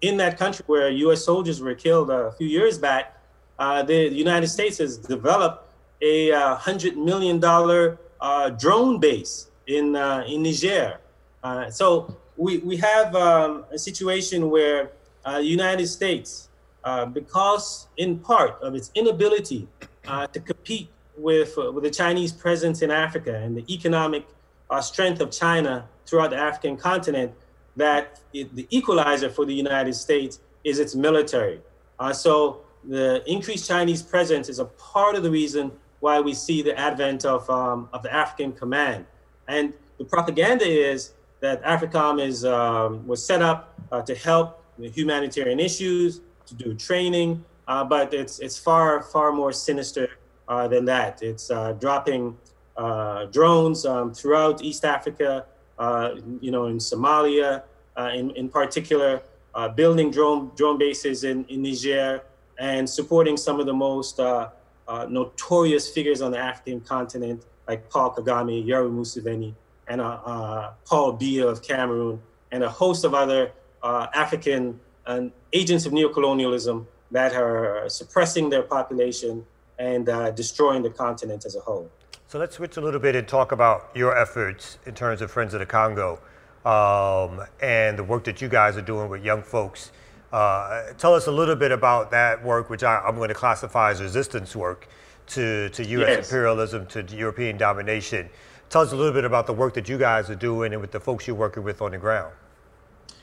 in 0.00 0.16
that 0.16 0.38
country 0.38 0.62
where 0.68 0.88
U.S. 0.88 1.24
soldiers 1.24 1.60
were 1.60 1.74
killed 1.74 2.10
a 2.10 2.30
few 2.38 2.46
years 2.46 2.78
back, 2.78 3.20
uh, 3.58 3.82
the 3.82 4.08
United 4.08 4.46
States 4.46 4.78
has 4.78 4.96
developed 4.96 5.68
a 6.00 6.30
uh, 6.30 6.54
hundred 6.54 6.96
million 6.96 7.40
dollar 7.40 7.98
drone 8.56 9.00
base 9.00 9.48
in 9.66 9.96
in 10.28 10.44
Niger. 10.44 11.00
So 11.70 12.16
we 12.36 12.58
we 12.58 12.76
have 12.76 13.16
um, 13.16 13.64
a 13.72 13.78
situation 13.78 14.48
where 14.48 14.92
uh, 15.24 15.38
the 15.38 15.44
United 15.44 15.86
States, 15.86 16.48
uh, 16.84 17.06
because 17.06 17.88
in 17.96 18.18
part 18.18 18.60
of 18.62 18.74
its 18.74 18.90
inability 18.94 19.68
uh, 20.06 20.26
to 20.28 20.40
compete 20.40 20.88
with 21.16 21.56
uh, 21.58 21.70
with 21.70 21.84
the 21.84 21.90
Chinese 21.90 22.32
presence 22.32 22.82
in 22.82 22.90
Africa 22.90 23.34
and 23.34 23.56
the 23.56 23.64
economic 23.72 24.26
uh, 24.70 24.80
strength 24.80 25.20
of 25.20 25.30
China 25.30 25.86
throughout 26.06 26.30
the 26.30 26.36
African 26.36 26.76
continent, 26.76 27.32
that 27.76 28.20
it, 28.32 28.54
the 28.56 28.66
equalizer 28.70 29.30
for 29.30 29.44
the 29.44 29.54
United 29.54 29.94
States 29.94 30.40
is 30.64 30.78
its 30.78 30.94
military. 30.94 31.60
Uh, 31.98 32.12
so 32.12 32.62
the 32.88 33.22
increased 33.30 33.68
Chinese 33.68 34.02
presence 34.02 34.48
is 34.48 34.58
a 34.58 34.64
part 34.64 35.14
of 35.14 35.22
the 35.22 35.30
reason 35.30 35.70
why 36.00 36.18
we 36.20 36.34
see 36.34 36.62
the 36.62 36.76
advent 36.76 37.24
of, 37.24 37.48
um, 37.48 37.88
of 37.92 38.02
the 38.02 38.12
African 38.12 38.52
Command. 38.52 39.06
And 39.46 39.72
the 39.98 40.04
propaganda 40.04 40.64
is 40.64 41.12
that 41.40 41.62
AFRICOM 41.62 42.20
is, 42.20 42.44
um, 42.44 43.06
was 43.06 43.24
set 43.24 43.40
up 43.40 43.76
to 44.06 44.14
help 44.14 44.64
humanitarian 44.80 45.60
issues, 45.60 46.20
to 46.46 46.54
do 46.54 46.74
training, 46.74 47.44
uh, 47.68 47.84
but 47.84 48.12
it's, 48.12 48.38
it's 48.38 48.58
far, 48.58 49.02
far 49.02 49.32
more 49.32 49.52
sinister 49.52 50.08
uh, 50.48 50.68
than 50.68 50.84
that. 50.84 51.22
It's 51.22 51.50
uh, 51.50 51.72
dropping 51.72 52.36
uh, 52.76 53.26
drones 53.26 53.84
um, 53.86 54.12
throughout 54.12 54.62
East 54.62 54.84
Africa, 54.84 55.46
uh, 55.78 56.16
you 56.40 56.50
know, 56.50 56.66
in 56.66 56.78
Somalia, 56.78 57.62
uh, 57.96 58.10
in, 58.14 58.30
in 58.32 58.48
particular, 58.48 59.22
building 59.76 60.10
drone, 60.10 60.50
drone 60.56 60.78
bases 60.78 61.24
in, 61.24 61.44
in 61.46 61.62
Niger, 61.62 62.22
and 62.58 62.88
supporting 62.88 63.36
some 63.36 63.60
of 63.60 63.66
the 63.66 63.72
most 63.72 64.18
notorious 65.08 65.88
figures 65.90 66.22
on 66.22 66.30
the 66.32 66.38
African 66.38 66.80
continent, 66.80 67.44
like 67.68 67.88
Paul 67.90 68.14
Kagame, 68.14 68.66
Yoweri 68.66 68.90
Museveni, 68.90 69.54
and 69.88 70.00
Paul 70.00 71.18
Biya 71.18 71.50
of 71.50 71.62
Cameroon, 71.62 72.20
and 72.50 72.64
a 72.64 72.70
host 72.70 73.04
of 73.04 73.14
other 73.14 73.52
African 73.82 74.80
uh, 75.06 75.22
agents 75.52 75.86
of 75.86 75.92
neocolonialism 75.92 76.86
that 77.10 77.34
are 77.34 77.88
suppressing 77.88 78.48
their 78.50 78.62
population 78.62 79.44
and 79.78 80.08
uh, 80.08 80.30
destroying 80.30 80.82
the 80.82 80.90
continent 80.90 81.44
as 81.44 81.56
a 81.56 81.60
whole. 81.60 81.90
So 82.28 82.38
let's 82.38 82.56
switch 82.56 82.76
a 82.78 82.80
little 82.80 83.00
bit 83.00 83.14
and 83.14 83.28
talk 83.28 83.52
about 83.52 83.90
your 83.94 84.16
efforts 84.16 84.78
in 84.86 84.94
terms 84.94 85.20
of 85.20 85.30
Friends 85.30 85.52
of 85.52 85.60
the 85.60 85.66
Congo 85.66 86.18
um, 86.64 87.44
and 87.60 87.98
the 87.98 88.04
work 88.04 88.24
that 88.24 88.40
you 88.40 88.48
guys 88.48 88.76
are 88.76 88.82
doing 88.82 89.10
with 89.10 89.22
young 89.22 89.42
folks. 89.42 89.92
Uh, 90.32 90.92
tell 90.96 91.14
us 91.14 91.26
a 91.26 91.30
little 91.32 91.56
bit 91.56 91.72
about 91.72 92.10
that 92.10 92.42
work, 92.42 92.70
which 92.70 92.82
I, 92.82 93.06
am 93.06 93.16
going 93.16 93.28
to 93.28 93.34
classify 93.34 93.90
as 93.90 94.00
resistance 94.00 94.56
work 94.56 94.88
to, 95.26 95.68
to 95.70 95.84
U.S. 95.84 96.08
Yes. 96.08 96.26
imperialism, 96.26 96.86
to 96.86 97.02
European 97.14 97.58
domination. 97.58 98.30
Tell 98.70 98.80
us 98.80 98.92
a 98.92 98.96
little 98.96 99.12
bit 99.12 99.24
about 99.24 99.46
the 99.46 99.52
work 99.52 99.74
that 99.74 99.86
you 99.90 99.98
guys 99.98 100.30
are 100.30 100.34
doing 100.34 100.72
and 100.72 100.80
with 100.80 100.92
the 100.92 101.00
folks 101.00 101.26
you're 101.26 101.36
working 101.36 101.62
with 101.62 101.82
on 101.82 101.90
the 101.90 101.98
ground. 101.98 102.32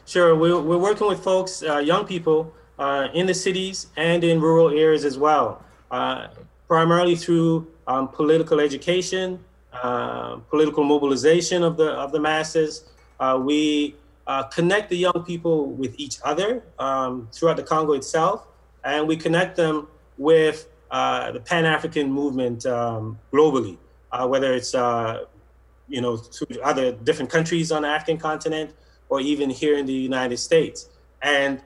Sure, 0.09 0.35
we're, 0.35 0.59
we're 0.59 0.79
working 0.79 1.05
with 1.05 1.23
folks, 1.23 1.61
uh, 1.61 1.77
young 1.77 2.03
people, 2.03 2.51
uh, 2.79 3.09
in 3.13 3.27
the 3.27 3.33
cities 3.35 3.87
and 3.95 4.23
in 4.23 4.41
rural 4.41 4.71
areas 4.71 5.05
as 5.05 5.19
well, 5.19 5.63
uh, 5.91 6.29
primarily 6.67 7.15
through 7.15 7.67
um, 7.85 8.07
political 8.07 8.59
education, 8.59 9.39
uh, 9.71 10.37
political 10.49 10.83
mobilization 10.83 11.61
of 11.61 11.77
the 11.77 11.91
of 11.91 12.11
the 12.11 12.19
masses. 12.19 12.85
Uh, 13.19 13.39
we 13.39 13.93
connect 14.49 14.89
the 14.89 14.97
young 14.97 15.23
people 15.27 15.67
with 15.73 15.93
each 15.99 16.17
other 16.23 16.63
um, 16.79 17.27
throughout 17.31 17.57
the 17.57 17.61
Congo 17.61 17.93
itself, 17.93 18.47
and 18.83 19.07
we 19.07 19.15
connect 19.15 19.57
them 19.57 19.87
with 20.17 20.67
the 20.89 21.41
Pan 21.45 21.65
African 21.65 22.11
movement 22.11 22.65
um, 22.65 23.19
globally, 23.31 23.77
whether 24.25 24.55
it's 24.55 24.73
you 24.73 26.01
know 26.01 26.17
to 26.17 26.61
other 26.63 26.93
different 26.93 27.29
countries 27.29 27.71
on 27.71 27.83
the 27.83 27.89
African 27.89 28.17
continent 28.17 28.73
or 29.09 29.19
even 29.19 29.49
here 29.49 29.77
in 29.77 29.85
the 29.85 29.93
United 29.93 30.37
States, 30.37 30.89
and 31.21 31.61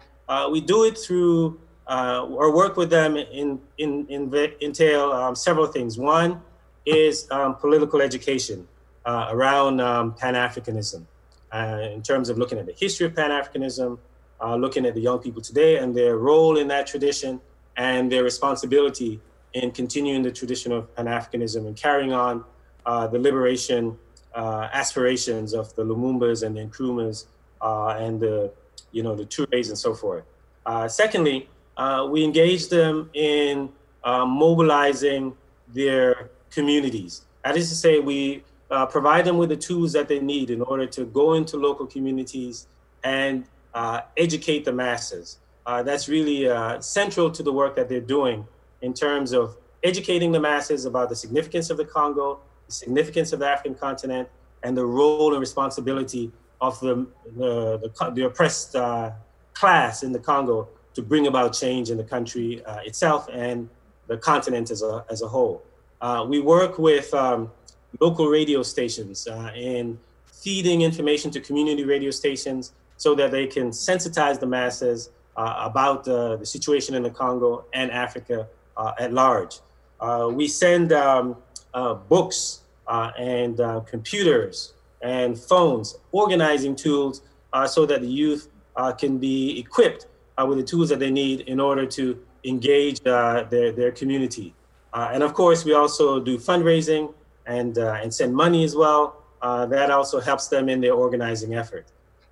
we 0.51 0.59
do 0.61 0.85
it 0.85 0.97
through 0.97 1.59
uh, 1.87 2.25
our 2.37 2.51
work 2.51 2.77
with 2.77 2.89
them 2.89 3.17
in, 3.17 3.59
in, 3.77 4.05
in 4.07 4.33
entail 4.61 5.11
um, 5.11 5.35
several 5.35 5.67
things. 5.67 5.97
One 5.97 6.41
is 6.85 7.29
um, 7.31 7.55
political 7.55 8.01
education 8.01 8.67
uh, 9.05 9.27
around 9.31 9.81
um, 9.81 10.13
Pan 10.13 10.35
Africanism, 10.35 11.03
uh, 11.51 11.89
in 11.93 12.01
terms 12.01 12.29
of 12.29 12.37
looking 12.37 12.57
at 12.57 12.65
the 12.65 12.73
history 12.73 13.05
of 13.05 13.15
Pan 13.15 13.31
Africanism, 13.31 13.99
uh, 14.41 14.55
looking 14.55 14.85
at 14.85 14.93
the 14.93 15.01
young 15.01 15.19
people 15.19 15.41
today 15.41 15.77
and 15.77 15.95
their 15.95 16.17
role 16.17 16.57
in 16.57 16.67
that 16.67 16.87
tradition 16.87 17.39
and 17.77 18.11
their 18.11 18.23
responsibility 18.23 19.19
in 19.53 19.71
continuing 19.71 20.23
the 20.23 20.31
tradition 20.31 20.71
of 20.71 20.93
Pan 20.95 21.05
Africanism 21.05 21.67
and 21.67 21.75
carrying 21.75 22.11
on 22.13 22.43
uh, 22.85 23.07
the 23.07 23.19
liberation 23.19 23.97
uh, 24.33 24.67
aspirations 24.73 25.53
of 25.53 25.73
the 25.75 25.83
Lumumbas 25.83 26.43
and 26.43 26.57
the 26.57 26.61
Nkrumahs 26.61 27.25
and 27.63 28.19
the 28.19 28.51
you 28.91 29.03
know 29.03 29.15
the 29.15 29.25
Tourés 29.25 29.69
and 29.69 29.77
so 29.77 29.93
forth. 29.93 30.23
secondly, 30.87 31.49
uh, 31.77 32.07
we 32.09 32.23
engage 32.23 32.69
them 32.69 33.09
in 33.13 33.69
uh, 34.03 34.25
mobilizing 34.25 35.35
their 35.69 36.29
communities. 36.51 37.21
That 37.43 37.57
is 37.57 37.69
to 37.69 37.75
say, 37.75 37.99
we 37.99 38.43
uh, 38.69 38.85
provide 38.85 39.25
them 39.25 39.37
with 39.37 39.49
the 39.49 39.57
tools 39.57 39.93
that 39.93 40.07
they 40.07 40.19
need 40.19 40.49
in 40.49 40.61
order 40.61 40.85
to 40.87 41.05
go 41.05 41.33
into 41.33 41.57
local 41.57 41.85
communities 41.85 42.67
and 43.03 43.45
uh, 43.73 44.01
educate 44.17 44.65
the 44.65 44.71
masses. 44.71 45.39
Uh, 45.65 45.81
that's 45.81 46.07
really 46.09 46.47
uh, 46.47 46.79
central 46.79 47.31
to 47.31 47.41
the 47.41 47.51
work 47.51 47.75
that 47.75 47.89
they're 47.89 48.01
doing 48.01 48.45
in 48.81 48.93
terms 48.93 49.31
of 49.31 49.57
educating 49.83 50.31
the 50.31 50.39
masses 50.39 50.85
about 50.85 51.09
the 51.09 51.15
significance 51.15 51.69
of 51.69 51.77
the 51.77 51.85
Congo, 51.85 52.39
the 52.67 52.73
significance 52.73 53.33
of 53.33 53.39
the 53.39 53.47
African 53.47 53.75
continent, 53.75 54.27
and 54.63 54.77
the 54.77 54.85
role 54.85 55.31
and 55.31 55.39
responsibility 55.39 56.31
of 56.67 56.79
the, 56.79 56.95
the, 57.37 57.77
the, 57.83 58.11
the 58.15 58.23
oppressed 58.25 58.75
class 59.53 60.03
in 60.03 60.11
the 60.11 60.19
Congo 60.19 60.67
to 60.93 61.01
bring 61.01 61.27
about 61.27 61.53
change 61.53 61.89
in 61.89 61.97
the 61.97 62.03
country 62.03 62.63
uh, 62.65 62.79
itself 62.83 63.27
and 63.31 63.69
the 64.07 64.17
continent 64.17 64.71
as 64.71 64.81
a, 64.81 65.05
as 65.09 65.21
a 65.21 65.27
whole. 65.27 65.63
Uh, 66.01 66.25
we 66.27 66.39
work 66.39 66.77
with 66.77 67.13
um, 67.13 67.51
local 67.99 68.27
radio 68.27 68.61
stations 68.63 69.27
uh, 69.27 69.51
in 69.55 69.97
feeding 70.25 70.81
information 70.81 71.31
to 71.31 71.39
community 71.39 71.85
radio 71.85 72.11
stations 72.11 72.73
so 72.97 73.15
that 73.15 73.31
they 73.31 73.47
can 73.47 73.69
sensitize 73.69 74.39
the 74.39 74.45
masses 74.45 75.09
uh, 75.35 75.55
about 75.69 76.03
the 76.03 76.43
situation 76.43 76.93
in 76.95 77.01
the 77.01 77.09
Congo 77.09 77.65
and 77.73 77.89
Africa 77.91 78.47
uh, 78.77 78.91
at 78.99 79.13
large. 79.13 79.59
Uh, 79.99 80.29
we 80.31 80.47
send 80.47 80.91
um, 80.91 81.37
books 82.09 82.61
and 83.17 83.57
computers 83.87 84.73
and 85.03 85.37
phones, 85.37 85.97
organizing 86.11 86.75
tools 86.75 87.21
so 87.67 87.85
that 87.85 88.01
the 88.01 88.07
youth 88.07 88.49
can 88.97 89.19
be 89.19 89.59
equipped 89.59 90.07
uh, 90.37 90.45
with 90.45 90.57
the 90.57 90.63
tools 90.63 90.89
that 90.89 90.99
they 90.99 91.11
need 91.11 91.41
in 91.41 91.59
order 91.59 91.85
to 91.85 92.19
engage 92.43 93.05
uh, 93.05 93.43
their, 93.49 93.71
their 93.71 93.91
community. 93.91 94.53
Uh, 94.93 95.09
and 95.13 95.23
of 95.23 95.33
course, 95.33 95.65
we 95.65 95.73
also 95.73 96.19
do 96.19 96.37
fundraising 96.37 97.13
and, 97.45 97.77
uh, 97.77 97.99
and 98.01 98.13
send 98.13 98.33
money 98.35 98.63
as 98.63 98.75
well. 98.75 99.23
Uh, 99.41 99.65
that 99.65 99.91
also 99.91 100.19
helps 100.19 100.47
them 100.47 100.69
in 100.69 100.79
their 100.79 100.93
organizing 100.93 101.55
effort. 101.55 101.85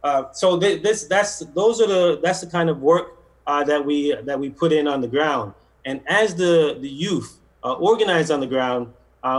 Uh, 0.03 0.31
so 0.31 0.59
th- 0.59 0.81
this, 0.81 1.05
that's, 1.05 1.39
those 1.53 1.81
are 1.81 1.87
the, 1.87 2.19
that's 2.23 2.41
the 2.41 2.47
kind 2.47 2.69
of 2.69 2.81
work 2.81 3.17
that, 3.45 3.85
we, 3.85 4.15
that 4.23 4.39
we 4.39 4.49
put 4.49 4.71
in 4.71 4.87
on 4.87 5.01
the 5.01 5.07
ground. 5.07 5.53
And 5.83 5.99
as 6.07 6.33
the, 6.35 6.77
the 6.79 6.87
youth 6.87 7.39
organize 7.63 8.31
on 8.31 8.39
the 8.39 8.47
ground, 8.47 8.93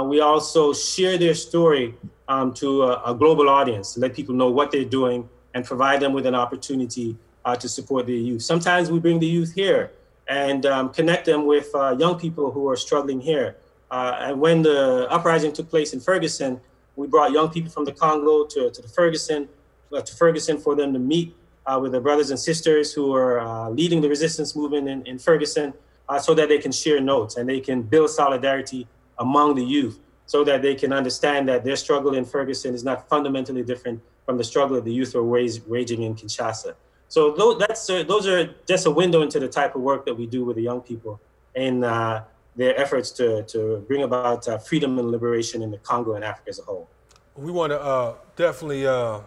we 0.07 0.21
also 0.21 0.75
share 0.75 1.17
their 1.17 1.35
story 1.35 1.95
um, 2.33 2.55
to 2.55 2.69
a, 2.85 2.93
a 3.11 3.15
global 3.15 3.49
audience 3.59 3.95
to 3.95 4.01
let 4.01 4.11
people 4.15 4.35
know 4.35 4.51
what 4.59 4.71
they're 4.73 4.93
doing 5.01 5.29
and 5.55 5.61
provide 5.73 5.99
them 6.01 6.13
with 6.17 6.27
an 6.27 6.35
opportunity 6.45 7.09
uh, 7.45 7.55
to 7.63 7.69
support 7.69 8.07
the 8.07 8.15
youth. 8.15 8.43
Sometimes 8.43 8.91
we 8.91 8.99
bring 9.07 9.19
the 9.19 9.27
youth 9.37 9.53
here 9.63 9.83
and 10.29 10.65
um, 10.75 10.85
connect 10.99 11.27
them 11.27 11.47
with 11.47 11.69
uh, 11.75 11.95
young 11.99 12.19
people 12.19 12.51
who 12.51 12.69
are 12.71 12.77
struggling 12.77 13.21
here. 13.21 13.57
Uh, 13.91 14.27
and 14.27 14.41
when 14.41 14.63
the 14.63 15.07
uprising 15.11 15.53
took 15.53 15.69
place 15.69 15.93
in 15.93 16.01
Ferguson, 16.01 16.61
we 16.97 17.07
brought 17.07 17.33
young 17.33 17.51
people 17.51 17.71
from 17.71 17.85
the 17.85 17.93
Congo 17.93 18.35
to, 18.47 18.71
to 18.71 18.81
the 18.81 18.89
Ferguson, 18.89 19.49
uh, 19.93 20.01
to 20.01 20.13
Ferguson 20.15 20.57
for 20.59 20.75
them 20.75 20.93
to 20.93 20.99
meet 20.99 21.35
uh, 21.67 21.79
with 21.83 21.93
their 21.93 22.01
brothers 22.01 22.31
and 22.31 22.39
sisters 22.39 22.93
who 22.95 23.15
are 23.15 23.41
uh, 23.41 23.69
leading 23.69 24.01
the 24.01 24.09
resistance 24.09 24.57
movement 24.57 24.89
in, 24.89 24.99
in 25.07 25.19
Ferguson, 25.19 25.75
so 26.21 26.35
that 26.35 26.47
they 26.51 26.59
can 26.59 26.73
share 26.73 27.01
notes 27.01 27.39
and 27.39 27.49
they 27.49 27.59
can 27.59 27.81
build 27.81 28.11
solidarity 28.11 28.87
among 29.19 29.55
the 29.55 29.65
youth, 29.65 29.97
so 30.33 30.43
that 30.43 30.63
they 30.63 30.75
can 30.75 30.95
understand 30.95 31.47
that 31.47 31.63
their 31.63 31.77
struggle 31.77 32.15
in 32.15 32.25
Ferguson 32.25 32.73
is 32.75 32.83
not 32.83 33.07
fundamentally 33.07 33.63
different 33.63 34.01
from 34.25 34.39
the 34.39 34.45
struggle 34.53 34.75
that 34.77 34.85
the 34.87 34.97
youth 35.01 35.15
are 35.15 35.23
waging 35.23 36.03
in 36.09 36.15
Kinshasa. 36.15 36.73
So 37.09 37.33
those, 37.33 37.59
that's 37.59 37.91
uh, 37.91 38.03
those 38.05 38.27
are 38.27 38.43
just 38.67 38.87
a 38.87 38.91
window 38.91 39.21
into 39.21 39.39
the 39.39 39.49
type 39.61 39.75
of 39.75 39.83
work 39.83 40.07
that 40.07 40.15
we 40.15 40.25
do 40.25 40.43
with 40.47 40.57
the 40.57 40.63
young 40.63 40.81
people 40.81 41.21
in 41.55 41.85
uh, 41.85 42.25
their 42.57 42.75
efforts 42.81 43.11
to, 43.19 43.43
to 43.53 43.85
bring 43.87 44.05
about 44.05 44.49
uh, 44.49 44.57
freedom 44.57 44.99
and 44.99 45.11
liberation 45.11 45.61
in 45.61 45.71
the 45.71 45.77
Congo 45.77 46.15
and 46.15 46.25
Africa 46.25 46.49
as 46.49 46.59
a 46.61 46.63
whole. 46.63 46.89
We 47.37 47.53
want 47.53 47.73
to 47.73 47.81
uh, 47.83 48.15
definitely 48.35 48.87
uh, 48.87 49.21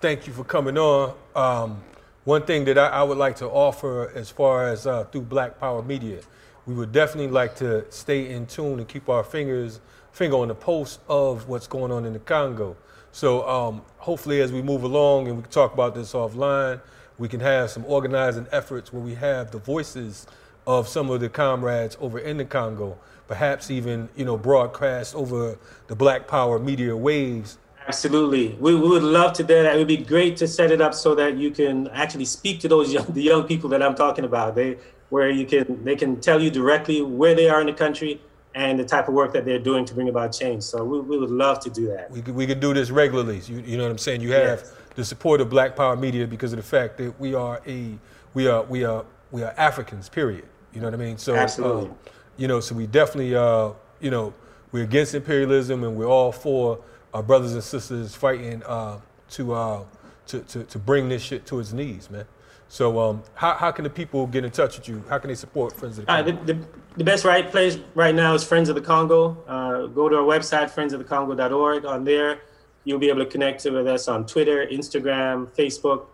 thank 0.00 0.26
you 0.26 0.32
for 0.32 0.42
coming 0.42 0.76
on. 0.76 1.14
Um, 1.36 1.84
one 2.24 2.42
thing 2.42 2.64
that 2.64 2.78
I, 2.78 2.88
I, 2.88 3.02
would 3.04 3.18
like 3.18 3.36
to 3.36 3.46
offer 3.46 4.10
as 4.16 4.28
far 4.28 4.66
as 4.66 4.88
through 5.12 5.26
Black 5.36 5.60
Power 5.60 5.82
Media, 5.84 6.18
we 6.66 6.74
would 6.74 6.90
definitely 6.90 7.30
like 7.30 7.54
to 7.56 7.84
stay 7.92 8.28
in 8.34 8.46
tune 8.46 8.80
and 8.80 8.88
keep 8.88 9.08
our 9.08 9.22
fingers 9.22 9.78
finger 10.16 10.36
on 10.36 10.48
the 10.48 10.54
pulse 10.54 10.98
of 11.10 11.46
what's 11.46 11.66
going 11.66 11.92
on 11.92 12.06
in 12.06 12.14
the 12.14 12.18
Congo. 12.18 12.74
So 13.12 13.46
um, 13.46 13.82
hopefully, 13.98 14.40
as 14.40 14.50
we 14.50 14.62
move 14.62 14.82
along 14.82 15.28
and 15.28 15.36
we 15.36 15.42
talk 15.44 15.74
about 15.74 15.94
this 15.94 16.14
offline, 16.14 16.80
we 17.18 17.28
can 17.28 17.40
have 17.40 17.70
some 17.70 17.84
organizing 17.86 18.46
efforts 18.50 18.92
where 18.92 19.02
we 19.02 19.14
have 19.14 19.50
the 19.50 19.58
voices 19.58 20.26
of 20.66 20.88
some 20.88 21.10
of 21.10 21.20
the 21.20 21.28
comrades 21.28 21.98
over 22.00 22.18
in 22.18 22.38
the 22.38 22.46
Congo, 22.46 22.98
perhaps 23.28 23.70
even 23.70 24.08
you 24.16 24.24
know 24.24 24.38
broadcast 24.38 25.14
over 25.14 25.58
the 25.86 25.94
Black 25.94 26.26
Power 26.26 26.58
media 26.58 26.96
waves. 26.96 27.58
Absolutely, 27.86 28.56
we, 28.58 28.74
we 28.74 28.88
would 28.88 29.02
love 29.02 29.34
to 29.34 29.42
do 29.42 29.62
that. 29.62 29.74
It 29.74 29.78
would 29.78 29.86
be 29.86 29.98
great 29.98 30.38
to 30.38 30.48
set 30.48 30.70
it 30.70 30.80
up 30.80 30.94
so 30.94 31.14
that 31.14 31.36
you 31.36 31.50
can 31.50 31.88
actually 31.88 32.24
speak 32.24 32.60
to 32.60 32.68
those 32.68 32.90
young, 32.96 33.06
the 33.12 33.22
young 33.22 33.44
people 33.44 33.68
that 33.68 33.82
I'm 33.82 33.94
talking 33.94 34.24
about. 34.24 34.54
They 34.54 34.78
where 35.10 35.28
you 35.28 35.44
can 35.44 35.84
they 35.84 35.94
can 35.94 36.20
tell 36.20 36.40
you 36.40 36.50
directly 36.50 37.02
where 37.02 37.34
they 37.34 37.50
are 37.50 37.60
in 37.60 37.66
the 37.66 37.74
country 37.74 38.20
and 38.56 38.78
the 38.78 38.84
type 38.84 39.06
of 39.06 39.12
work 39.12 39.34
that 39.34 39.44
they're 39.44 39.58
doing 39.58 39.84
to 39.84 39.94
bring 39.94 40.08
about 40.08 40.32
change. 40.32 40.62
So 40.62 40.82
we, 40.82 40.98
we 41.00 41.18
would 41.18 41.30
love 41.30 41.60
to 41.60 41.70
do 41.70 41.88
that. 41.88 42.10
We 42.10 42.22
could, 42.22 42.34
we 42.34 42.46
could 42.46 42.58
do 42.58 42.72
this 42.72 42.90
regularly. 42.90 43.40
You, 43.46 43.58
you 43.58 43.76
know 43.76 43.82
what 43.84 43.92
I'm 43.92 43.98
saying? 43.98 44.22
You 44.22 44.32
have 44.32 44.60
yes. 44.60 44.72
the 44.94 45.04
support 45.04 45.42
of 45.42 45.50
Black 45.50 45.76
Power 45.76 45.94
Media 45.94 46.26
because 46.26 46.54
of 46.54 46.56
the 46.56 46.62
fact 46.62 46.96
that 46.96 47.20
we 47.20 47.34
are 47.34 47.60
a 47.66 47.98
we 48.32 48.48
are 48.48 48.62
we 48.64 48.82
are 48.82 49.04
we 49.30 49.42
are 49.42 49.52
Africans. 49.58 50.08
Period. 50.08 50.46
You 50.72 50.80
know 50.80 50.86
what 50.86 50.94
I 50.94 50.96
mean? 50.96 51.18
So 51.18 51.36
absolutely. 51.36 51.90
Uh, 51.90 52.10
you 52.38 52.48
know, 52.48 52.60
so 52.60 52.74
we 52.74 52.86
definitely 52.86 53.36
uh, 53.36 53.72
you 54.00 54.10
know 54.10 54.32
we're 54.72 54.84
against 54.84 55.14
imperialism 55.14 55.84
and 55.84 55.94
we're 55.94 56.06
all 56.06 56.32
for 56.32 56.78
our 57.12 57.22
brothers 57.22 57.52
and 57.52 57.62
sisters 57.62 58.14
fighting 58.14 58.62
uh, 58.64 58.98
to, 59.30 59.52
uh, 59.52 59.84
to 60.28 60.40
to 60.40 60.64
to 60.64 60.78
bring 60.78 61.10
this 61.10 61.22
shit 61.22 61.44
to 61.46 61.60
its 61.60 61.74
knees, 61.74 62.10
man. 62.10 62.24
So, 62.68 62.98
um, 62.98 63.22
how, 63.34 63.54
how 63.54 63.70
can 63.70 63.84
the 63.84 63.90
people 63.90 64.26
get 64.26 64.44
in 64.44 64.50
touch 64.50 64.76
with 64.76 64.88
you? 64.88 65.02
How 65.08 65.18
can 65.18 65.28
they 65.28 65.34
support 65.34 65.72
Friends 65.72 65.98
of 65.98 66.06
the 66.06 66.12
Congo? 66.12 66.30
Uh, 66.30 66.44
the, 66.44 66.52
the, 66.52 66.66
the, 66.96 67.04
best 67.04 67.24
right 67.24 67.48
place 67.48 67.78
right 67.94 68.14
now 68.14 68.34
is 68.34 68.42
Friends 68.42 68.68
of 68.68 68.74
the 68.74 68.80
Congo. 68.80 69.36
Uh, 69.46 69.86
go 69.86 70.08
to 70.08 70.16
our 70.16 70.24
website, 70.24 70.70
friendsofthecongo.org. 70.70 71.84
On 71.84 72.04
there, 72.04 72.40
you'll 72.84 72.98
be 72.98 73.08
able 73.08 73.24
to 73.24 73.30
connect 73.30 73.64
with 73.64 73.86
us 73.86 74.08
on 74.08 74.26
Twitter, 74.26 74.66
Instagram, 74.66 75.48
Facebook, 75.56 76.06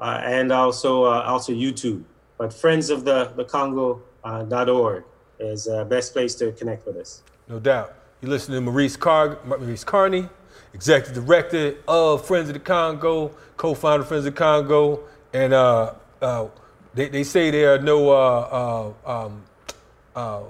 uh, 0.00 0.20
and 0.24 0.50
also 0.50 1.04
uh, 1.04 1.22
also 1.26 1.52
YouTube. 1.52 2.02
But 2.38 2.52
Friends 2.52 2.90
of 2.90 3.04
the, 3.04 3.32
the 3.36 3.44
Congo.org. 3.44 5.02
Uh, 5.02 5.06
is 5.40 5.64
the 5.64 5.84
best 5.84 6.12
place 6.12 6.34
to 6.36 6.52
connect 6.52 6.86
with 6.86 6.96
us. 6.96 7.22
No 7.48 7.58
doubt. 7.58 7.94
You 8.20 8.28
listen 8.28 8.54
to 8.54 8.60
Maurice, 8.60 8.96
Car- 8.96 9.38
Maurice 9.44 9.84
Carney, 9.84 10.28
Executive 10.74 11.24
Director 11.24 11.76
of 11.88 12.26
Friends 12.26 12.48
of 12.48 12.54
the 12.54 12.60
Congo, 12.60 13.34
co-founder 13.56 14.02
of 14.02 14.08
Friends 14.08 14.26
of 14.26 14.34
the 14.34 14.38
Congo, 14.38 15.00
and 15.32 15.52
uh, 15.52 15.94
uh, 16.20 16.46
they, 16.94 17.08
they 17.08 17.24
say 17.24 17.50
there 17.50 17.74
are 17.74 17.78
no 17.78 18.10
uh, 18.10 18.92
uh, 19.06 19.24
um, 19.24 19.42
uh, 20.14 20.40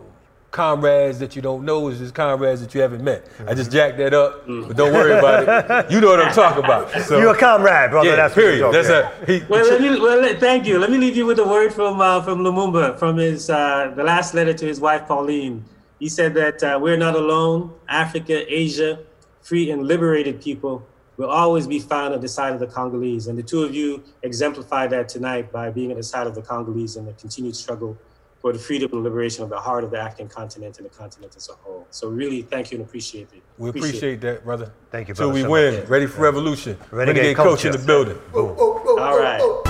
comrades 0.51 1.19
that 1.21 1.37
you 1.37 1.43
don't 1.43 1.65
know, 1.65 1.89
it's 1.89 1.99
just 1.99 2.15
comrades 2.15 2.61
that 2.61 2.75
you 2.75 2.81
haven't 2.81 3.05
met. 3.05 3.25
I 3.47 3.55
just 3.55 3.71
jacked 3.71 3.99
that 3.99 4.13
up, 4.15 4.47
but 4.47 4.77
don't 4.77 4.93
worry 4.93 5.13
about 5.17 5.85
it. 5.87 5.91
You 5.93 6.01
know 6.01 6.09
what 6.09 6.21
I'm 6.21 6.33
talking 6.35 6.65
about. 6.65 6.91
So, 7.05 7.19
You're 7.21 7.35
a 7.35 7.39
comrade, 7.39 7.91
brother. 7.91 8.09
yeah, 8.09 8.17
That's 8.17 8.35
period. 8.35 8.73
That's 8.73 8.89
a, 8.89 9.13
he, 9.27 9.43
Well, 9.49 9.65
let 9.65 9.81
me, 9.81 9.91
well, 10.01 10.21
let- 10.21 10.41
thank 10.41 10.67
you. 10.67 10.79
Let 10.79 10.91
me 10.91 10.99
leave 10.99 11.17
you 11.17 11.25
with 11.27 11.39
a 11.39 11.47
word 11.47 11.73
from 11.73 12.01
uh, 12.01 12.21
from 12.23 12.41
Lumumba, 12.41 12.99
from 12.99 13.17
his 13.17 13.49
uh, 13.49 13.93
the 13.95 14.03
last 14.03 14.35
letter 14.35 14.53
to 14.53 14.67
his 14.67 14.81
wife 14.81 15.07
Pauline. 15.07 15.65
He 16.01 16.09
said 16.09 16.35
that 16.35 16.63
uh, 16.63 16.79
we're 16.83 16.97
not 16.97 17.15
alone. 17.15 17.73
Africa, 17.89 18.43
Asia, 18.53 18.99
free 19.43 19.71
and 19.71 19.87
liberated 19.87 20.41
people 20.41 20.85
will 21.21 21.31
always 21.31 21.67
be 21.67 21.79
found 21.79 22.15
at 22.15 22.21
the 22.23 22.29
side 22.29 22.55
of 22.55 22.61
the 22.61 22.67
Congolese. 22.67 23.27
And 23.27 23.39
the 23.39 23.43
two 23.43 23.63
of 23.63 23.75
you 23.75 24.03
exemplify 24.23 24.87
that 24.87 25.09
tonight 25.09 25.53
by 25.53 25.71
being 25.71 25.91
at 25.91 25.97
the 25.99 26.03
side 26.03 26.27
of 26.27 26.35
the 26.35 26.43
Congolese 26.43 26.97
in 26.97 27.05
the 27.05 27.13
continued 27.13 27.55
struggle 27.55 27.97
for 28.41 28.55
the 28.55 28.59
freedom 28.59 28.91
and 28.95 29.05
liberation 29.05 29.45
of 29.45 29.51
the 29.51 29.59
heart 29.59 29.85
of 29.85 29.91
the 29.91 29.99
African 29.99 30.29
continent 30.29 30.79
and 30.79 30.87
the 30.87 30.91
continent 30.91 31.37
as 31.37 31.51
a 31.51 31.53
whole. 31.53 31.87
So 31.91 32.09
really, 32.09 32.41
thank 32.41 32.73
you 32.73 32.79
and 32.79 32.87
appreciate 32.87 33.29
it. 33.35 33.43
we 33.59 33.69
appreciate 33.69 34.23
that, 34.23 34.45
brother. 34.45 34.73
Thank 34.91 35.09
you, 35.09 35.15
Till 35.15 35.27
brother, 35.27 35.35
we 35.35 35.43
so 35.43 35.51
win. 35.51 35.81
much. 35.81 35.89
Ready 35.91 36.07
for 36.07 36.23
revolution. 36.23 36.79
Renegade 36.91 37.17
Renegade 37.17 37.37
coach 37.37 37.67
in 37.67 37.73
the 37.73 37.79
building. 37.79 38.19
Oh, 38.33 38.57
oh, 38.59 38.83
oh, 38.87 38.99
All 38.99 39.15
oh, 39.15 39.21
right. 39.21 39.70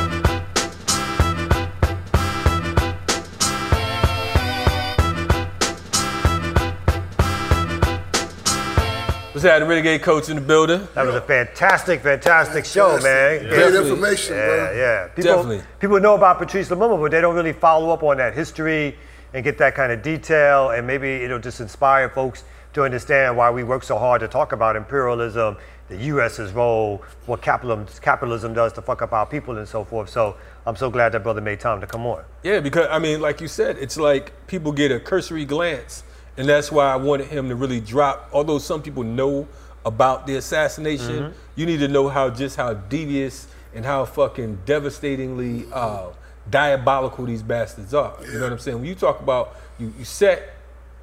What's 9.40 9.48
happening, 9.48 9.70
Renegade 9.70 10.02
coach 10.02 10.28
in 10.28 10.34
the 10.34 10.42
building? 10.42 10.86
That 10.94 11.06
was 11.06 11.14
a 11.14 11.20
fantastic, 11.22 12.02
fantastic 12.02 12.66
show, 12.66 12.98
man. 13.00 13.38
Great 13.38 13.48
Definitely. 13.56 13.90
information, 13.92 14.36
Yeah, 14.36 14.44
bro. 14.46 14.72
yeah. 14.76 15.06
People, 15.06 15.22
Definitely. 15.34 15.62
People 15.78 16.00
know 16.00 16.14
about 16.14 16.36
Patrice 16.38 16.68
Lumumba, 16.68 17.00
but 17.00 17.10
they 17.10 17.22
don't 17.22 17.34
really 17.34 17.54
follow 17.54 17.88
up 17.88 18.02
on 18.02 18.18
that 18.18 18.34
history 18.34 18.98
and 19.32 19.42
get 19.42 19.56
that 19.56 19.74
kind 19.74 19.92
of 19.92 20.02
detail. 20.02 20.68
And 20.72 20.86
maybe 20.86 21.08
it'll 21.24 21.38
just 21.38 21.58
inspire 21.62 22.10
folks 22.10 22.44
to 22.74 22.84
understand 22.84 23.34
why 23.34 23.50
we 23.50 23.64
work 23.64 23.82
so 23.82 23.96
hard 23.98 24.20
to 24.20 24.28
talk 24.28 24.52
about 24.52 24.76
imperialism, 24.76 25.56
the 25.88 25.96
U.S.'s 25.96 26.52
role, 26.52 27.02
what 27.24 27.40
capitalism, 27.40 27.86
capitalism 28.02 28.52
does 28.52 28.74
to 28.74 28.82
fuck 28.82 29.00
up 29.00 29.14
our 29.14 29.24
people, 29.24 29.56
and 29.56 29.66
so 29.66 29.84
forth. 29.84 30.10
So 30.10 30.36
I'm 30.66 30.76
so 30.76 30.90
glad 30.90 31.12
that 31.12 31.22
brother 31.22 31.40
made 31.40 31.60
time 31.60 31.80
to 31.80 31.86
come 31.86 32.04
on. 32.04 32.24
Yeah, 32.42 32.60
because 32.60 32.88
I 32.90 32.98
mean, 32.98 33.22
like 33.22 33.40
you 33.40 33.48
said, 33.48 33.78
it's 33.78 33.96
like 33.96 34.34
people 34.48 34.70
get 34.70 34.92
a 34.92 35.00
cursory 35.00 35.46
glance, 35.46 36.04
and 36.40 36.48
that's 36.48 36.72
why 36.72 36.90
I 36.90 36.96
wanted 36.96 37.26
him 37.28 37.48
to 37.50 37.54
really 37.54 37.80
drop. 37.80 38.28
Although 38.32 38.58
some 38.58 38.80
people 38.82 39.02
know 39.02 39.46
about 39.84 40.26
the 40.26 40.36
assassination, 40.36 41.18
Mm-hmm. 41.24 41.32
you 41.56 41.66
need 41.66 41.80
to 41.80 41.88
know 41.88 42.08
how 42.08 42.30
just 42.30 42.56
how 42.56 42.72
devious 42.74 43.46
and 43.74 43.84
how 43.84 44.04
fucking 44.06 44.58
devastatingly 44.64 45.66
uh, 45.72 46.06
diabolical 46.50 47.24
these 47.26 47.42
bastards 47.42 47.92
are. 47.94 48.14
You 48.24 48.34
know 48.38 48.44
what 48.44 48.52
I'm 48.52 48.58
saying? 48.58 48.78
When 48.78 48.86
you 48.86 48.94
talk 48.94 49.20
about 49.20 49.56
you, 49.78 49.92
you 49.98 50.04
set 50.04 50.54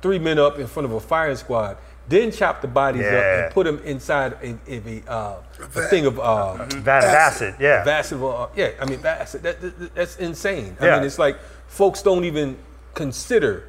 three 0.02 0.20
men 0.20 0.38
up 0.40 0.60
in 0.60 0.68
front 0.68 0.86
of 0.86 0.92
a 0.94 1.00
firing 1.00 1.36
squad, 1.38 1.78
then 2.10 2.32
chop 2.32 2.62
the 2.62 2.68
bodies 2.68 3.06
up 3.06 3.14
and 3.14 3.54
put 3.54 3.66
them 3.66 3.80
inside 3.84 4.34
a, 4.42 4.58
a, 4.68 5.02
a, 5.08 5.12
uh, 5.12 5.42
a 5.60 5.82
thing 5.90 6.06
of 6.06 6.20
uh, 6.20 6.54
Vat 6.66 7.00
of 7.04 7.10
acid, 7.28 7.56
yeah. 7.60 7.84
Massive, 7.86 8.24
uh, 8.24 8.48
yeah. 8.56 8.72
I 8.80 8.86
mean, 8.86 9.02
that's 9.02 9.34
that, 9.34 9.60
that, 9.62 9.96
that's 9.96 10.16
insane. 10.18 10.78
I 10.80 10.86
Yeah. 10.86 10.96
mean, 10.98 11.06
it's 11.06 11.20
like 11.20 11.38
folks 11.68 12.02
don't 12.02 12.24
even 12.26 12.58
consider 12.94 13.64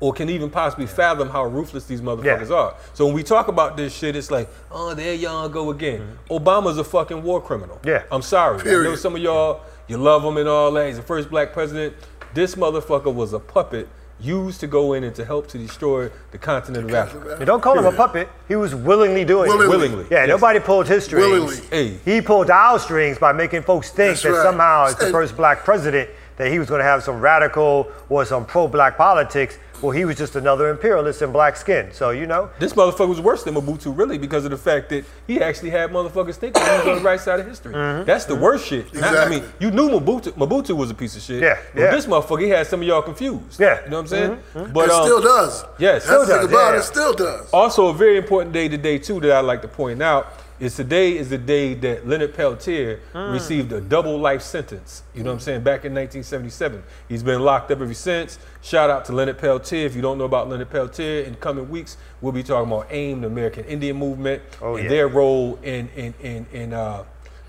or 0.00 0.12
can 0.12 0.28
even 0.30 0.48
possibly 0.50 0.86
fathom 0.86 1.28
how 1.28 1.44
ruthless 1.44 1.84
these 1.84 2.00
motherfuckers 2.00 2.48
Yeah. 2.48 2.56
are. 2.56 2.74
So 2.94 3.04
when 3.06 3.14
we 3.14 3.22
talk 3.22 3.48
about 3.48 3.76
this 3.76 3.92
shit, 3.94 4.16
it's 4.16 4.30
like, 4.30 4.48
oh, 4.72 4.94
there 4.94 5.14
y'all 5.14 5.48
go 5.48 5.70
again. 5.70 6.18
Obama's 6.30 6.78
a 6.78 6.84
fucking 6.84 7.22
war 7.22 7.40
criminal. 7.40 7.76
Mm-hmm. 7.76 7.88
Yeah. 7.88 8.02
I'm 8.10 8.22
sorry. 8.22 8.58
Period. 8.60 8.86
I 8.88 8.90
know 8.90 8.96
some 8.96 9.14
of 9.14 9.20
y'all, 9.20 9.60
you 9.88 9.98
love 9.98 10.24
him 10.24 10.36
and 10.38 10.48
all 10.48 10.70
that. 10.72 10.86
He's 10.86 10.96
the 10.96 11.02
first 11.02 11.28
black 11.30 11.52
president. 11.52 11.94
This 12.32 12.54
motherfucker 12.54 13.12
was 13.12 13.32
a 13.34 13.38
puppet 13.38 13.88
used 14.22 14.60
to 14.60 14.66
go 14.66 14.92
in 14.92 15.02
and 15.04 15.14
to 15.14 15.24
help 15.24 15.46
to 15.48 15.56
destroy 15.56 16.10
the 16.30 16.36
continent 16.38 16.84
of 16.88 16.94
Africa. 16.94 17.36
You 17.40 17.46
don't 17.46 17.62
call 17.62 17.78
him 17.78 17.86
a 17.86 17.92
puppet. 17.92 18.28
He 18.48 18.54
was 18.54 18.74
willingly 18.74 19.24
doing 19.24 19.48
Willingly. 19.48 19.64
it. 19.64 19.68
Willingly. 19.70 20.04
Yeah, 20.10 20.18
Yes. 20.20 20.28
nobody 20.28 20.60
pulled 20.60 20.86
his 20.88 21.04
strings. 21.04 21.26
Willingly. 21.26 21.56
Hey. 21.70 21.98
He 22.04 22.20
pulled 22.20 22.50
our 22.50 22.78
strings 22.78 23.16
by 23.18 23.32
making 23.32 23.62
folks 23.62 23.88
think 23.88 24.10
That's 24.10 24.22
that 24.22 24.30
right. 24.32 24.42
somehow, 24.42 24.86
as 24.86 24.96
the 24.96 25.06
first 25.10 25.36
black 25.38 25.64
president, 25.64 26.10
that 26.40 26.50
he 26.50 26.58
was 26.58 26.70
going 26.70 26.78
to 26.78 26.84
have 26.84 27.02
some 27.02 27.20
radical 27.20 27.86
or 28.08 28.24
some 28.24 28.46
pro-black 28.46 28.96
politics. 28.96 29.58
Well, 29.82 29.90
he 29.90 30.06
was 30.06 30.16
just 30.16 30.36
another 30.36 30.70
imperialist 30.70 31.20
in 31.20 31.32
black 31.32 31.54
skin. 31.54 31.90
So 31.92 32.10
you 32.10 32.26
know, 32.26 32.48
This 32.58 32.72
motherfucker 32.72 33.08
was 33.08 33.20
worse 33.20 33.44
than 33.44 33.54
Mobutu, 33.54 33.94
really, 33.96 34.16
because 34.16 34.46
of 34.46 34.50
the 34.50 34.56
fact 34.56 34.88
that 34.88 35.04
he 35.26 35.42
actually 35.42 35.68
had 35.68 35.90
motherfuckers 35.90 36.36
thinking 36.36 36.62
he 36.62 36.68
was 36.70 36.86
on 36.86 36.94
the 36.96 37.02
right 37.02 37.20
side 37.20 37.40
of 37.40 37.46
history. 37.46 37.74
Mm-hmm. 37.74 38.04
That's 38.04 38.24
the 38.24 38.36
worst 38.36 38.66
shit. 38.66 38.92
Not- 38.94 39.16
I 39.18 39.28
mean, 39.28 39.44
you 39.58 39.70
knew 39.70 39.90
Mobutu, 39.90 40.32
Mobutu 40.32 40.74
was 40.74 40.90
a 40.90 40.94
piece 40.94 41.14
of 41.14 41.22
shit. 41.22 41.42
Yeah, 41.42 41.58
But 41.74 41.80
yeah. 41.80 41.90
this 41.90 42.06
motherfucker, 42.06 42.42
he 42.42 42.48
had 42.48 42.66
some 42.66 42.80
of 42.80 42.86
y'all 42.88 43.02
confused. 43.02 43.60
Yeah. 43.60 43.84
You 43.84 43.90
know 43.90 43.96
what 43.98 44.02
I'm 44.02 44.06
saying? 44.08 44.30
Mm-hmm. 44.54 44.72
But 44.72 44.84
it 44.86 44.92
um, 44.92 45.04
still 45.04 45.20
does. 45.20 45.64
yes. 45.78 45.92
That's 45.92 46.04
Still 46.06 46.20
the 46.20 46.26
thing 46.26 46.36
does, 46.36 46.44
about 46.52 46.72
yeah. 46.72 46.78
it. 46.78 46.82
Still 46.84 47.12
does. 47.14 47.50
Also, 47.52 47.86
a 47.88 47.94
very 47.94 48.16
important 48.16 48.54
day 48.54 48.68
today 48.68 48.98
too 48.98 49.20
that 49.20 49.32
I'd 49.32 49.40
like 49.44 49.60
to 49.62 49.68
point 49.68 50.00
out 50.02 50.26
is 50.60 50.76
today 50.76 51.16
is 51.16 51.30
the 51.30 51.38
day 51.38 51.72
that 51.74 52.06
Leonard 52.06 52.34
Peltier 52.34 53.00
Hmm. 53.12 53.32
received 53.32 53.72
a 53.72 53.80
double 53.80 54.18
life 54.18 54.42
sentence. 54.42 55.02
You 55.14 55.22
know 55.24 55.30
what 55.30 55.34
I'm 55.34 55.40
saying? 55.40 55.62
Back 55.62 55.84
in 55.86 55.94
1977, 55.94 56.82
he's 57.08 57.22
been 57.22 57.40
locked 57.40 57.70
up 57.70 57.80
ever 57.80 57.94
since. 57.94 58.38
Shout 58.62 58.90
out 58.90 59.04
to 59.06 59.12
Leonard 59.12 59.38
Peltier. 59.38 59.86
If 59.86 59.96
you 59.96 60.02
don't 60.02 60.18
know 60.18 60.24
about 60.24 60.48
Leonard 60.48 60.70
Peltier, 60.70 61.22
in 61.24 61.34
coming 61.36 61.68
weeks 61.70 61.96
we'll 62.20 62.32
be 62.32 62.42
talking 62.42 62.70
about 62.70 62.86
AIM, 62.90 63.22
the 63.22 63.26
American 63.26 63.64
Indian 63.64 63.96
Movement, 63.96 64.42
Oh, 64.60 64.74
and 64.76 64.84
yeah. 64.84 64.90
their 64.90 65.08
role 65.08 65.58
in 65.62 65.88
in 65.96 66.14
in, 66.20 66.46
in 66.52 66.72
uh, 66.74 67.04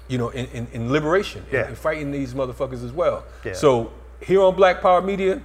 you 0.08 0.18
know 0.18 0.30
in, 0.30 0.46
in, 0.54 0.68
in 0.74 0.92
liberation 0.92 1.44
Yeah. 1.52 1.68
and, 1.68 1.78
fighting 1.78 2.12
these 2.12 2.34
motherfuckers 2.34 2.84
as 2.84 2.92
well. 2.94 3.26
Yeah. 3.44 3.54
So 3.54 3.92
here 4.22 4.42
on 4.42 4.56
Black 4.56 4.82
Power 4.82 5.02
Media, 5.02 5.42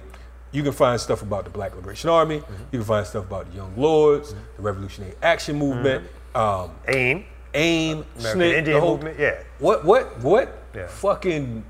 you 0.51 0.63
can 0.63 0.71
find 0.71 0.99
stuff 1.01 1.21
about 1.21 1.43
the 1.43 1.49
Black 1.49 1.75
Liberation 1.75 2.09
Army. 2.09 2.39
Mm-hmm. 2.39 2.53
You 2.71 2.79
can 2.79 2.85
find 2.87 3.05
stuff 3.05 3.25
about 3.25 3.49
the 3.51 3.57
Young 3.57 3.73
Lords, 3.75 4.33
the 4.55 4.61
Revolutionary 4.61 5.13
Action 5.21 5.57
Movement, 5.57 6.05
um, 6.33 6.71
AIM, 6.87 7.25
AIM, 7.57 8.05
American 8.19 8.41
Indian 8.41 8.79
whole- 8.79 8.91
movement. 8.91 9.19
Yeah, 9.19 9.35
What 9.59 9.83
what 9.83 10.19
what 10.19 10.47
Yeah. 10.75 10.87
fucking 10.87 11.63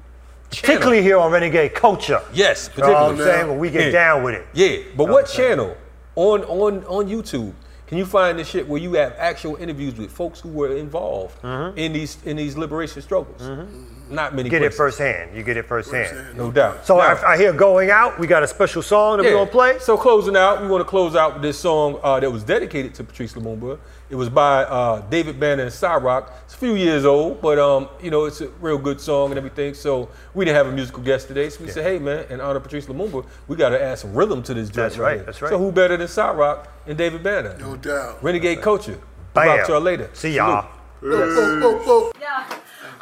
particularly 0.49 1.01
here 1.01 1.17
on 1.17 1.31
Renegade 1.31 1.73
Culture. 1.73 2.21
yes, 2.33 2.69
You 2.75 2.83
know 2.83 2.91
what 2.91 3.01
I'm 3.11 3.17
saying? 3.17 3.47
When 3.47 3.59
we 3.59 3.69
get 3.69 3.85
Yeah. 3.87 3.91
down 3.91 4.23
with 4.23 4.35
it. 4.35 4.45
Yeah, 4.53 4.77
but 4.95 5.07
what 5.09 5.27
channel 5.27 5.75
on 6.15 6.43
on 6.43 6.83
on 6.87 7.07
YouTube 7.07 7.53
can 7.87 7.97
you 7.97 8.05
find 8.05 8.37
this 8.37 8.47
shit 8.49 8.67
where 8.67 8.81
you 8.81 8.93
have 8.93 9.13
actual 9.17 9.55
interviews 9.55 9.95
with 9.97 10.11
folks 10.11 10.41
who 10.41 10.49
were 10.49 10.75
involved 10.75 11.41
mm-hmm. 11.41 11.77
in 11.77 11.93
these 11.93 12.17
in 12.25 12.35
these 12.37 12.57
liberation 12.57 13.01
struggles? 13.01 13.41
Mm-hmm. 13.41 13.96
Not 14.09 14.33
many. 14.35 14.47
You 14.47 14.51
get 14.51 14.61
it 14.63 14.73
firsthand. 14.73 15.35
You 15.35 15.43
get 15.43 15.57
it 15.57 15.65
firsthand. 15.65 16.37
no 16.37 16.51
doubt. 16.51 16.85
So 16.85 16.97
Now- 16.97 17.15
I, 17.15 17.33
I 17.33 17.37
hear 17.37 17.51
going 17.53 17.89
out. 17.91 18.19
We 18.19 18.27
got 18.27 18.43
a 18.43 18.47
special 18.47 18.81
song 18.81 19.17
that 19.17 19.23
we're 19.23 19.33
gonna 19.33 19.49
play. 19.49 19.79
So 19.79 19.97
closing 19.97 20.35
out, 20.35 20.61
we 20.61 20.67
want 20.67 20.81
to 20.81 20.85
close 20.89 21.15
out 21.15 21.33
with 21.33 21.41
this 21.41 21.59
song 21.59 21.99
uh, 22.03 22.19
that 22.19 22.31
was 22.31 22.43
dedicated 22.43 22.93
to 22.95 23.03
Patrice 23.03 23.33
Lumumba. 23.33 23.79
It 24.09 24.15
was 24.15 24.29
by 24.29 24.63
uh, 24.63 25.01
David 25.09 25.37
Banner 25.39 25.63
and 25.63 25.71
Cyrock. 25.71 26.31
It's 26.45 26.53
a 26.53 26.57
few 26.57 26.75
years 26.75 27.03
old, 27.03 27.41
but 27.41 27.59
um, 27.59 27.89
you 28.01 28.09
know 28.09 28.23
it's 28.25 28.39
a 28.39 28.47
real 28.61 28.77
good 28.77 29.01
song 29.01 29.31
and 29.31 29.37
everything. 29.37 29.73
So 29.73 30.07
we 30.33 30.45
didn't 30.45 30.55
have 30.57 30.67
a 30.67 30.71
musical 30.71 31.03
guest 31.03 31.27
today, 31.27 31.49
so 31.49 31.63
we 31.63 31.69
said, 31.69 31.83
hey 31.83 31.99
man, 31.99 32.25
in 32.29 32.39
honor 32.39 32.57
of 32.57 32.63
Patrice 32.63 32.85
Lumumba, 32.85 33.25
we 33.49 33.57
got 33.57 33.69
to 33.69 33.81
add 33.83 33.99
some 33.99 34.13
rhythm 34.13 34.41
to 34.43 34.53
this 34.53 34.69
joint. 34.69 34.75
That's 34.75 34.97
right, 34.97 35.15
here. 35.17 35.23
that's 35.25 35.41
right. 35.41 35.49
So 35.49 35.57
who 35.57 35.71
better 35.73 35.97
than 35.97 36.07
Cyrock 36.07 36.67
and 36.85 36.97
David 36.97 37.21
Banner? 37.23 37.57
No 37.59 37.75
doubt. 37.75 38.23
Renegade 38.23 38.61
culture. 38.61 38.97
Bam. 39.33 39.57
Talk 39.57 39.65
to 39.67 39.71
y'all 39.73 39.81
later. 39.81 40.09
See 40.13 40.35
y'all. 40.35 40.65
Oh, 41.03 41.09
oh, 41.11 41.61
oh, 41.63 41.83
oh. 41.85 42.11
Yeah. 42.19 42.57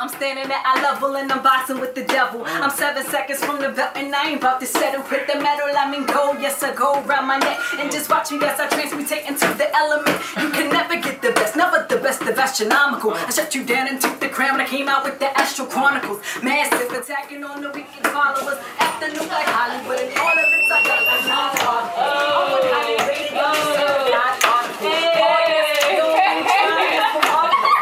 I'm 0.06 0.14
standing 0.14 0.45
at 0.45 0.62
eye 0.62 0.84
level 0.84 1.18
and 1.18 1.32
I'm 1.32 1.41
boxing 1.41 1.80
with 1.80 1.95
the 1.95 2.03
devil. 2.03 2.43
I'm 2.45 2.70
seven 2.70 3.03
seconds 3.10 3.43
from 3.43 3.60
the 3.60 3.70
belt 3.70 3.97
and 3.97 4.14
I 4.14 4.30
ain't 4.30 4.38
about 4.38 4.60
to 4.62 4.68
settle. 4.68 5.01
Hit 5.01 5.26
the 5.26 5.41
metal, 5.41 5.66
I 5.66 5.89
mean 5.89 6.06
go, 6.06 6.38
yes 6.38 6.62
I 6.62 6.76
go 6.76 7.01
around 7.01 7.26
my 7.26 7.39
neck. 7.39 7.58
And 7.80 7.91
just 7.91 8.08
watch 8.08 8.30
me 8.30 8.38
as 8.45 8.60
I 8.60 8.68
transmutate 8.70 9.26
into 9.28 9.49
the 9.58 9.66
element. 9.76 10.14
You 10.38 10.51
can 10.53 10.70
never 10.70 11.01
get 11.01 11.24
the 11.24 11.32
best, 11.32 11.56
never 11.56 11.88
the 11.89 11.97
best 11.97 12.22
of 12.22 12.38
astronomical. 12.38 13.16
I 13.16 13.32
shut 13.32 13.56
you 13.56 13.66
down 13.66 13.88
and 13.88 13.99
took 13.99 14.20
the 14.20 14.30
crown 14.30 14.51
when 14.51 14.62
I 14.62 14.70
came 14.70 14.88
out 14.88 15.06
with 15.06 15.18
the 15.18 15.36
Astro 15.36 15.66
Chronicles. 15.66 16.22
Massive 16.43 16.86
attacking 16.93 17.43
on 17.43 17.64
the 17.64 17.70
weekend 17.74 18.06
followers. 18.14 18.62
Afternoon 18.78 19.26
like 19.26 19.49
Hollywood 19.49 20.06
and 20.06 20.14
all 20.22 20.38
of 20.38 20.45
it's 20.53 20.70
a 20.70 20.86
non-stop. 21.26 21.97
I'm 21.97 22.53
with 22.53 22.70
rated, 22.70 23.34
you're 23.34 23.41
not 23.41 24.38
on. 24.53 24.70
Oh, 24.70 25.41
yes, 25.49 25.82
you 25.89 25.97
don't 25.97 26.14
need 26.14 26.93
trying 26.93 27.18
for 27.18 27.26
all 27.26 27.49
of 27.49 27.58
it. 27.58 27.74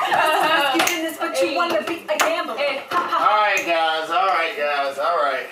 Risky 0.56 0.80
business, 0.88 1.20
but 1.20 1.36
you 1.44 1.52
wanna 1.56 1.84
be 1.84 2.08
a 2.08 2.18
gambler. 2.18 2.56
All 3.24 3.40
right, 3.40 3.64
guys. 3.66 4.10
All 4.10 4.28
right, 4.28 4.54
guys. 4.58 4.98
All 4.98 5.18
right. 5.18 5.48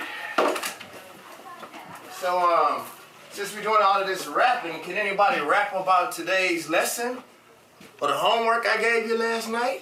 So, 2.22 2.38
um, 2.38 2.84
since 3.32 3.56
we're 3.56 3.64
doing 3.64 3.82
all 3.82 4.00
of 4.00 4.06
this 4.06 4.28
rapping, 4.28 4.80
can 4.82 4.94
anybody 4.96 5.42
rap 5.42 5.74
about 5.74 6.12
today's 6.12 6.70
lesson 6.70 7.18
or 8.00 8.10
the 8.10 8.14
homework 8.14 8.68
I 8.68 8.80
gave 8.80 9.08
you 9.08 9.18
last 9.18 9.50
night? 9.50 9.82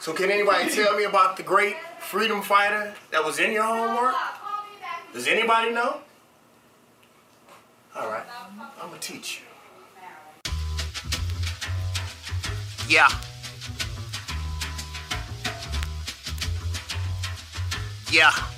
So, 0.00 0.12
can 0.12 0.32
anybody 0.32 0.68
tell 0.68 0.96
me 0.96 1.04
about 1.04 1.36
the 1.36 1.44
great 1.44 1.76
freedom 2.00 2.42
fighter 2.42 2.92
that 3.12 3.24
was 3.24 3.38
in 3.38 3.52
your 3.52 3.62
homework? 3.62 4.16
Does 5.12 5.28
anybody 5.28 5.70
know? 5.70 5.98
All 7.94 8.08
right, 8.08 8.24
I'm 8.82 8.88
gonna 8.88 8.98
teach 8.98 9.42
you. 9.42 10.50
Yeah. 12.88 13.08
Yeah. 18.10 18.53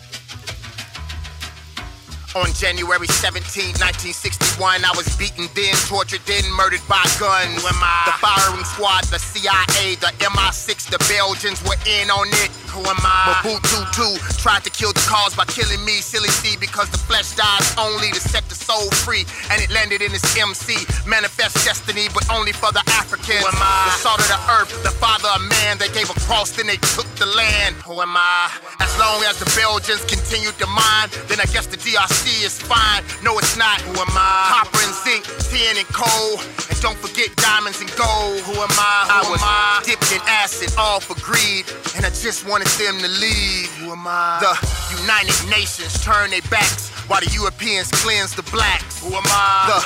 On 2.37 2.53
January 2.53 3.09
17, 3.09 3.80
1961, 3.80 4.84
I 4.84 4.93
was 4.93 5.09
beaten 5.16 5.49
then, 5.57 5.72
tortured 5.89 6.20
then, 6.28 6.45
murdered 6.53 6.84
by 6.84 7.01
guns. 7.16 7.64
The 7.64 8.12
firing 8.20 8.61
squad, 8.76 9.05
the 9.09 9.16
CIA, 9.16 9.97
the 9.97 10.12
MI6, 10.20 10.93
the 10.93 11.01
Belgians 11.09 11.64
were 11.64 11.80
in 11.89 12.12
on 12.12 12.28
it. 12.45 12.53
Who 12.75 12.81
am 12.81 12.99
I? 13.01 13.43
Mobutu 13.43 13.81
too 13.95 14.14
tried 14.39 14.62
to 14.64 14.71
kill 14.71 14.93
the 14.93 15.05
cause 15.09 15.35
by 15.35 15.45
killing 15.47 15.85
me, 15.85 16.01
silly 16.01 16.29
C, 16.29 16.57
because 16.57 16.89
the 16.91 16.99
flesh 16.99 17.35
dies 17.35 17.75
only 17.79 18.11
to 18.12 18.21
set 18.21 18.45
the 18.49 18.55
soul 18.55 18.91
free. 19.03 19.25
And 19.51 19.62
it 19.62 19.71
landed 19.71 20.03
in 20.03 20.12
this 20.12 20.25
MC, 20.37 20.77
manifest 21.09 21.64
destiny, 21.64 22.09
but 22.14 22.29
only 22.31 22.53
for 22.53 22.71
the 22.73 22.83
Africans. 22.95 23.43
Who 23.43 23.51
am 23.51 23.59
I? 23.59 23.91
The 23.91 23.99
salt 24.03 24.21
of 24.21 24.29
the 24.29 24.41
earth, 24.59 24.71
the 24.83 24.95
father 25.03 25.29
of 25.35 25.43
man. 25.43 25.79
They 25.79 25.89
gave 25.91 26.11
a 26.11 26.19
cross, 26.27 26.53
then 26.53 26.67
they 26.67 26.79
took 26.95 27.09
the 27.17 27.27
land. 27.27 27.77
Who 27.87 28.01
am 28.01 28.14
I? 28.17 28.51
As 28.81 28.93
long 28.99 29.23
as 29.25 29.39
the 29.39 29.49
Belgians 29.59 30.05
continue 30.07 30.53
to 30.62 30.67
mine, 30.67 31.09
then 31.29 31.41
I 31.41 31.47
guess 31.51 31.67
the 31.67 31.77
DRC 31.77 32.45
is 32.45 32.61
fine. 32.61 33.03
No, 33.23 33.39
it's 33.39 33.57
not. 33.57 33.81
Who 33.83 33.95
am 33.99 34.14
I? 34.14 34.62
Copper 34.62 34.83
and 34.85 34.95
zinc, 35.03 35.23
tin 35.51 35.75
and 35.79 35.89
coal. 35.91 36.39
And 36.71 36.77
don't 36.81 36.99
forget 36.99 37.35
diamonds 37.37 37.81
and 37.81 37.91
gold. 37.97 38.41
Who 38.47 38.55
am 38.62 38.73
I? 38.79 38.97
Who 39.11 39.27
I 39.27 39.31
was 39.31 39.43
I? 39.43 39.83
dipped 39.85 40.11
in 40.12 40.21
acid, 40.27 40.71
all 40.79 41.01
for 41.01 41.19
greed. 41.23 41.67
And 41.97 42.05
I 42.07 42.11
just 42.11 42.47
wanted 42.47 42.66
them 42.79 42.99
to 42.99 43.09
leave. 43.09 43.71
Who 43.79 43.93
am 43.93 44.07
I? 44.07 44.43
The 44.43 44.55
United 45.01 45.39
Nations 45.49 46.03
turn 46.03 46.31
their 46.31 46.43
backs 46.51 46.91
while 47.09 47.21
the 47.21 47.31
Europeans 47.31 47.91
cleanse 48.03 48.35
the 48.35 48.43
blacks. 48.51 49.01
Who 49.01 49.14
am 49.14 49.23
I? 49.27 49.71
The 49.71 49.81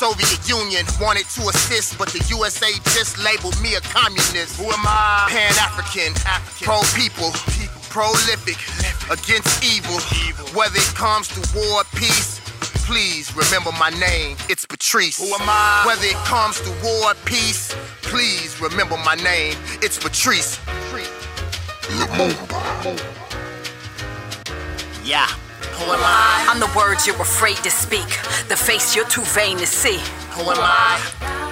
Soviet 0.00 0.40
Union 0.48 0.84
wanted 1.00 1.28
to 1.36 1.48
assist, 1.48 1.98
but 1.98 2.08
the 2.08 2.24
USA 2.32 2.72
just 2.96 3.18
labeled 3.18 3.60
me 3.60 3.74
a 3.76 3.80
communist. 3.80 4.58
Who 4.58 4.66
am 4.66 4.82
I? 4.82 5.28
Pan 5.28 5.52
African, 5.60 6.14
pro 6.64 6.80
people, 6.96 7.30
prolific, 7.92 8.58
against 9.12 9.62
evil. 9.62 10.00
Whether 10.56 10.78
it 10.80 10.94
comes 10.96 11.28
to 11.36 11.40
war 11.54 11.80
or 11.80 11.84
peace, 11.94 12.40
please 12.88 13.34
remember 13.36 13.70
my 13.78 13.90
name. 13.90 14.36
It's 14.48 14.66
Patrice. 14.66 15.20
Who 15.20 15.32
am 15.34 15.48
I? 15.48 15.84
Whether 15.86 16.06
it 16.06 16.20
comes 16.24 16.60
to 16.62 16.70
war 16.82 17.12
or 17.12 17.14
peace, 17.24 17.74
please 18.02 18.60
remember 18.60 18.96
my 19.04 19.14
name. 19.16 19.56
It's 19.82 19.98
Patrice. 19.98 20.58
Yeah. 25.04 25.26
Who 25.76 25.90
am 25.92 26.00
I? 26.00 26.46
I'm 26.48 26.60
the 26.60 26.72
words 26.76 27.06
you're 27.06 27.20
afraid 27.20 27.56
to 27.58 27.70
speak, 27.70 28.08
the 28.48 28.56
face 28.56 28.96
you're 28.96 29.08
too 29.08 29.22
vain 29.34 29.58
to 29.58 29.66
see. 29.66 29.98
Who 30.30 30.42
am 30.50 30.56
I? 30.60 31.00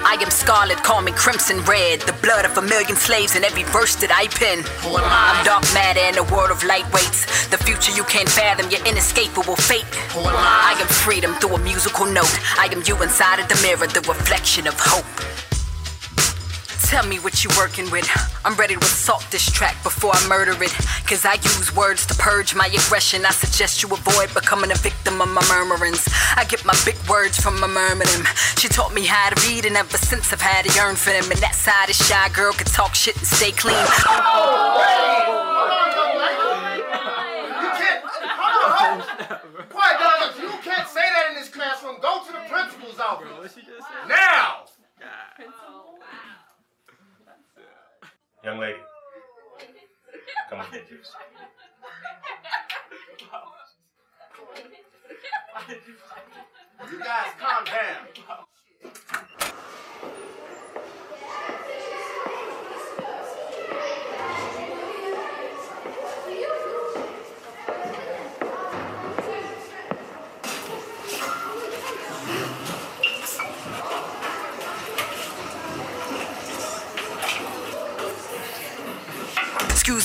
I 0.03 0.17
am 0.19 0.31
scarlet, 0.31 0.81
call 0.81 1.01
me 1.01 1.11
crimson 1.11 1.61
red, 1.65 2.01
the 2.01 2.13
blood 2.23 2.45
of 2.45 2.57
a 2.57 2.61
million 2.61 2.95
slaves 2.95 3.35
in 3.35 3.43
every 3.43 3.63
verse 3.63 3.95
that 3.97 4.09
I 4.09 4.27
pen. 4.33 4.63
Who 4.81 4.97
am 4.97 5.05
I? 5.05 5.37
I'm 5.37 5.45
dark 5.45 5.63
matter 5.73 6.01
in 6.01 6.17
a 6.17 6.23
world 6.33 6.49
of 6.49 6.61
lightweights, 6.61 7.51
the 7.51 7.57
future 7.57 7.91
you 7.91 8.03
can't 8.05 8.29
fathom, 8.29 8.71
your 8.71 8.81
inescapable 8.87 9.57
fate. 9.57 9.85
Who 10.15 10.21
am 10.21 10.33
I? 10.33 10.73
I 10.73 10.81
am 10.81 10.87
freedom 10.87 11.35
through 11.35 11.55
a 11.55 11.59
musical 11.59 12.05
note. 12.05 12.33
I 12.57 12.65
am 12.71 12.81
you 12.87 12.97
inside 13.03 13.39
of 13.39 13.47
the 13.47 13.59
mirror, 13.61 13.85
the 13.85 14.01
reflection 14.09 14.65
of 14.65 14.73
hope. 14.79 15.05
Tell 16.91 17.07
me 17.07 17.19
what 17.19 17.41
you're 17.41 17.55
working 17.55 17.89
with. 17.89 18.05
I'm 18.43 18.53
ready 18.55 18.75
to 18.75 18.81
assault 18.81 19.25
this 19.31 19.49
track 19.49 19.81
before 19.81 20.11
I 20.13 20.27
murder 20.27 20.51
it. 20.61 20.73
Cause 21.07 21.23
I 21.23 21.35
use 21.35 21.73
words 21.73 22.05
to 22.07 22.13
purge 22.15 22.53
my 22.53 22.65
aggression. 22.65 23.25
I 23.25 23.31
suggest 23.31 23.81
you 23.81 23.87
avoid 23.87 24.33
becoming 24.33 24.71
a 24.71 24.75
victim 24.75 25.21
of 25.21 25.29
my 25.29 25.41
murmurings. 25.47 26.05
I 26.35 26.43
get 26.43 26.65
my 26.65 26.75
big 26.83 26.97
words 27.07 27.39
from 27.39 27.57
my 27.61 27.67
murmuring. 27.67 28.25
She 28.57 28.67
taught 28.67 28.93
me 28.93 29.05
how 29.05 29.29
to 29.29 29.47
read, 29.47 29.65
and 29.65 29.77
ever 29.77 29.97
since 29.97 30.33
I've 30.33 30.41
had 30.41 30.65
a 30.67 30.73
yearn 30.75 30.97
for 30.97 31.11
them. 31.11 31.31
And 31.31 31.39
that 31.39 31.55
side 31.55 31.89
of 31.89 31.95
shy 31.95 32.27
girl 32.35 32.51
can 32.51 32.67
talk 32.67 32.93
shit 32.93 33.15
and 33.15 33.25
stay 33.25 33.53
clean. 33.53 33.71
You 33.71 33.87
can't. 37.79 38.03
Hold 38.35 38.67
on. 38.83 38.99
Quiet 39.71 39.95
down. 39.95 40.27
You 40.43 40.51
can't 40.59 40.89
say 40.89 41.07
that 41.07 41.27
in 41.29 41.35
this 41.39 41.47
classroom. 41.47 42.01
Go 42.01 42.19
to 42.27 42.33
the 42.33 42.43
principal's 42.51 42.99
office. 42.99 43.55
Now. 44.09 44.65
Young 48.43 48.57
lady, 48.57 48.79
come 50.49 50.59
on, 50.61 50.65
get. 50.71 50.89
You 56.89 56.99
guys 56.99 57.27
calm 57.39 57.65
down. 57.65 59.57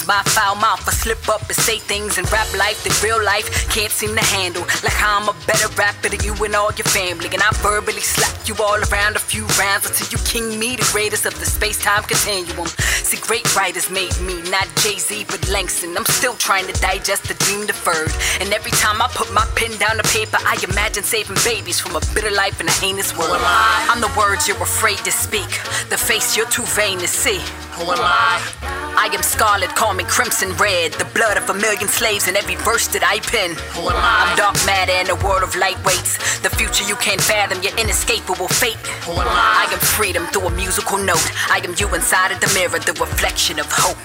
My 0.06 0.22
foul 0.22 0.54
mouth, 0.54 0.86
I 0.86 0.92
slip 0.92 1.28
up 1.28 1.42
and 1.50 1.58
say 1.58 1.78
things 1.78 2.16
in 2.16 2.24
rap 2.30 2.46
life 2.54 2.78
that 2.86 2.94
real 3.02 3.18
life 3.18 3.50
can't 3.74 3.90
seem 3.90 4.14
to 4.14 4.22
handle. 4.22 4.62
Like 4.86 4.94
how 4.94 5.18
I'm 5.18 5.26
a 5.26 5.34
better 5.50 5.66
rapper 5.74 6.08
than 6.08 6.22
you 6.22 6.32
and 6.46 6.54
all 6.54 6.70
your 6.78 6.86
family. 6.86 7.26
And 7.26 7.42
I 7.42 7.50
verbally 7.58 8.06
slap 8.06 8.30
you 8.46 8.54
all 8.62 8.78
around 8.86 9.16
a 9.16 9.18
few 9.18 9.42
rounds 9.58 9.90
until 9.90 10.06
you 10.14 10.22
king 10.22 10.60
me, 10.62 10.76
the 10.76 10.86
greatest 10.94 11.26
of 11.26 11.34
the 11.40 11.46
space 11.46 11.82
time 11.82 12.04
continuum. 12.04 12.70
See, 13.02 13.18
great 13.18 13.50
writers 13.56 13.90
made 13.90 14.14
me, 14.22 14.38
not 14.46 14.70
Jay 14.78 14.94
Z, 15.02 15.26
but 15.26 15.42
Langston. 15.50 15.96
I'm 15.98 16.06
still 16.06 16.38
trying 16.38 16.70
to 16.70 16.74
digest 16.78 17.26
the 17.26 17.34
dream 17.42 17.66
deferred. 17.66 18.14
And 18.38 18.54
every 18.54 18.70
time 18.78 19.02
I 19.02 19.10
put 19.10 19.34
my 19.34 19.42
pen 19.58 19.74
down 19.82 19.98
to 19.98 20.06
paper, 20.14 20.38
I 20.46 20.54
imagine 20.70 21.02
saving 21.02 21.42
babies 21.42 21.80
from 21.82 21.98
a 21.98 22.02
bitter 22.14 22.30
life 22.30 22.60
in 22.60 22.68
a 22.68 22.76
heinous 22.78 23.10
world. 23.18 23.42
I'm 23.42 24.00
the 24.00 24.12
words 24.14 24.46
you're 24.46 24.62
afraid 24.62 25.02
to 25.02 25.10
speak, 25.10 25.50
the 25.90 25.98
face 25.98 26.36
you're 26.36 26.46
too 26.46 26.66
vain 26.78 27.02
to 27.02 27.08
see. 27.08 27.42
Who 27.74 27.90
am 27.90 27.98
I? 27.98 28.85
I 28.96 29.12
am 29.12 29.22
scarlet, 29.22 29.70
call 29.76 29.92
me 29.92 30.04
crimson 30.04 30.56
red, 30.56 30.92
the 30.94 31.04
blood 31.12 31.36
of 31.36 31.48
a 31.50 31.54
million 31.54 31.86
slaves 31.86 32.28
in 32.28 32.36
every 32.36 32.56
verse 32.56 32.88
that 32.88 33.04
I 33.04 33.20
pen. 33.20 33.52
Who 33.76 33.88
am 33.92 33.96
I? 33.96 34.24
I'm 34.24 34.36
dark 34.36 34.56
matter 34.64 34.96
in 34.96 35.12
a 35.12 35.18
world 35.20 35.44
of 35.44 35.52
lightweights, 35.52 36.40
the 36.40 36.50
future 36.50 36.84
you 36.84 36.96
can't 36.96 37.20
fathom, 37.20 37.62
your 37.62 37.76
inescapable 37.76 38.48
fate. 38.48 38.80
Who 39.04 39.12
am 39.12 39.28
I? 39.28 39.68
I 39.68 39.72
am 39.72 39.78
freedom 39.78 40.24
through 40.32 40.48
a 40.48 40.54
musical 40.56 40.96
note. 40.96 41.28
I 41.52 41.60
am 41.60 41.76
you 41.76 41.92
inside 41.94 42.32
of 42.32 42.40
the 42.40 42.48
mirror, 42.56 42.80
the 42.80 42.96
reflection 42.96 43.60
of 43.60 43.68
hope. 43.68 44.00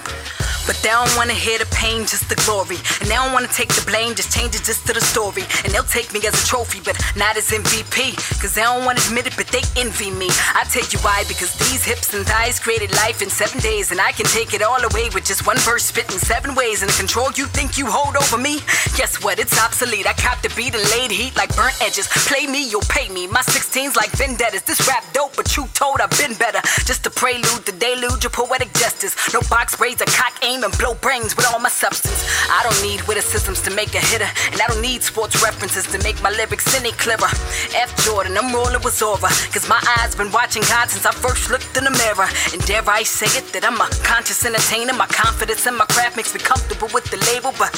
But 0.66 0.76
they 0.82 0.90
don't 0.90 1.10
wanna 1.16 1.34
hear 1.34 1.58
the 1.58 1.66
pain, 1.74 2.06
just 2.06 2.28
the 2.28 2.38
glory. 2.46 2.78
And 3.00 3.10
they 3.10 3.16
don't 3.16 3.32
wanna 3.32 3.48
take 3.48 3.68
the 3.74 3.84
blame, 3.86 4.14
just 4.14 4.32
change 4.32 4.54
it 4.54 4.64
just 4.64 4.86
to 4.86 4.92
the 4.92 5.00
story. 5.00 5.44
And 5.64 5.72
they'll 5.72 5.88
take 5.88 6.12
me 6.12 6.20
as 6.26 6.34
a 6.34 6.46
trophy, 6.46 6.80
but 6.84 6.96
not 7.16 7.36
as 7.36 7.50
MVP. 7.50 8.14
Cause 8.40 8.54
they 8.54 8.62
don't 8.62 8.84
wanna 8.84 9.00
admit 9.06 9.26
it, 9.26 9.36
but 9.36 9.48
they 9.48 9.62
envy 9.76 10.10
me. 10.10 10.28
I 10.54 10.64
tell 10.70 10.86
you 10.86 10.98
why, 11.00 11.24
because 11.26 11.52
these 11.58 11.84
hips 11.84 12.14
and 12.14 12.26
thighs 12.26 12.58
created 12.58 12.92
life 12.96 13.22
in 13.22 13.30
seven 13.30 13.60
days. 13.60 13.90
And 13.90 14.00
I 14.00 14.12
can 14.12 14.26
take 14.26 14.54
it 14.54 14.62
all 14.62 14.82
away 14.82 15.10
with 15.14 15.24
just 15.24 15.46
one 15.46 15.58
verse 15.58 15.84
spit 15.84 16.10
in 16.12 16.18
seven 16.18 16.54
ways. 16.54 16.82
And 16.82 16.90
the 16.90 16.96
control 16.96 17.30
you 17.34 17.46
think 17.46 17.78
you 17.78 17.86
hold 17.86 18.16
over 18.16 18.38
me, 18.38 18.60
guess 18.96 19.22
what? 19.22 19.38
It's 19.38 19.58
obsolete. 19.58 20.06
I 20.06 20.14
copped 20.14 20.42
the 20.42 20.52
beat 20.56 20.74
and 20.74 20.84
laid 20.90 21.10
heat 21.10 21.36
like 21.36 21.54
burnt 21.56 21.76
edges. 21.82 22.06
Play 22.28 22.46
me, 22.46 22.68
you'll 22.68 22.88
pay 22.88 23.08
me. 23.08 23.26
My 23.26 23.42
16's 23.42 23.96
like 23.96 24.10
vendettas. 24.12 24.62
This 24.62 24.86
rap 24.86 25.04
dope, 25.12 25.36
but 25.36 25.56
you 25.56 25.66
told 25.74 26.00
I've 26.00 26.10
been 26.18 26.34
better. 26.34 26.60
Just 26.84 27.06
a 27.06 27.10
prelude, 27.10 27.64
the 27.66 27.72
deluge 27.72 28.24
of 28.24 28.32
poetic 28.32 28.72
justice. 28.74 29.14
No 29.34 29.40
box 29.50 29.76
braids, 29.76 30.00
a 30.00 30.06
cock 30.06 30.32
aim 30.52 30.64
and 30.64 30.76
blow 30.78 30.94
brains 30.94 31.34
with 31.36 31.46
all 31.50 31.58
my 31.58 31.68
substance. 31.68 32.24
I 32.50 32.60
don't 32.62 32.82
need 32.82 33.00
witticisms 33.08 33.62
to 33.62 33.70
make 33.70 33.94
a 33.94 34.00
hitter, 34.00 34.28
and 34.52 34.60
I 34.60 34.66
don't 34.68 34.82
need 34.82 35.02
sports 35.02 35.42
references 35.42 35.86
to 35.92 35.98
make 36.04 36.20
my 36.22 36.30
lyrics 36.30 36.68
any 36.76 36.92
clearer. 36.92 37.32
F 37.74 37.90
Jordan, 38.04 38.36
I'm 38.36 38.52
rolling 38.52 38.82
with 38.84 38.94
Zora, 38.94 39.32
cause 39.52 39.68
my 39.68 39.80
eyes 39.98 40.14
been 40.14 40.30
watching 40.32 40.62
God 40.68 40.90
since 40.90 41.06
I 41.06 41.12
first 41.12 41.50
looked 41.50 41.76
in 41.76 41.84
the 41.84 41.90
mirror. 41.90 42.28
And 42.52 42.60
dare 42.66 42.84
I 42.86 43.02
say 43.02 43.30
it 43.38 43.46
that 43.52 43.64
I'm 43.64 43.80
a 43.80 43.88
conscious 44.04 44.44
entertainer. 44.44 44.92
My 44.92 45.06
confidence 45.06 45.66
in 45.66 45.76
my 45.76 45.86
craft 45.86 46.16
makes 46.16 46.34
me 46.34 46.40
comfortable 46.40 46.88
with 46.92 47.06
the 47.10 47.18
label, 47.32 47.52
but 47.56 47.72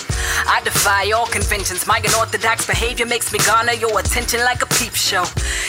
I 0.48 0.60
defy 0.64 1.12
all 1.12 1.26
conventions. 1.26 1.86
My 1.86 1.98
unorthodox 2.02 2.66
behavior 2.66 3.06
makes 3.06 3.32
me 3.32 3.38
garner 3.46 3.72
your 3.72 3.98
attention 3.98 4.40
like 4.40 4.62
a 4.62 4.68
peep 4.78 4.94
show. 4.94 5.24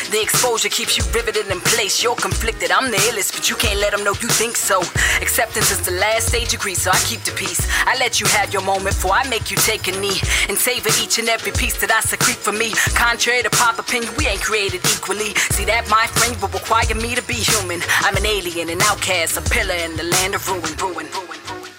The 0.10 0.22
exposure 0.22 0.70
keeps 0.70 0.98
you 0.98 1.04
riveted 1.14 1.48
in 1.52 1.60
place. 1.62 2.02
You're 2.02 2.16
conflicted, 2.16 2.72
I'm 2.72 2.90
the 2.90 2.98
illest, 3.10 3.36
but 3.36 3.50
you 3.50 3.56
can't 3.56 3.80
let 3.80 3.92
them 3.92 4.04
know 4.04 4.16
you 4.22 4.30
think 4.30 4.56
so. 4.56 4.82
Acceptance 5.22 5.70
is 5.70 5.82
the 5.86 5.92
last 5.92 6.30
stage 6.30 6.58
grief, 6.58 6.78
so 6.78 6.92
I 6.96 7.00
keep 7.00 7.22
the 7.28 7.32
peace. 7.36 7.68
I 7.86 7.98
let 8.00 8.22
you 8.22 8.28
have 8.28 8.54
your 8.54 8.62
moment 8.64 8.96
before 8.96 9.12
I 9.12 9.28
make 9.28 9.52
you 9.52 9.58
take 9.58 9.88
a 9.90 10.00
knee 10.00 10.16
and 10.48 10.58
savor 10.58 10.88
each 11.04 11.20
and 11.20 11.28
every 11.28 11.52
piece 11.52 11.76
that 11.82 11.92
I 11.92 12.00
secrete 12.00 12.40
for 12.40 12.54
me. 12.54 12.72
Contrary 12.96 13.44
to 13.44 13.50
pop 13.50 13.78
opinion, 13.78 14.14
we 14.18 14.28
ain't 14.28 14.42
created 14.42 14.80
equally. 14.96 15.36
See 15.52 15.66
that, 15.66 15.90
my 15.90 16.08
friend, 16.08 16.40
will 16.40 16.56
require 16.56 16.96
me 16.96 17.14
to 17.14 17.24
be 17.28 17.36
human. 17.36 17.82
I'm 18.00 18.16
an 18.16 18.26
alien, 18.26 18.70
an 18.70 18.82
outcast, 18.82 19.36
a 19.36 19.42
pillar 19.42 19.76
in 19.76 19.98
the 19.98 20.08
land 20.08 20.36
of 20.36 20.48
ruin, 20.48 20.72
ruin, 20.80 21.08
ruin, 21.12 21.40
ruin. 21.52 21.72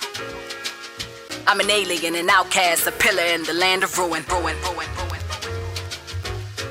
I'm 1.49 1.61
an 1.61 1.71
alien, 1.71 2.15
an 2.15 2.29
outcast, 2.29 2.87
a 2.87 2.93
pillar 2.93 3.25
in 3.25 3.43
the 3.45 3.55
land 3.55 3.85
of 3.85 3.97
ruin, 3.97 4.23
ruin, 4.29 4.57
ruin, 4.69 4.89
ruin. 5.01 5.23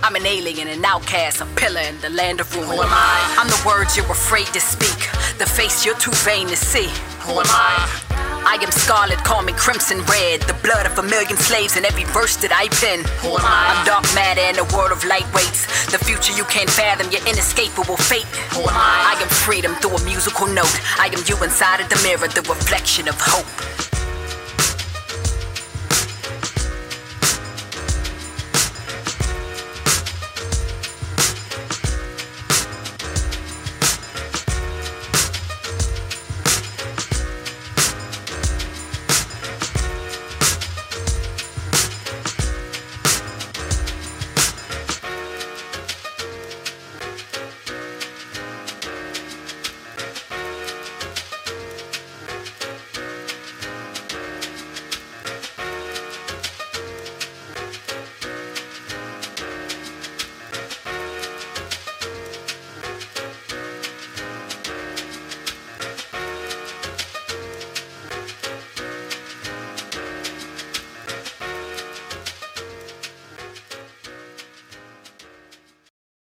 I'm 0.03 0.13
an 0.13 0.25
alien, 0.27 0.67
an 0.67 0.85
outcast, 0.85 1.41
a 1.41 1.47
pillar 1.57 1.81
in 1.81 1.97
the 2.01 2.11
land 2.11 2.39
of 2.39 2.53
ruin. 2.53 2.67
Who 2.67 2.77
am 2.77 2.93
I? 2.93 3.41
I'm 3.41 3.49
the 3.49 3.61
words 3.65 3.97
you're 3.97 4.05
afraid 4.05 4.45
to 4.53 4.61
speak, 4.61 5.01
the 5.41 5.49
face 5.49 5.83
you're 5.83 5.97
too 5.97 6.13
vain 6.21 6.45
to 6.53 6.55
see. 6.55 6.93
Who 7.25 7.39
am 7.41 7.49
I? 7.49 8.34
I 8.45 8.61
am 8.61 8.71
scarlet, 8.71 9.17
call 9.23 9.41
me 9.41 9.53
crimson 9.53 9.99
red. 10.05 10.41
The 10.41 10.53
blood 10.61 10.85
of 10.85 10.97
a 10.99 11.03
million 11.03 11.35
slaves 11.35 11.77
in 11.77 11.83
every 11.83 12.05
verse 12.05 12.37
that 12.37 12.53
I 12.53 12.69
pen. 12.77 13.01
Who 13.25 13.33
am 13.33 13.41
I? 13.41 13.73
I'm 13.73 13.85
dark 13.85 14.05
matter 14.13 14.45
in 14.45 14.61
a 14.61 14.67
world 14.69 14.93
of 14.93 15.01
lightweights. 15.01 15.89
The 15.89 15.97
future 15.97 16.31
you 16.33 16.45
can't 16.45 16.69
fathom, 16.69 17.09
your 17.11 17.25
inescapable 17.25 17.97
fate. 17.97 18.29
Who 18.53 18.61
am 18.61 18.77
I? 18.77 19.17
I 19.17 19.21
am 19.21 19.29
freedom 19.29 19.73
through 19.81 19.97
a 19.97 20.03
musical 20.05 20.45
note. 20.47 20.77
I 21.01 21.09
am 21.09 21.25
you 21.25 21.41
inside 21.43 21.81
of 21.81 21.89
the 21.89 21.99
mirror, 22.05 22.29
the 22.29 22.45
reflection 22.45 23.07
of 23.09 23.17
hope. 23.17 23.94